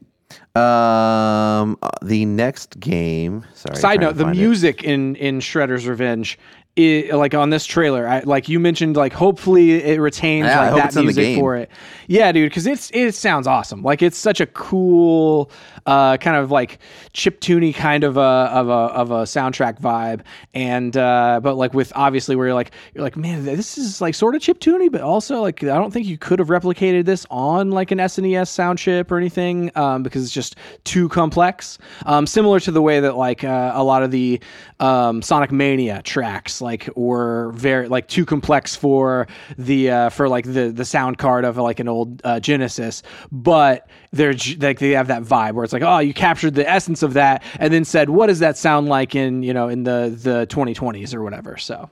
Um, 0.54 1.78
uh, 1.82 1.90
the 2.02 2.24
next 2.26 2.78
game. 2.78 3.44
Sorry. 3.54 3.76
Side 3.76 4.00
note: 4.00 4.16
the 4.16 4.24
find 4.24 4.36
it. 4.36 4.40
music 4.40 4.84
in 4.84 5.16
in 5.16 5.40
Shredder's 5.40 5.86
Revenge, 5.86 6.38
i 6.78 7.10
like 7.12 7.34
on 7.34 7.50
this 7.50 7.64
trailer, 7.64 8.06
I, 8.06 8.20
like 8.20 8.48
you 8.48 8.60
mentioned, 8.60 8.96
like 8.96 9.12
hopefully 9.12 9.82
it 9.82 9.98
retains 9.98 10.46
Yeah, 10.46 10.60
like 10.60 10.74
that 10.74 10.86
it's 10.86 10.96
in 10.96 11.06
the 11.06 11.12
music 11.12 11.38
for 11.38 11.56
it. 11.56 11.70
Yeah, 12.06 12.30
dude, 12.32 12.50
because 12.50 12.66
it's 12.66 12.90
it 12.92 13.14
sounds 13.14 13.46
awesome. 13.46 13.82
Like 13.82 14.02
it's 14.02 14.18
such 14.18 14.40
a 14.40 14.46
cool, 14.46 15.50
uh, 15.86 16.18
kind 16.18 16.36
of 16.36 16.50
like 16.50 16.78
chip 17.14 17.40
tuney 17.40 17.74
kind 17.74 18.04
of 18.04 18.18
a 18.18 18.20
of 18.20 18.68
a 18.68 18.72
of 18.72 19.10
a 19.10 19.22
soundtrack 19.22 19.80
vibe, 19.80 20.20
and 20.52 20.96
uh, 20.96 21.40
but 21.42 21.54
like 21.54 21.72
with 21.72 21.92
obviously 21.94 22.36
where 22.36 22.48
you're 22.48 22.54
like 22.54 22.72
you're 22.94 23.04
like 23.04 23.16
man, 23.16 23.44
this 23.44 23.78
is 23.78 24.02
like 24.02 24.14
sort 24.14 24.34
of 24.34 24.42
chip 24.42 24.60
tuney, 24.60 24.92
but 24.92 25.00
also 25.00 25.40
like 25.40 25.62
I 25.62 25.76
don't 25.76 25.92
think 25.92 26.06
you 26.06 26.18
could 26.18 26.38
have 26.40 26.48
replicated 26.48 27.06
this 27.06 27.26
on 27.30 27.70
like 27.70 27.90
an 27.90 27.98
SNES 27.98 28.48
sound 28.48 28.78
chip 28.78 29.10
or 29.10 29.16
anything 29.16 29.70
um, 29.76 30.02
because 30.02 30.22
it's 30.22 30.32
just 30.32 30.56
too 30.84 31.08
complex. 31.08 31.78
Um, 32.04 32.26
similar 32.26 32.60
to 32.60 32.70
the 32.70 32.82
way 32.82 33.00
that 33.00 33.16
like 33.16 33.44
uh, 33.44 33.72
a 33.74 33.82
lot 33.82 34.02
of 34.02 34.10
the 34.10 34.40
um, 34.80 35.22
Sonic 35.22 35.50
Mania 35.52 36.02
tracks 36.02 36.60
like 36.66 36.88
were 36.96 37.52
very 37.52 37.88
like 37.88 38.08
too 38.08 38.26
complex 38.26 38.76
for 38.76 39.26
the 39.56 39.90
uh, 39.90 40.08
for 40.10 40.28
like 40.28 40.44
the 40.44 40.70
the 40.70 40.84
sound 40.84 41.16
card 41.18 41.44
of 41.44 41.56
like 41.56 41.80
an 41.80 41.88
old 41.88 42.20
uh, 42.24 42.38
Genesis, 42.40 43.02
but 43.32 43.88
they're 44.12 44.34
like 44.58 44.78
they 44.78 44.90
have 44.90 45.08
that 45.08 45.22
vibe 45.22 45.54
where 45.54 45.64
it's 45.64 45.72
like 45.72 45.82
oh 45.82 45.98
you 46.00 46.12
captured 46.12 46.54
the 46.54 46.68
essence 46.68 47.02
of 47.02 47.14
that 47.14 47.42
and 47.58 47.72
then 47.72 47.84
said 47.84 48.10
what 48.10 48.26
does 48.26 48.38
that 48.40 48.56
sound 48.56 48.88
like 48.88 49.14
in 49.14 49.42
you 49.42 49.54
know 49.54 49.68
in 49.68 49.84
the 49.84 50.14
the 50.22 50.46
2020s 50.48 51.14
or 51.14 51.22
whatever. 51.22 51.56
So 51.56 51.88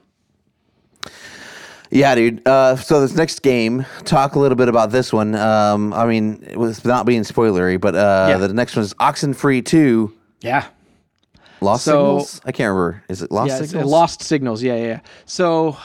Yeah, 1.91 2.15
dude. 2.15 2.45
Uh, 2.47 2.75
so 2.75 2.99
this 3.01 3.15
next 3.15 3.41
game, 3.41 3.85
talk 4.03 4.35
a 4.35 4.39
little 4.39 4.55
bit 4.57 4.67
about 4.67 4.91
this 4.91 5.13
one. 5.13 5.35
Um, 5.35 5.93
I 5.93 6.05
mean, 6.07 6.43
it 6.49 6.57
was 6.57 6.83
not 6.83 7.05
being 7.05 7.21
spoilery, 7.21 7.79
but 7.79 7.95
uh, 7.95 8.25
Yeah. 8.29 8.37
the 8.37 8.53
next 8.53 8.75
one 8.75 8.83
is 8.83 8.93
Oxenfree 8.95 9.63
Two. 9.65 10.11
yeah. 10.41 10.65
Lost 11.61 11.85
So- 11.85 12.19
Signals. 12.19 12.41
I 12.45 12.51
can't 12.51 12.69
remember. 12.73 13.03
Is 13.09 13.21
it 13.21 13.31
Lost 13.31 13.49
yeah, 13.49 13.57
Signals? 13.61 13.91
Lost 13.91 14.21
Signals. 14.21 14.63
Yeah, 14.63 14.75
yeah. 14.75 14.83
yeah. 14.85 14.99
So 15.25 15.77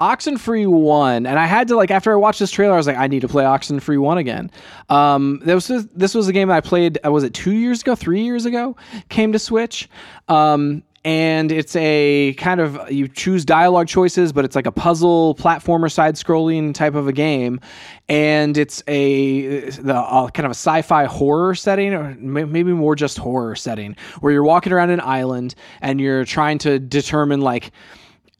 Oxenfree 0.00 0.66
one, 0.66 1.26
and 1.26 1.38
I 1.38 1.44
had 1.44 1.68
to 1.68 1.76
like 1.76 1.90
after 1.90 2.10
I 2.10 2.16
watched 2.16 2.38
this 2.40 2.50
trailer, 2.50 2.72
I 2.72 2.76
was 2.78 2.86
like, 2.86 2.96
I 2.96 3.06
need 3.06 3.20
to 3.20 3.28
play 3.28 3.44
Oxenfree 3.44 3.98
one 3.98 4.16
again. 4.16 4.50
Um, 4.88 5.40
this 5.44 5.68
was 5.68 5.86
this 5.88 6.14
was 6.14 6.26
a 6.26 6.32
game 6.32 6.50
I 6.50 6.62
played. 6.62 6.98
Uh, 7.04 7.12
was 7.12 7.22
it 7.22 7.34
two 7.34 7.52
years 7.52 7.82
ago, 7.82 7.94
three 7.94 8.22
years 8.22 8.46
ago? 8.46 8.76
Came 9.10 9.32
to 9.32 9.38
Switch. 9.38 9.90
Um, 10.28 10.82
and 11.04 11.50
it's 11.50 11.74
a 11.76 12.34
kind 12.34 12.60
of 12.60 12.90
you 12.90 13.08
choose 13.08 13.44
dialogue 13.44 13.88
choices, 13.88 14.32
but 14.32 14.44
it's 14.44 14.54
like 14.54 14.66
a 14.66 14.72
puzzle 14.72 15.34
platformer 15.34 15.90
side 15.90 16.16
scrolling 16.16 16.74
type 16.74 16.94
of 16.94 17.08
a 17.08 17.12
game, 17.12 17.60
and 18.08 18.58
it's 18.58 18.82
a 18.86 19.70
the 19.70 19.96
uh, 19.96 20.28
kind 20.28 20.44
of 20.44 20.50
a 20.50 20.54
sci-fi 20.54 21.06
horror 21.06 21.54
setting, 21.54 21.94
or 21.94 22.14
maybe 22.16 22.72
more 22.72 22.94
just 22.94 23.18
horror 23.18 23.56
setting, 23.56 23.96
where 24.20 24.32
you're 24.32 24.44
walking 24.44 24.72
around 24.72 24.90
an 24.90 25.00
island 25.00 25.54
and 25.80 26.00
you're 26.00 26.24
trying 26.24 26.58
to 26.58 26.78
determine 26.78 27.40
like 27.40 27.72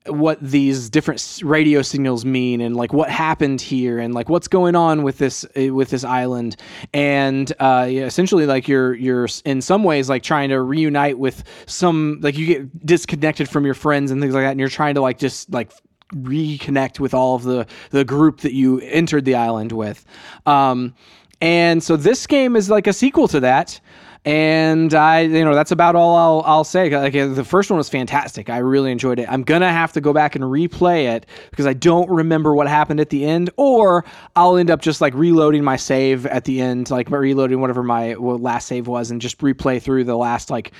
what 0.06 0.38
these 0.40 0.88
different 0.88 1.40
radio 1.44 1.82
signals 1.82 2.24
mean 2.24 2.62
and 2.62 2.74
like 2.74 2.92
what 2.92 3.10
happened 3.10 3.60
here 3.60 3.98
and 3.98 4.14
like 4.14 4.30
what's 4.30 4.48
going 4.48 4.74
on 4.74 5.02
with 5.02 5.18
this 5.18 5.44
uh, 5.56 5.74
with 5.74 5.90
this 5.90 6.04
island. 6.04 6.56
And 6.94 7.52
uh 7.60 7.86
yeah, 7.90 8.04
essentially 8.04 8.46
like 8.46 8.66
you're 8.66 8.94
you're 8.94 9.28
in 9.44 9.60
some 9.60 9.84
ways 9.84 10.08
like 10.08 10.22
trying 10.22 10.48
to 10.50 10.62
reunite 10.62 11.18
with 11.18 11.44
some 11.66 12.18
like 12.22 12.38
you 12.38 12.46
get 12.46 12.86
disconnected 12.86 13.48
from 13.48 13.66
your 13.66 13.74
friends 13.74 14.10
and 14.10 14.22
things 14.22 14.32
like 14.32 14.44
that 14.44 14.52
and 14.52 14.60
you're 14.60 14.70
trying 14.70 14.94
to 14.94 15.02
like 15.02 15.18
just 15.18 15.50
like 15.50 15.70
reconnect 16.14 16.98
with 16.98 17.12
all 17.12 17.34
of 17.34 17.42
the 17.42 17.66
the 17.90 18.04
group 18.04 18.40
that 18.40 18.54
you 18.54 18.80
entered 18.80 19.26
the 19.26 19.34
island 19.34 19.72
with. 19.72 20.06
Um 20.46 20.94
and 21.42 21.82
so 21.82 21.96
this 21.96 22.26
game 22.26 22.56
is 22.56 22.70
like 22.70 22.86
a 22.86 22.92
sequel 22.94 23.28
to 23.28 23.40
that 23.40 23.80
and 24.24 24.92
I, 24.92 25.20
you 25.20 25.44
know, 25.44 25.54
that's 25.54 25.70
about 25.70 25.96
all 25.96 26.14
I'll, 26.14 26.42
I'll 26.44 26.64
say. 26.64 26.90
Like 26.90 27.16
uh, 27.16 27.28
the 27.28 27.44
first 27.44 27.70
one 27.70 27.78
was 27.78 27.88
fantastic. 27.88 28.50
I 28.50 28.58
really 28.58 28.92
enjoyed 28.92 29.18
it. 29.18 29.26
I'm 29.30 29.42
gonna 29.42 29.72
have 29.72 29.92
to 29.94 30.00
go 30.00 30.12
back 30.12 30.34
and 30.34 30.44
replay 30.44 31.14
it 31.14 31.24
because 31.50 31.66
I 31.66 31.72
don't 31.72 32.08
remember 32.10 32.54
what 32.54 32.68
happened 32.68 33.00
at 33.00 33.08
the 33.08 33.24
end, 33.24 33.48
or 33.56 34.04
I'll 34.36 34.58
end 34.58 34.70
up 34.70 34.82
just 34.82 35.00
like 35.00 35.14
reloading 35.14 35.64
my 35.64 35.76
save 35.76 36.26
at 36.26 36.44
the 36.44 36.60
end, 36.60 36.90
like 36.90 37.10
reloading 37.10 37.60
whatever 37.60 37.82
my 37.82 38.14
last 38.14 38.66
save 38.68 38.86
was, 38.86 39.10
and 39.10 39.22
just 39.22 39.38
replay 39.38 39.80
through 39.80 40.04
the 40.04 40.16
last 40.16 40.50
like 40.50 40.72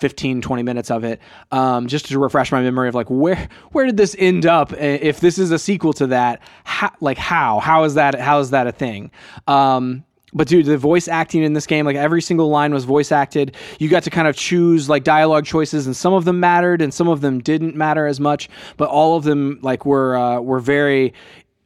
15, 0.00 0.40
20 0.40 0.62
minutes 0.64 0.90
of 0.90 1.04
it, 1.04 1.20
um, 1.52 1.86
just 1.86 2.06
to 2.06 2.18
refresh 2.18 2.50
my 2.50 2.62
memory 2.62 2.88
of 2.88 2.96
like 2.96 3.08
where 3.08 3.48
where 3.70 3.86
did 3.86 3.96
this 3.96 4.16
end 4.18 4.44
up? 4.44 4.72
If 4.72 5.20
this 5.20 5.38
is 5.38 5.52
a 5.52 5.58
sequel 5.58 5.92
to 5.94 6.08
that, 6.08 6.42
how, 6.64 6.90
like 7.00 7.18
how 7.18 7.60
how 7.60 7.84
is 7.84 7.94
that 7.94 8.18
how 8.18 8.40
is 8.40 8.50
that 8.50 8.66
a 8.66 8.72
thing? 8.72 9.12
Um, 9.46 10.04
but 10.32 10.48
dude, 10.48 10.66
the 10.66 10.76
voice 10.76 11.08
acting 11.08 11.42
in 11.42 11.54
this 11.54 11.66
game, 11.66 11.86
like 11.86 11.96
every 11.96 12.22
single 12.22 12.48
line 12.48 12.72
was 12.72 12.84
voice 12.84 13.12
acted. 13.12 13.56
You 13.78 13.88
got 13.88 14.02
to 14.04 14.10
kind 14.10 14.28
of 14.28 14.36
choose 14.36 14.88
like 14.88 15.04
dialogue 15.04 15.44
choices, 15.44 15.86
and 15.86 15.96
some 15.96 16.12
of 16.12 16.24
them 16.24 16.40
mattered, 16.40 16.82
and 16.82 16.92
some 16.92 17.08
of 17.08 17.20
them 17.20 17.40
didn't 17.40 17.74
matter 17.74 18.06
as 18.06 18.20
much. 18.20 18.48
But 18.76 18.88
all 18.88 19.16
of 19.16 19.24
them 19.24 19.58
like 19.62 19.86
were 19.86 20.16
uh, 20.16 20.40
were 20.40 20.60
very 20.60 21.14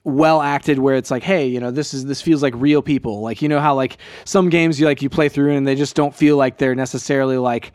well 0.05 0.42
acted 0.42 0.81
where 0.81 0.96
it's 0.96 1.12
like 1.12 1.22
hey 1.22 1.46
you 1.46 1.61
know 1.61 1.70
this 1.70 1.94
is 1.94 2.07
this 2.07 2.20
feels 2.20 2.42
like 2.42 2.53
real 2.57 2.83
people 2.83 3.20
like 3.20 3.40
you 3.40 3.48
know 3.48 3.61
how 3.61 3.72
like 3.72 3.98
some 4.25 4.51
games 4.51 4.81
you 4.81 4.85
like 4.85 5.01
you 5.01 5.09
play 5.09 5.29
through 5.29 5.53
and 5.53 5.64
they 5.64 5.77
just 5.77 5.94
don't 5.94 6.12
feel 6.12 6.37
like 6.37 6.59
they're 6.59 6.75
necessarily 6.75 7.37
like 7.37 7.72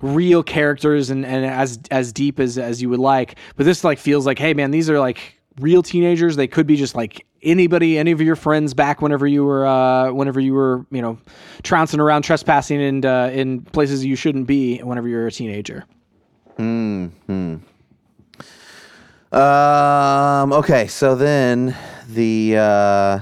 real 0.00 0.44
characters 0.44 1.10
and, 1.10 1.26
and 1.26 1.44
as 1.44 1.80
as 1.90 2.12
deep 2.12 2.38
as 2.38 2.56
as 2.56 2.80
you 2.80 2.88
would 2.88 3.00
like 3.00 3.36
but 3.56 3.66
this 3.66 3.82
like 3.82 3.98
feels 3.98 4.26
like 4.26 4.38
hey 4.38 4.54
man 4.54 4.70
these 4.70 4.88
are 4.88 5.00
like 5.00 5.40
real 5.58 5.82
teenagers 5.82 6.36
they 6.36 6.46
could 6.46 6.68
be 6.68 6.76
just 6.76 6.94
like 6.94 7.26
anybody, 7.42 7.98
any 7.98 8.10
of 8.10 8.20
your 8.20 8.36
friends 8.36 8.74
back 8.74 9.02
whenever 9.02 9.26
you 9.26 9.44
were, 9.44 9.66
uh, 9.66 10.12
whenever 10.12 10.40
you 10.40 10.54
were, 10.54 10.86
you 10.90 11.02
know, 11.02 11.18
trouncing 11.62 12.00
around, 12.00 12.22
trespassing, 12.22 12.80
and 12.80 13.06
uh, 13.06 13.30
in 13.32 13.62
places 13.62 14.04
you 14.04 14.16
shouldn't 14.16 14.46
be 14.46 14.78
whenever 14.78 15.08
you're 15.08 15.26
a 15.26 15.32
teenager. 15.32 15.84
Hmm. 16.56 17.08
Um. 19.32 20.52
Okay. 20.52 20.86
So 20.88 21.14
then 21.14 21.76
the 22.08 22.56
uh, 22.56 23.20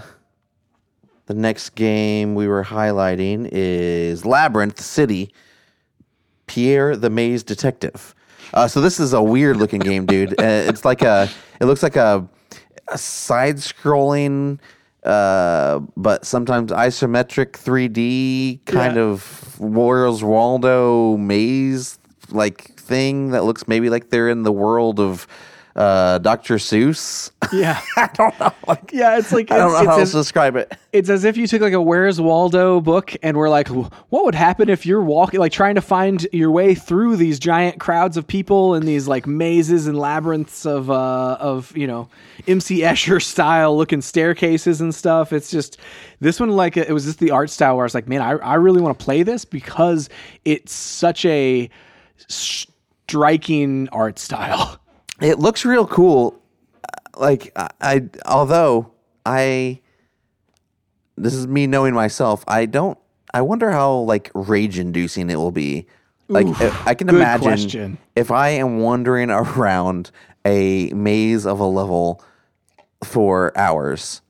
the 1.27 1.35
next 1.35 1.71
game 1.71 2.35
we 2.35 2.49
were 2.49 2.65
highlighting 2.65 3.49
is 3.53 4.25
Labyrinth 4.25 4.81
City. 4.81 5.33
Pierre 6.47 6.97
the 6.97 7.11
Maze 7.11 7.45
Detective. 7.45 8.15
Uh, 8.55 8.67
so 8.67 8.81
this 8.81 8.99
is 8.99 9.13
a 9.13 9.23
weird 9.23 9.59
looking 9.59 9.81
game, 9.81 10.07
dude. 10.07 10.33
Uh, 10.41 10.65
it's 10.67 10.85
like 10.85 11.03
a. 11.03 11.29
It 11.61 11.67
looks 11.67 11.83
like 11.83 11.97
a 11.97 12.27
a 12.91 12.99
side 12.99 13.57
scrolling 13.57 14.59
uh, 15.05 15.79
but 15.97 16.25
sometimes 16.25 16.71
isometric 16.73 17.53
3D 17.53 18.65
kind 18.67 18.97
yeah. 18.97 19.03
of 19.03 19.59
Where's 19.59 20.23
Waldo 20.23 21.17
maze 21.17 21.99
like 22.31 22.75
thing 22.75 23.31
that 23.31 23.45
looks 23.45 23.67
maybe 23.69 23.91
like 23.91 24.11
they're 24.11 24.29
in 24.29 24.43
the 24.43 24.53
world 24.53 25.01
of 25.01 25.27
uh, 25.79 26.19
Dr. 26.19 26.57
Seuss. 26.57 27.31
Yeah, 27.53 27.81
I 27.97 28.11
don't 28.13 28.39
know. 28.41 28.53
Like, 28.67 28.91
yeah, 28.93 29.17
it's 29.17 29.31
like 29.31 29.53
I 29.53 29.59
don't 29.59 29.73
know 29.73 29.91
how 29.91 30.01
as, 30.01 30.11
to 30.11 30.17
describe 30.17 30.57
it. 30.57 30.77
It's 30.93 31.09
as 31.09 31.23
if 31.23 31.37
you 31.37 31.47
took 31.47 31.63
like 31.63 31.73
a 31.73 31.81
Where's 31.81 32.21
Waldo 32.21 32.81
book 32.81 33.15
and 33.23 33.37
we're 33.37 33.49
like, 33.49 33.69
what 33.69 34.25
would 34.25 34.35
happen 34.35 34.69
if 34.69 34.85
you're 34.85 35.03
walking, 35.03 35.39
like 35.39 35.53
trying 35.53 35.77
to 35.77 35.81
find 35.81 36.27
your 36.33 36.51
way 36.51 36.75
through 36.75 37.15
these 37.15 37.39
giant 37.39 37.79
crowds 37.79 38.17
of 38.17 38.27
people 38.27 38.75
and 38.75 38.89
these 38.89 39.07
like 39.07 39.29
mazes 39.29 39.87
and 39.87 39.97
labyrinths 39.97 40.67
of 40.67 40.91
uh 40.91 41.37
of 41.39 41.75
you 41.77 41.87
know 41.87 42.09
MC 42.49 42.81
Escher 42.81 43.23
style 43.25 43.77
looking 43.77 44.01
staircases 44.01 44.81
and 44.81 44.93
stuff. 44.93 45.33
It's 45.33 45.49
just 45.49 45.79
this 46.19 46.41
one 46.41 46.51
like 46.51 46.77
it 46.77 46.93
was 46.93 47.05
just 47.05 47.21
the 47.21 47.31
art 47.31 47.51
style 47.51 47.77
where 47.77 47.85
I 47.85 47.87
was 47.87 47.95
like, 47.95 48.09
man, 48.09 48.21
I 48.21 48.33
I 48.33 48.55
really 48.55 48.81
want 48.83 48.99
to 48.99 49.05
play 49.05 49.23
this 49.23 49.45
because 49.45 50.09
it's 50.45 50.73
such 50.73 51.25
a 51.25 51.71
striking 52.27 53.89
art 53.91 54.19
style. 54.19 54.81
It 55.21 55.39
looks 55.39 55.65
real 55.65 55.87
cool. 55.87 56.41
Uh, 56.85 57.21
like 57.21 57.53
I, 57.57 57.69
I 57.81 58.05
although 58.27 58.93
I 59.27 59.81
this 61.17 61.35
is 61.35 61.47
me 61.47 61.67
knowing 61.67 61.95
myself, 61.95 62.45
I 62.47 62.67
don't 62.67 62.99
I 63.35 63.43
wonder 63.43 63.71
how 63.71 63.95
like 63.99 64.31
rage 64.35 64.79
inducing 64.79 65.31
it 65.31 65.37
will 65.37 65.53
be. 65.53 65.87
Like 66.29 66.47
Oof, 66.47 66.87
I 66.87 66.95
can 66.95 67.09
imagine 67.09 67.43
question. 67.43 67.99
if 68.15 68.31
I 68.31 68.51
am 68.51 68.81
wandering 68.81 69.31
around 69.31 70.11
a 70.45 70.91
maze 70.91 71.47
of 71.47 71.61
a 71.61 71.67
level 71.67 72.23
for 73.03 73.57
hours. 73.57 74.21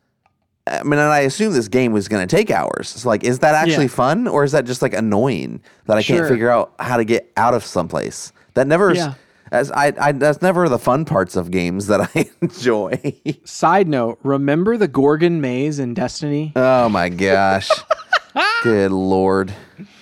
I 0.66 0.82
mean, 0.82 0.98
and 0.98 1.00
I 1.00 1.20
assume 1.20 1.54
this 1.54 1.68
game 1.68 1.92
was 1.92 2.08
going 2.08 2.26
to 2.26 2.36
take 2.36 2.50
hours. 2.50 2.88
So, 2.88 3.08
like, 3.08 3.24
is 3.24 3.38
that 3.38 3.54
actually 3.54 3.86
yeah. 3.86 3.90
fun, 3.90 4.28
or 4.28 4.44
is 4.44 4.52
that 4.52 4.66
just 4.66 4.82
like 4.82 4.92
annoying 4.92 5.62
that 5.86 5.96
I 5.96 6.02
sure. 6.02 6.18
can't 6.18 6.28
figure 6.28 6.50
out 6.50 6.74
how 6.78 6.98
to 6.98 7.04
get 7.04 7.32
out 7.38 7.54
of 7.54 7.64
someplace? 7.64 8.32
That 8.52 8.66
never. 8.66 8.94
Yeah 8.94 9.14
as 9.50 9.70
I, 9.70 9.92
I 10.00 10.12
that's 10.12 10.42
never 10.42 10.68
the 10.68 10.78
fun 10.78 11.04
parts 11.04 11.36
of 11.36 11.50
games 11.50 11.86
that 11.86 12.10
I 12.14 12.30
enjoy. 12.42 13.14
Side 13.44 13.88
note: 13.88 14.18
Remember 14.22 14.76
the 14.76 14.88
Gorgon 14.88 15.40
maze 15.40 15.78
in 15.78 15.94
Destiny? 15.94 16.52
Oh 16.56 16.88
my 16.88 17.08
gosh! 17.08 17.70
Good 18.62 18.90
lord! 18.90 19.52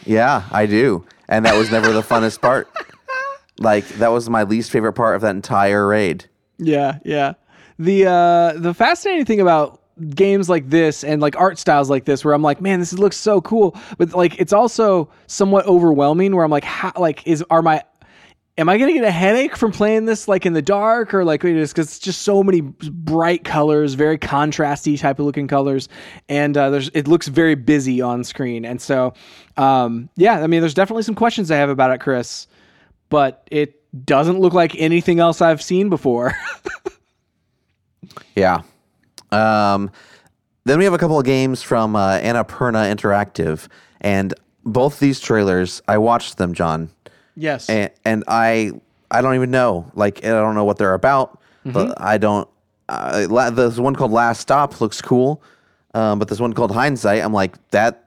Yeah, 0.04 0.44
I 0.50 0.66
do, 0.66 1.04
and 1.28 1.44
that 1.44 1.56
was 1.56 1.70
never 1.70 1.92
the 1.92 2.02
funnest 2.02 2.40
part. 2.40 2.68
Like 3.59 3.87
that 3.98 4.09
was 4.09 4.28
my 4.28 4.42
least 4.42 4.70
favorite 4.70 4.92
part 4.92 5.16
of 5.16 5.22
that 5.22 5.35
entire 5.35 5.87
raid. 5.87 6.26
Yeah, 6.59 6.98
yeah. 7.04 7.35
The 7.78 8.06
uh, 8.06 8.52
the 8.56 8.74
fascinating 8.74 9.24
thing 9.24 9.40
about 9.40 9.82
games 10.11 10.48
like 10.48 10.68
this 10.68 11.02
and 11.04 11.22
like 11.22 11.37
art 11.37 11.59
styles 11.59 11.88
like 11.88 12.04
this 12.04 12.24
where 12.24 12.35
I'm 12.35 12.42
like, 12.42 12.61
man, 12.61 12.80
this 12.80 12.92
looks 12.92 13.16
so 13.16 13.40
cool. 13.40 13.76
But 13.98 14.12
like 14.12 14.38
it's 14.38 14.52
also 14.52 15.11
somewhat 15.26 15.66
overwhelming 15.66 16.35
where 16.35 16.44
I'm 16.44 16.50
like, 16.50 16.64
how 16.64 16.92
like 16.96 17.26
is 17.26 17.42
are 17.50 17.62
my 17.62 17.82
am 18.59 18.69
I 18.69 18.79
gonna 18.79 18.92
get 18.92 19.05
a 19.05 19.11
headache 19.11 19.57
from 19.57 19.73
playing 19.73 20.07
this 20.07 20.29
like 20.29 20.47
in 20.47 20.53
the 20.53 20.62
dark 20.62 21.12
or 21.12 21.25
like 21.25 21.42
because 21.42 21.79
it's 21.79 21.99
just 21.99 22.23
so 22.23 22.42
many 22.42 22.61
bright 22.61 23.45
colors, 23.45 23.95
very 23.95 24.19
contrasty 24.19 24.99
type 24.99 25.19
of 25.19 25.27
looking 25.27 25.49
colors, 25.49 25.88
and 26.29 26.57
uh, 26.57 26.71
there's 26.71 26.88
it 26.90 27.07
looks 27.09 27.29
very 27.29 27.55
busy 27.55 28.01
on 28.01 28.25
screen, 28.25 28.64
and 28.64 28.81
so 28.81 29.12
um, 29.57 30.09
yeah, 30.16 30.40
I 30.40 30.47
mean, 30.47 30.61
there's 30.61 30.75
definitely 30.75 31.03
some 31.03 31.14
questions 31.14 31.51
I 31.51 31.57
have 31.57 31.71
about 31.71 31.90
it, 31.90 32.01
Chris, 32.01 32.47
but 33.09 33.47
it 33.51 33.83
doesn't 34.05 34.40
look 34.40 34.53
like 34.53 34.75
anything 34.77 35.21
else 35.21 35.40
I've 35.40 35.62
seen 35.62 35.88
before. 35.88 36.35
yeah. 38.35 38.62
Um, 39.33 39.90
then 40.64 40.79
we 40.79 40.85
have 40.85 40.95
a 40.95 40.99
couple 40.99 41.19
of 41.19 41.25
games 41.25 41.62
from 41.62 41.97
uh, 41.97 42.19
Annapurna 42.19 42.92
Interactive, 42.95 43.69
and 44.01 44.35
both 44.64 44.99
these 44.99 45.21
trailers 45.21 45.83
I 45.88 45.99
watched 45.99 46.38
them, 46.38 46.53
John 46.55 46.90
Yes. 47.37 47.68
And, 47.68 47.90
and 48.05 48.25
I 48.27 48.72
I 49.11 49.22
don't 49.22 49.35
even 49.35 49.51
know. 49.51 49.90
Like 49.94 50.25
I 50.25 50.29
don't 50.29 50.55
know 50.55 50.64
what 50.64 50.79
they're 50.79 50.94
about. 50.94 51.40
Mm-hmm. 51.64 51.72
But 51.72 52.01
I 52.01 52.18
don't. 52.18 52.49
Uh, 52.88 53.51
there's 53.51 53.81
one 53.81 53.96
called 53.96 54.12
Last 54.12 54.40
Stop 54.40 54.81
looks 54.81 55.03
cool, 55.03 55.42
um, 55.94 56.20
but 56.20 56.29
this 56.29 56.38
one 56.38 56.53
called 56.53 56.70
Hindsight. 56.70 57.22
I'm 57.22 57.33
like 57.33 57.57
that 57.70 58.05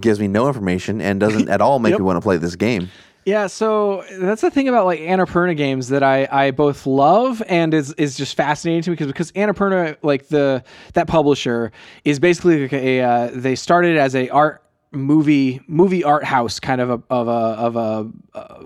gives 0.00 0.18
me 0.18 0.26
no 0.26 0.48
information 0.48 1.00
and 1.00 1.20
doesn't 1.20 1.48
at 1.48 1.60
all 1.60 1.78
make 1.78 1.90
yep. 1.92 2.00
me 2.00 2.04
want 2.04 2.16
to 2.16 2.22
play 2.22 2.38
this 2.38 2.56
game. 2.56 2.88
Yeah, 3.24 3.46
so 3.46 4.04
that's 4.18 4.40
the 4.40 4.50
thing 4.50 4.68
about 4.68 4.86
like 4.86 4.98
Annapurna 4.98 5.56
games 5.56 5.88
that 5.90 6.02
I, 6.02 6.26
I 6.32 6.50
both 6.50 6.86
love 6.86 7.40
and 7.46 7.72
is 7.72 7.92
is 7.92 8.16
just 8.16 8.34
fascinating 8.34 8.82
to 8.82 8.90
me 8.90 8.94
because 8.94 9.06
because 9.06 9.32
Annapurna 9.32 9.96
like 10.02 10.28
the 10.28 10.64
that 10.94 11.06
publisher 11.06 11.70
is 12.04 12.18
basically 12.18 12.62
like 12.62 12.72
a 12.72 13.00
uh, 13.00 13.30
they 13.32 13.54
started 13.54 13.96
as 13.96 14.16
a 14.16 14.28
art 14.30 14.61
movie 14.92 15.60
movie 15.66 16.04
art 16.04 16.24
house 16.24 16.60
kind 16.60 16.80
of 16.80 16.90
a 16.90 17.02
of 17.10 17.28
a 17.28 17.30
of 17.30 17.76
a 17.76 18.10
uh, 18.34 18.64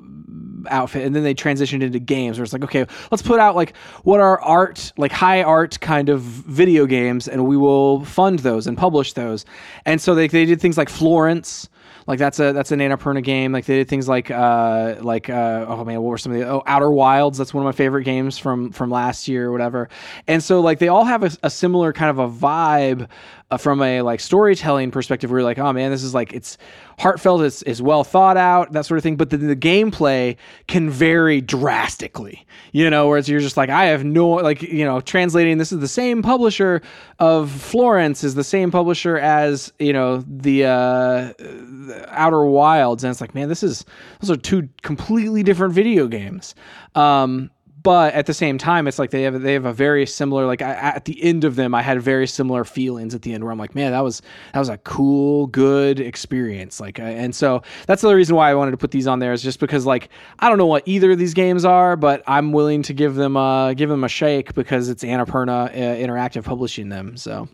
outfit 0.68 1.04
and 1.04 1.14
then 1.14 1.22
they 1.22 1.34
transitioned 1.34 1.82
into 1.82 1.98
games 1.98 2.38
where 2.38 2.44
it's 2.44 2.52
like 2.52 2.64
okay 2.64 2.84
let's 3.10 3.22
put 3.22 3.38
out 3.38 3.54
like 3.54 3.76
what 4.02 4.20
are 4.20 4.40
art 4.40 4.92
like 4.96 5.12
high 5.12 5.42
art 5.42 5.78
kind 5.80 6.08
of 6.08 6.20
video 6.20 6.84
games 6.86 7.28
and 7.28 7.46
we 7.46 7.56
will 7.56 8.04
fund 8.04 8.40
those 8.40 8.66
and 8.66 8.76
publish 8.76 9.12
those 9.12 9.44
and 9.84 10.00
so 10.00 10.14
they, 10.14 10.26
they 10.26 10.44
did 10.44 10.60
things 10.60 10.76
like 10.76 10.88
florence 10.88 11.68
like 12.06 12.18
that's 12.20 12.38
a 12.38 12.52
that's 12.52 12.70
an 12.70 12.78
Annapurna 12.78 13.22
game. 13.22 13.52
Like 13.52 13.64
they 13.64 13.76
did 13.76 13.88
things 13.88 14.08
like 14.08 14.30
uh 14.30 14.96
like 15.00 15.28
uh 15.28 15.66
oh 15.68 15.84
man, 15.84 16.00
what 16.02 16.10
were 16.10 16.18
some 16.18 16.32
of 16.32 16.38
the 16.38 16.48
oh 16.48 16.62
Outer 16.66 16.90
Wilds? 16.90 17.36
That's 17.36 17.52
one 17.52 17.62
of 17.62 17.66
my 17.66 17.76
favorite 17.76 18.04
games 18.04 18.38
from 18.38 18.70
from 18.70 18.90
last 18.90 19.26
year 19.26 19.48
or 19.48 19.52
whatever. 19.52 19.88
And 20.28 20.42
so 20.42 20.60
like 20.60 20.78
they 20.78 20.88
all 20.88 21.04
have 21.04 21.24
a, 21.24 21.30
a 21.42 21.50
similar 21.50 21.92
kind 21.92 22.10
of 22.10 22.18
a 22.18 22.28
vibe 22.28 23.08
uh, 23.50 23.56
from 23.56 23.80
a 23.80 24.02
like 24.02 24.20
storytelling 24.20 24.90
perspective 24.90 25.30
you're 25.30 25.42
like, 25.42 25.58
oh 25.58 25.72
man, 25.72 25.90
this 25.90 26.02
is 26.02 26.14
like 26.14 26.32
it's 26.32 26.58
heartfelt, 26.98 27.42
it's, 27.42 27.62
is 27.62 27.80
well 27.80 28.02
thought 28.02 28.36
out, 28.36 28.72
that 28.72 28.86
sort 28.86 28.98
of 28.98 29.04
thing. 29.04 29.16
But 29.16 29.30
the, 29.30 29.36
the 29.36 29.56
gameplay 29.56 30.36
can 30.66 30.90
vary 30.90 31.40
drastically, 31.40 32.44
you 32.72 32.88
know, 32.90 33.08
whereas 33.08 33.28
you're 33.28 33.40
just 33.40 33.56
like, 33.56 33.70
I 33.70 33.86
have 33.86 34.04
no 34.04 34.28
like, 34.28 34.62
you 34.62 34.84
know, 34.84 35.00
translating 35.00 35.58
this 35.58 35.72
is 35.72 35.78
the 35.78 35.88
same 35.88 36.22
publisher 36.22 36.82
of 37.18 37.50
Florence 37.50 38.24
is 38.24 38.34
the 38.34 38.44
same 38.44 38.70
publisher 38.70 39.18
as, 39.18 39.72
you 39.78 39.92
know, 39.92 40.24
the, 40.26 40.64
uh, 40.64 41.32
the 41.38 42.04
Outer 42.08 42.44
Wilds. 42.44 43.04
And 43.04 43.10
it's 43.10 43.20
like, 43.20 43.34
man, 43.34 43.48
this 43.48 43.62
is 43.62 43.84
those 44.20 44.30
are 44.30 44.36
two 44.36 44.68
completely 44.82 45.42
different 45.42 45.72
video 45.72 46.08
games. 46.08 46.54
Um, 46.94 47.50
but 47.86 48.14
at 48.14 48.26
the 48.26 48.34
same 48.34 48.58
time, 48.58 48.88
it's 48.88 48.98
like 48.98 49.10
they 49.10 49.22
have 49.22 49.40
they 49.42 49.52
have 49.52 49.64
a 49.64 49.72
very 49.72 50.06
similar 50.06 50.44
like 50.44 50.60
I, 50.60 50.72
at 50.72 51.04
the 51.04 51.22
end 51.22 51.44
of 51.44 51.54
them, 51.54 51.72
I 51.72 51.82
had 51.82 52.02
very 52.02 52.26
similar 52.26 52.64
feelings 52.64 53.14
at 53.14 53.22
the 53.22 53.32
end 53.32 53.44
where 53.44 53.52
I'm 53.52 53.60
like, 53.60 53.76
man, 53.76 53.92
that 53.92 54.00
was 54.00 54.22
that 54.52 54.58
was 54.58 54.68
a 54.68 54.78
cool, 54.78 55.46
good 55.46 56.00
experience. 56.00 56.80
Like, 56.80 56.98
and 56.98 57.32
so 57.32 57.62
that's 57.86 58.02
the 58.02 58.12
reason 58.12 58.34
why 58.34 58.50
I 58.50 58.54
wanted 58.54 58.72
to 58.72 58.76
put 58.76 58.90
these 58.90 59.06
on 59.06 59.20
there 59.20 59.32
is 59.32 59.40
just 59.40 59.60
because 59.60 59.86
like 59.86 60.08
I 60.40 60.48
don't 60.48 60.58
know 60.58 60.66
what 60.66 60.82
either 60.84 61.12
of 61.12 61.18
these 61.18 61.32
games 61.32 61.64
are, 61.64 61.94
but 61.94 62.24
I'm 62.26 62.50
willing 62.50 62.82
to 62.82 62.92
give 62.92 63.14
them 63.14 63.36
uh 63.36 63.72
give 63.74 63.88
them 63.88 64.02
a 64.02 64.08
shake 64.08 64.52
because 64.54 64.88
it's 64.88 65.04
Annapurna 65.04 65.68
uh, 65.68 65.70
Interactive 65.70 66.42
publishing 66.42 66.88
them. 66.88 67.16
So. 67.16 67.48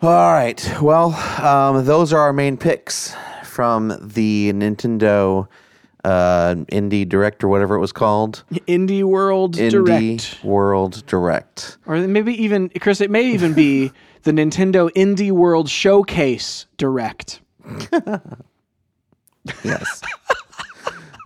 All 0.00 0.32
right. 0.32 0.64
Well, 0.80 1.12
um, 1.44 1.84
those 1.84 2.12
are 2.12 2.20
our 2.20 2.32
main 2.32 2.56
picks 2.56 3.16
from 3.42 3.98
the 4.00 4.52
Nintendo 4.52 5.48
uh, 6.04 6.54
Indie 6.72 7.08
Direct 7.08 7.42
or 7.44 7.48
whatever 7.48 7.74
it 7.74 7.80
was 7.80 7.92
called. 7.92 8.44
Indie 8.66 9.04
World 9.04 9.56
Indie 9.56 9.70
Direct. 9.70 10.44
World 10.44 11.04
Direct. 11.06 11.78
Or 11.86 11.98
maybe 11.98 12.34
even, 12.42 12.68
Chris, 12.80 13.00
it 13.00 13.10
may 13.10 13.24
even 13.24 13.54
be 13.54 13.92
the 14.22 14.32
Nintendo 14.32 14.90
Indie 14.92 15.32
World 15.32 15.68
Showcase 15.68 16.66
Direct. 16.76 17.40
Yes. 19.64 20.02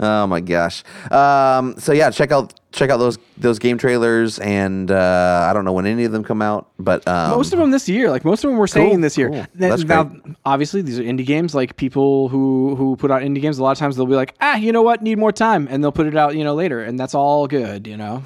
oh 0.01 0.27
my 0.27 0.41
gosh. 0.41 0.83
Um, 1.11 1.75
so 1.79 1.93
yeah, 1.93 2.11
check 2.11 2.33
out 2.33 2.55
check 2.73 2.91
out 2.91 2.97
those 2.99 3.19
those 3.37 3.59
game 3.59 3.79
trailers, 3.79 4.39
and 4.41 4.91
uh, 4.91 5.47
I 5.49 5.53
don't 5.53 5.65
know 5.65 5.73
when 5.73 5.87
any 5.87 6.05
of 6.05 6.13
them 6.13 6.25
come 6.25 6.43
out, 6.43 6.69
but 6.79 7.07
um, 7.07 7.31
most 7.31 7.53
of 7.53 7.59
them 7.59 7.71
this 7.71 7.89
year. 7.89 8.11
Like 8.11 8.25
most 8.25 8.43
of 8.45 8.51
them 8.51 8.59
were 8.59 8.67
saying 8.67 8.91
Cool, 8.93 9.01
this 9.01 9.17
year. 9.19 9.31
cool. 9.31 9.47
That's 9.55 9.85
now, 9.85 10.05
great. 10.05 10.37
obviously, 10.45 10.83
these 10.83 10.99
are 10.99 11.03
indie 11.03 11.27
games. 11.27 11.55
Like 11.55 11.77
people 11.77 12.29
who 12.29 12.75
who 12.77 12.97
put 12.97 13.11
out 13.11 13.23
indie 13.23 13.41
games, 13.41 13.59
a 13.59 13.63
lot 13.63 13.73
of 13.73 13.79
times 13.79 13.97
they'll 13.97 14.07
be 14.07 14.15
like, 14.17 14.35
ah, 14.41 14.57
you 14.57 14.73
know 14.73 14.83
what, 14.83 15.03
need 15.03 15.19
more 15.19 15.33
time, 15.33 15.69
and 15.71 15.83
they'll 15.83 15.93
put 15.93 16.07
it 16.07 16.17
out, 16.17 16.35
you 16.37 16.45
know, 16.45 16.55
later, 16.55 16.83
and 16.83 16.99
that's 16.99 17.15
all 17.15 17.47
good, 17.47 17.87
you 17.87 17.97
know. 17.97 18.23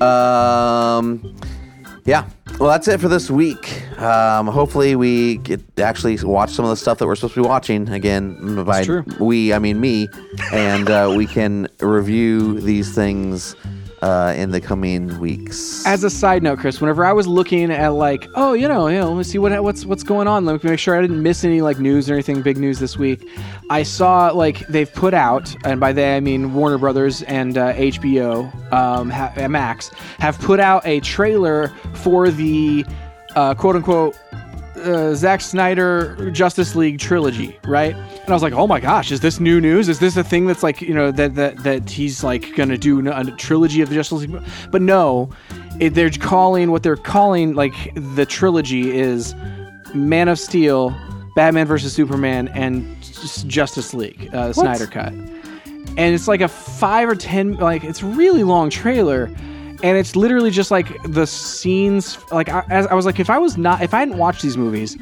Um, 0.00 1.34
yeah. 2.04 2.28
Well, 2.58 2.68
that's 2.68 2.88
it 2.88 3.00
for 3.00 3.08
this 3.08 3.30
week. 3.30 3.82
Um, 3.98 4.46
hopefully, 4.46 4.96
we 4.96 5.38
get 5.38 5.60
actually 5.78 6.16
watch 6.22 6.50
some 6.50 6.64
of 6.64 6.70
the 6.70 6.76
stuff 6.76 6.98
that 6.98 7.06
we're 7.06 7.14
supposed 7.16 7.34
to 7.34 7.42
be 7.42 7.48
watching 7.48 7.88
again. 7.88 8.64
By 8.64 8.84
true. 8.84 9.04
we, 9.18 9.52
I 9.52 9.58
mean 9.58 9.80
me, 9.80 10.08
and 10.52 10.90
uh, 10.90 11.12
we 11.16 11.26
can 11.26 11.68
review 11.80 12.60
these 12.60 12.94
things 12.94 13.56
uh, 14.02 14.34
in 14.36 14.50
the 14.50 14.60
coming 14.60 15.18
weeks. 15.18 15.84
As 15.86 16.04
a 16.04 16.10
side 16.10 16.42
note, 16.42 16.58
Chris, 16.58 16.80
whenever 16.80 17.04
I 17.04 17.12
was 17.12 17.26
looking 17.26 17.70
at 17.70 17.88
like, 17.88 18.28
oh, 18.34 18.52
you 18.52 18.66
know, 18.68 18.88
you 18.88 18.98
know, 18.98 19.08
let 19.08 19.16
me 19.16 19.24
see 19.24 19.38
what 19.38 19.62
what's 19.62 19.84
what's 19.84 20.02
going 20.02 20.26
on. 20.26 20.44
Let 20.44 20.62
me 20.62 20.70
make 20.70 20.78
sure 20.78 20.96
I 20.96 21.00
didn't 21.00 21.22
miss 21.22 21.44
any 21.44 21.60
like 21.60 21.78
news 21.78 22.08
or 22.08 22.14
anything 22.14 22.42
big 22.42 22.56
news 22.56 22.78
this 22.78 22.96
week. 22.96 23.28
I 23.68 23.82
saw 23.82 24.28
like 24.28 24.66
they've 24.68 24.92
put 24.92 25.14
out, 25.14 25.54
and 25.64 25.80
by 25.80 25.92
they 25.92 26.16
I 26.16 26.20
mean 26.20 26.54
Warner 26.54 26.78
Brothers 26.78 27.22
and 27.22 27.58
uh, 27.58 27.74
HBO 27.74 28.72
um, 28.72 29.10
ha- 29.10 29.32
Max 29.48 29.90
have 30.18 30.38
put 30.40 30.60
out 30.60 30.86
a 30.86 31.00
trailer 31.00 31.68
for 31.94 32.30
the 32.30 32.84
uh, 33.36 33.54
quote 33.54 33.76
unquote 33.76 34.16
uh, 34.80 35.14
Zack 35.14 35.40
Snyder 35.40 36.30
Justice 36.30 36.74
League 36.74 36.98
trilogy, 36.98 37.58
right? 37.64 37.94
And 37.94 38.28
I 38.28 38.32
was 38.32 38.42
like, 38.42 38.52
oh 38.52 38.66
my 38.66 38.80
gosh, 38.80 39.10
is 39.12 39.20
this 39.20 39.40
new 39.40 39.60
news? 39.60 39.88
Is 39.88 39.98
this 39.98 40.16
a 40.16 40.24
thing 40.24 40.46
that's 40.46 40.62
like, 40.62 40.80
you 40.80 40.94
know, 40.94 41.10
that 41.12 41.34
that 41.34 41.62
that 41.62 41.88
he's 41.88 42.24
like 42.24 42.54
gonna 42.56 42.78
do 42.78 43.06
a 43.08 43.24
trilogy 43.36 43.82
of 43.82 43.88
the 43.88 43.94
Justice 43.94 44.22
League? 44.22 44.42
But 44.70 44.82
no, 44.82 45.30
it, 45.78 45.94
they're 45.94 46.10
calling 46.10 46.70
what 46.70 46.82
they're 46.82 46.96
calling 46.96 47.54
like 47.54 47.74
the 47.94 48.26
trilogy 48.26 48.96
is 48.96 49.34
Man 49.94 50.28
of 50.28 50.38
Steel, 50.38 50.96
Batman 51.34 51.66
versus 51.66 51.92
Superman, 51.92 52.48
and 52.48 52.96
Justice 53.46 53.94
League, 53.94 54.30
uh, 54.32 54.52
Snyder 54.52 54.86
cut. 54.86 55.12
And 55.12 56.14
it's 56.14 56.28
like 56.28 56.40
a 56.40 56.48
five 56.48 57.08
or 57.08 57.16
ten, 57.16 57.56
like 57.56 57.84
it's 57.84 58.02
really 58.02 58.44
long 58.44 58.70
trailer 58.70 59.30
and 59.82 59.96
it's 59.96 60.16
literally 60.16 60.50
just 60.50 60.70
like 60.70 61.02
the 61.04 61.26
scenes 61.26 62.18
like 62.30 62.48
I, 62.48 62.64
as 62.70 62.86
I 62.86 62.94
was 62.94 63.06
like 63.06 63.20
if 63.20 63.30
I 63.30 63.38
was 63.38 63.56
not 63.56 63.82
if 63.82 63.94
I 63.94 64.00
hadn't 64.00 64.18
watched 64.18 64.42
these 64.42 64.56
movies 64.56 64.96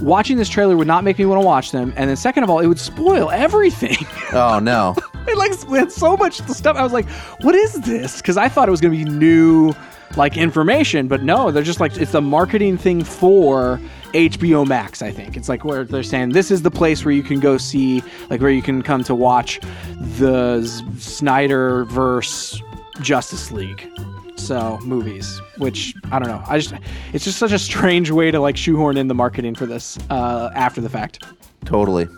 watching 0.00 0.36
this 0.36 0.48
trailer 0.48 0.76
would 0.76 0.86
not 0.86 1.04
make 1.04 1.18
me 1.18 1.26
want 1.26 1.40
to 1.40 1.46
watch 1.46 1.72
them. 1.72 1.92
And 1.96 2.08
then 2.08 2.16
second 2.16 2.42
of 2.42 2.50
all 2.50 2.60
it 2.60 2.66
would 2.66 2.78
spoil 2.78 3.30
everything. 3.30 3.96
Oh 4.32 4.60
no. 4.60 4.94
it 5.26 5.36
like 5.36 5.50
it's 5.82 5.96
so 5.96 6.16
much 6.16 6.40
stuff 6.42 6.76
I 6.76 6.84
was 6.84 6.92
like 6.92 7.08
what 7.40 7.54
is 7.54 7.74
this? 7.80 8.18
Because 8.18 8.36
I 8.36 8.48
thought 8.48 8.68
it 8.68 8.70
was 8.70 8.80
going 8.80 8.96
to 8.96 9.04
be 9.04 9.10
new 9.10 9.74
like 10.16 10.36
information 10.36 11.08
but 11.08 11.22
no 11.22 11.50
they're 11.50 11.64
just 11.64 11.80
like 11.80 11.96
it's 11.96 12.14
a 12.14 12.20
marketing 12.20 12.76
thing 12.76 13.02
for 13.02 13.80
HBO 14.12 14.64
Max 14.66 15.02
I 15.02 15.10
think. 15.10 15.36
It's 15.36 15.48
like 15.48 15.64
where 15.64 15.84
they're 15.84 16.04
saying 16.04 16.30
this 16.30 16.52
is 16.52 16.62
the 16.62 16.70
place 16.70 17.04
where 17.04 17.12
you 17.12 17.24
can 17.24 17.40
go 17.40 17.58
see 17.58 18.04
like 18.28 18.40
where 18.40 18.50
you 18.50 18.62
can 18.62 18.82
come 18.82 19.02
to 19.04 19.14
watch 19.16 19.58
the 20.18 20.64
Snyder 20.96 21.86
verse 21.86 22.62
Justice 23.02 23.50
League 23.50 23.90
so 24.36 24.78
movies 24.82 25.38
which 25.58 25.94
i 26.12 26.18
don't 26.18 26.28
know 26.28 26.42
i 26.48 26.58
just 26.58 26.72
it's 27.12 27.24
just 27.26 27.36
such 27.36 27.52
a 27.52 27.58
strange 27.58 28.10
way 28.10 28.30
to 28.30 28.40
like 28.40 28.56
shoehorn 28.56 28.96
in 28.96 29.06
the 29.06 29.14
marketing 29.14 29.54
for 29.54 29.66
this 29.66 29.98
uh 30.08 30.50
after 30.54 30.80
the 30.80 30.88
fact 30.88 31.22
Totally. 31.64 32.08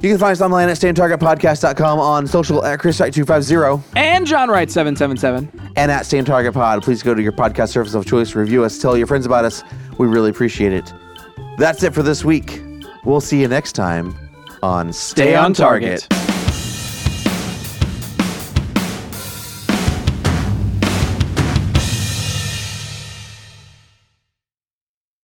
You 0.00 0.10
can 0.10 0.18
find 0.18 0.32
us 0.32 0.40
online 0.40 0.68
at 0.68 0.76
StayOnTargetPodcast.com 0.76 1.98
on 1.98 2.26
social 2.28 2.64
at 2.64 2.78
ChrisWright250 2.78 3.82
and 3.96 4.26
john 4.26 4.48
wright 4.48 4.70
777 4.70 5.72
and 5.76 5.90
at 5.90 6.06
Stay 6.06 6.22
Target 6.22 6.54
Pod. 6.54 6.82
Please 6.82 7.02
go 7.02 7.14
to 7.14 7.22
your 7.22 7.32
podcast 7.32 7.70
service 7.70 7.94
of 7.94 8.06
choice, 8.06 8.34
review 8.34 8.64
us, 8.64 8.78
tell 8.78 8.96
your 8.96 9.06
friends 9.06 9.26
about 9.26 9.44
us. 9.44 9.64
We 9.98 10.06
really 10.06 10.30
appreciate 10.30 10.72
it. 10.72 10.92
That's 11.56 11.82
it 11.82 11.94
for 11.94 12.02
this 12.02 12.24
week. 12.24 12.62
We'll 13.04 13.20
see 13.20 13.40
you 13.40 13.48
next 13.48 13.72
time 13.72 14.14
on 14.62 14.92
Stay, 14.92 15.22
Stay 15.22 15.34
on 15.36 15.52
target. 15.52 16.06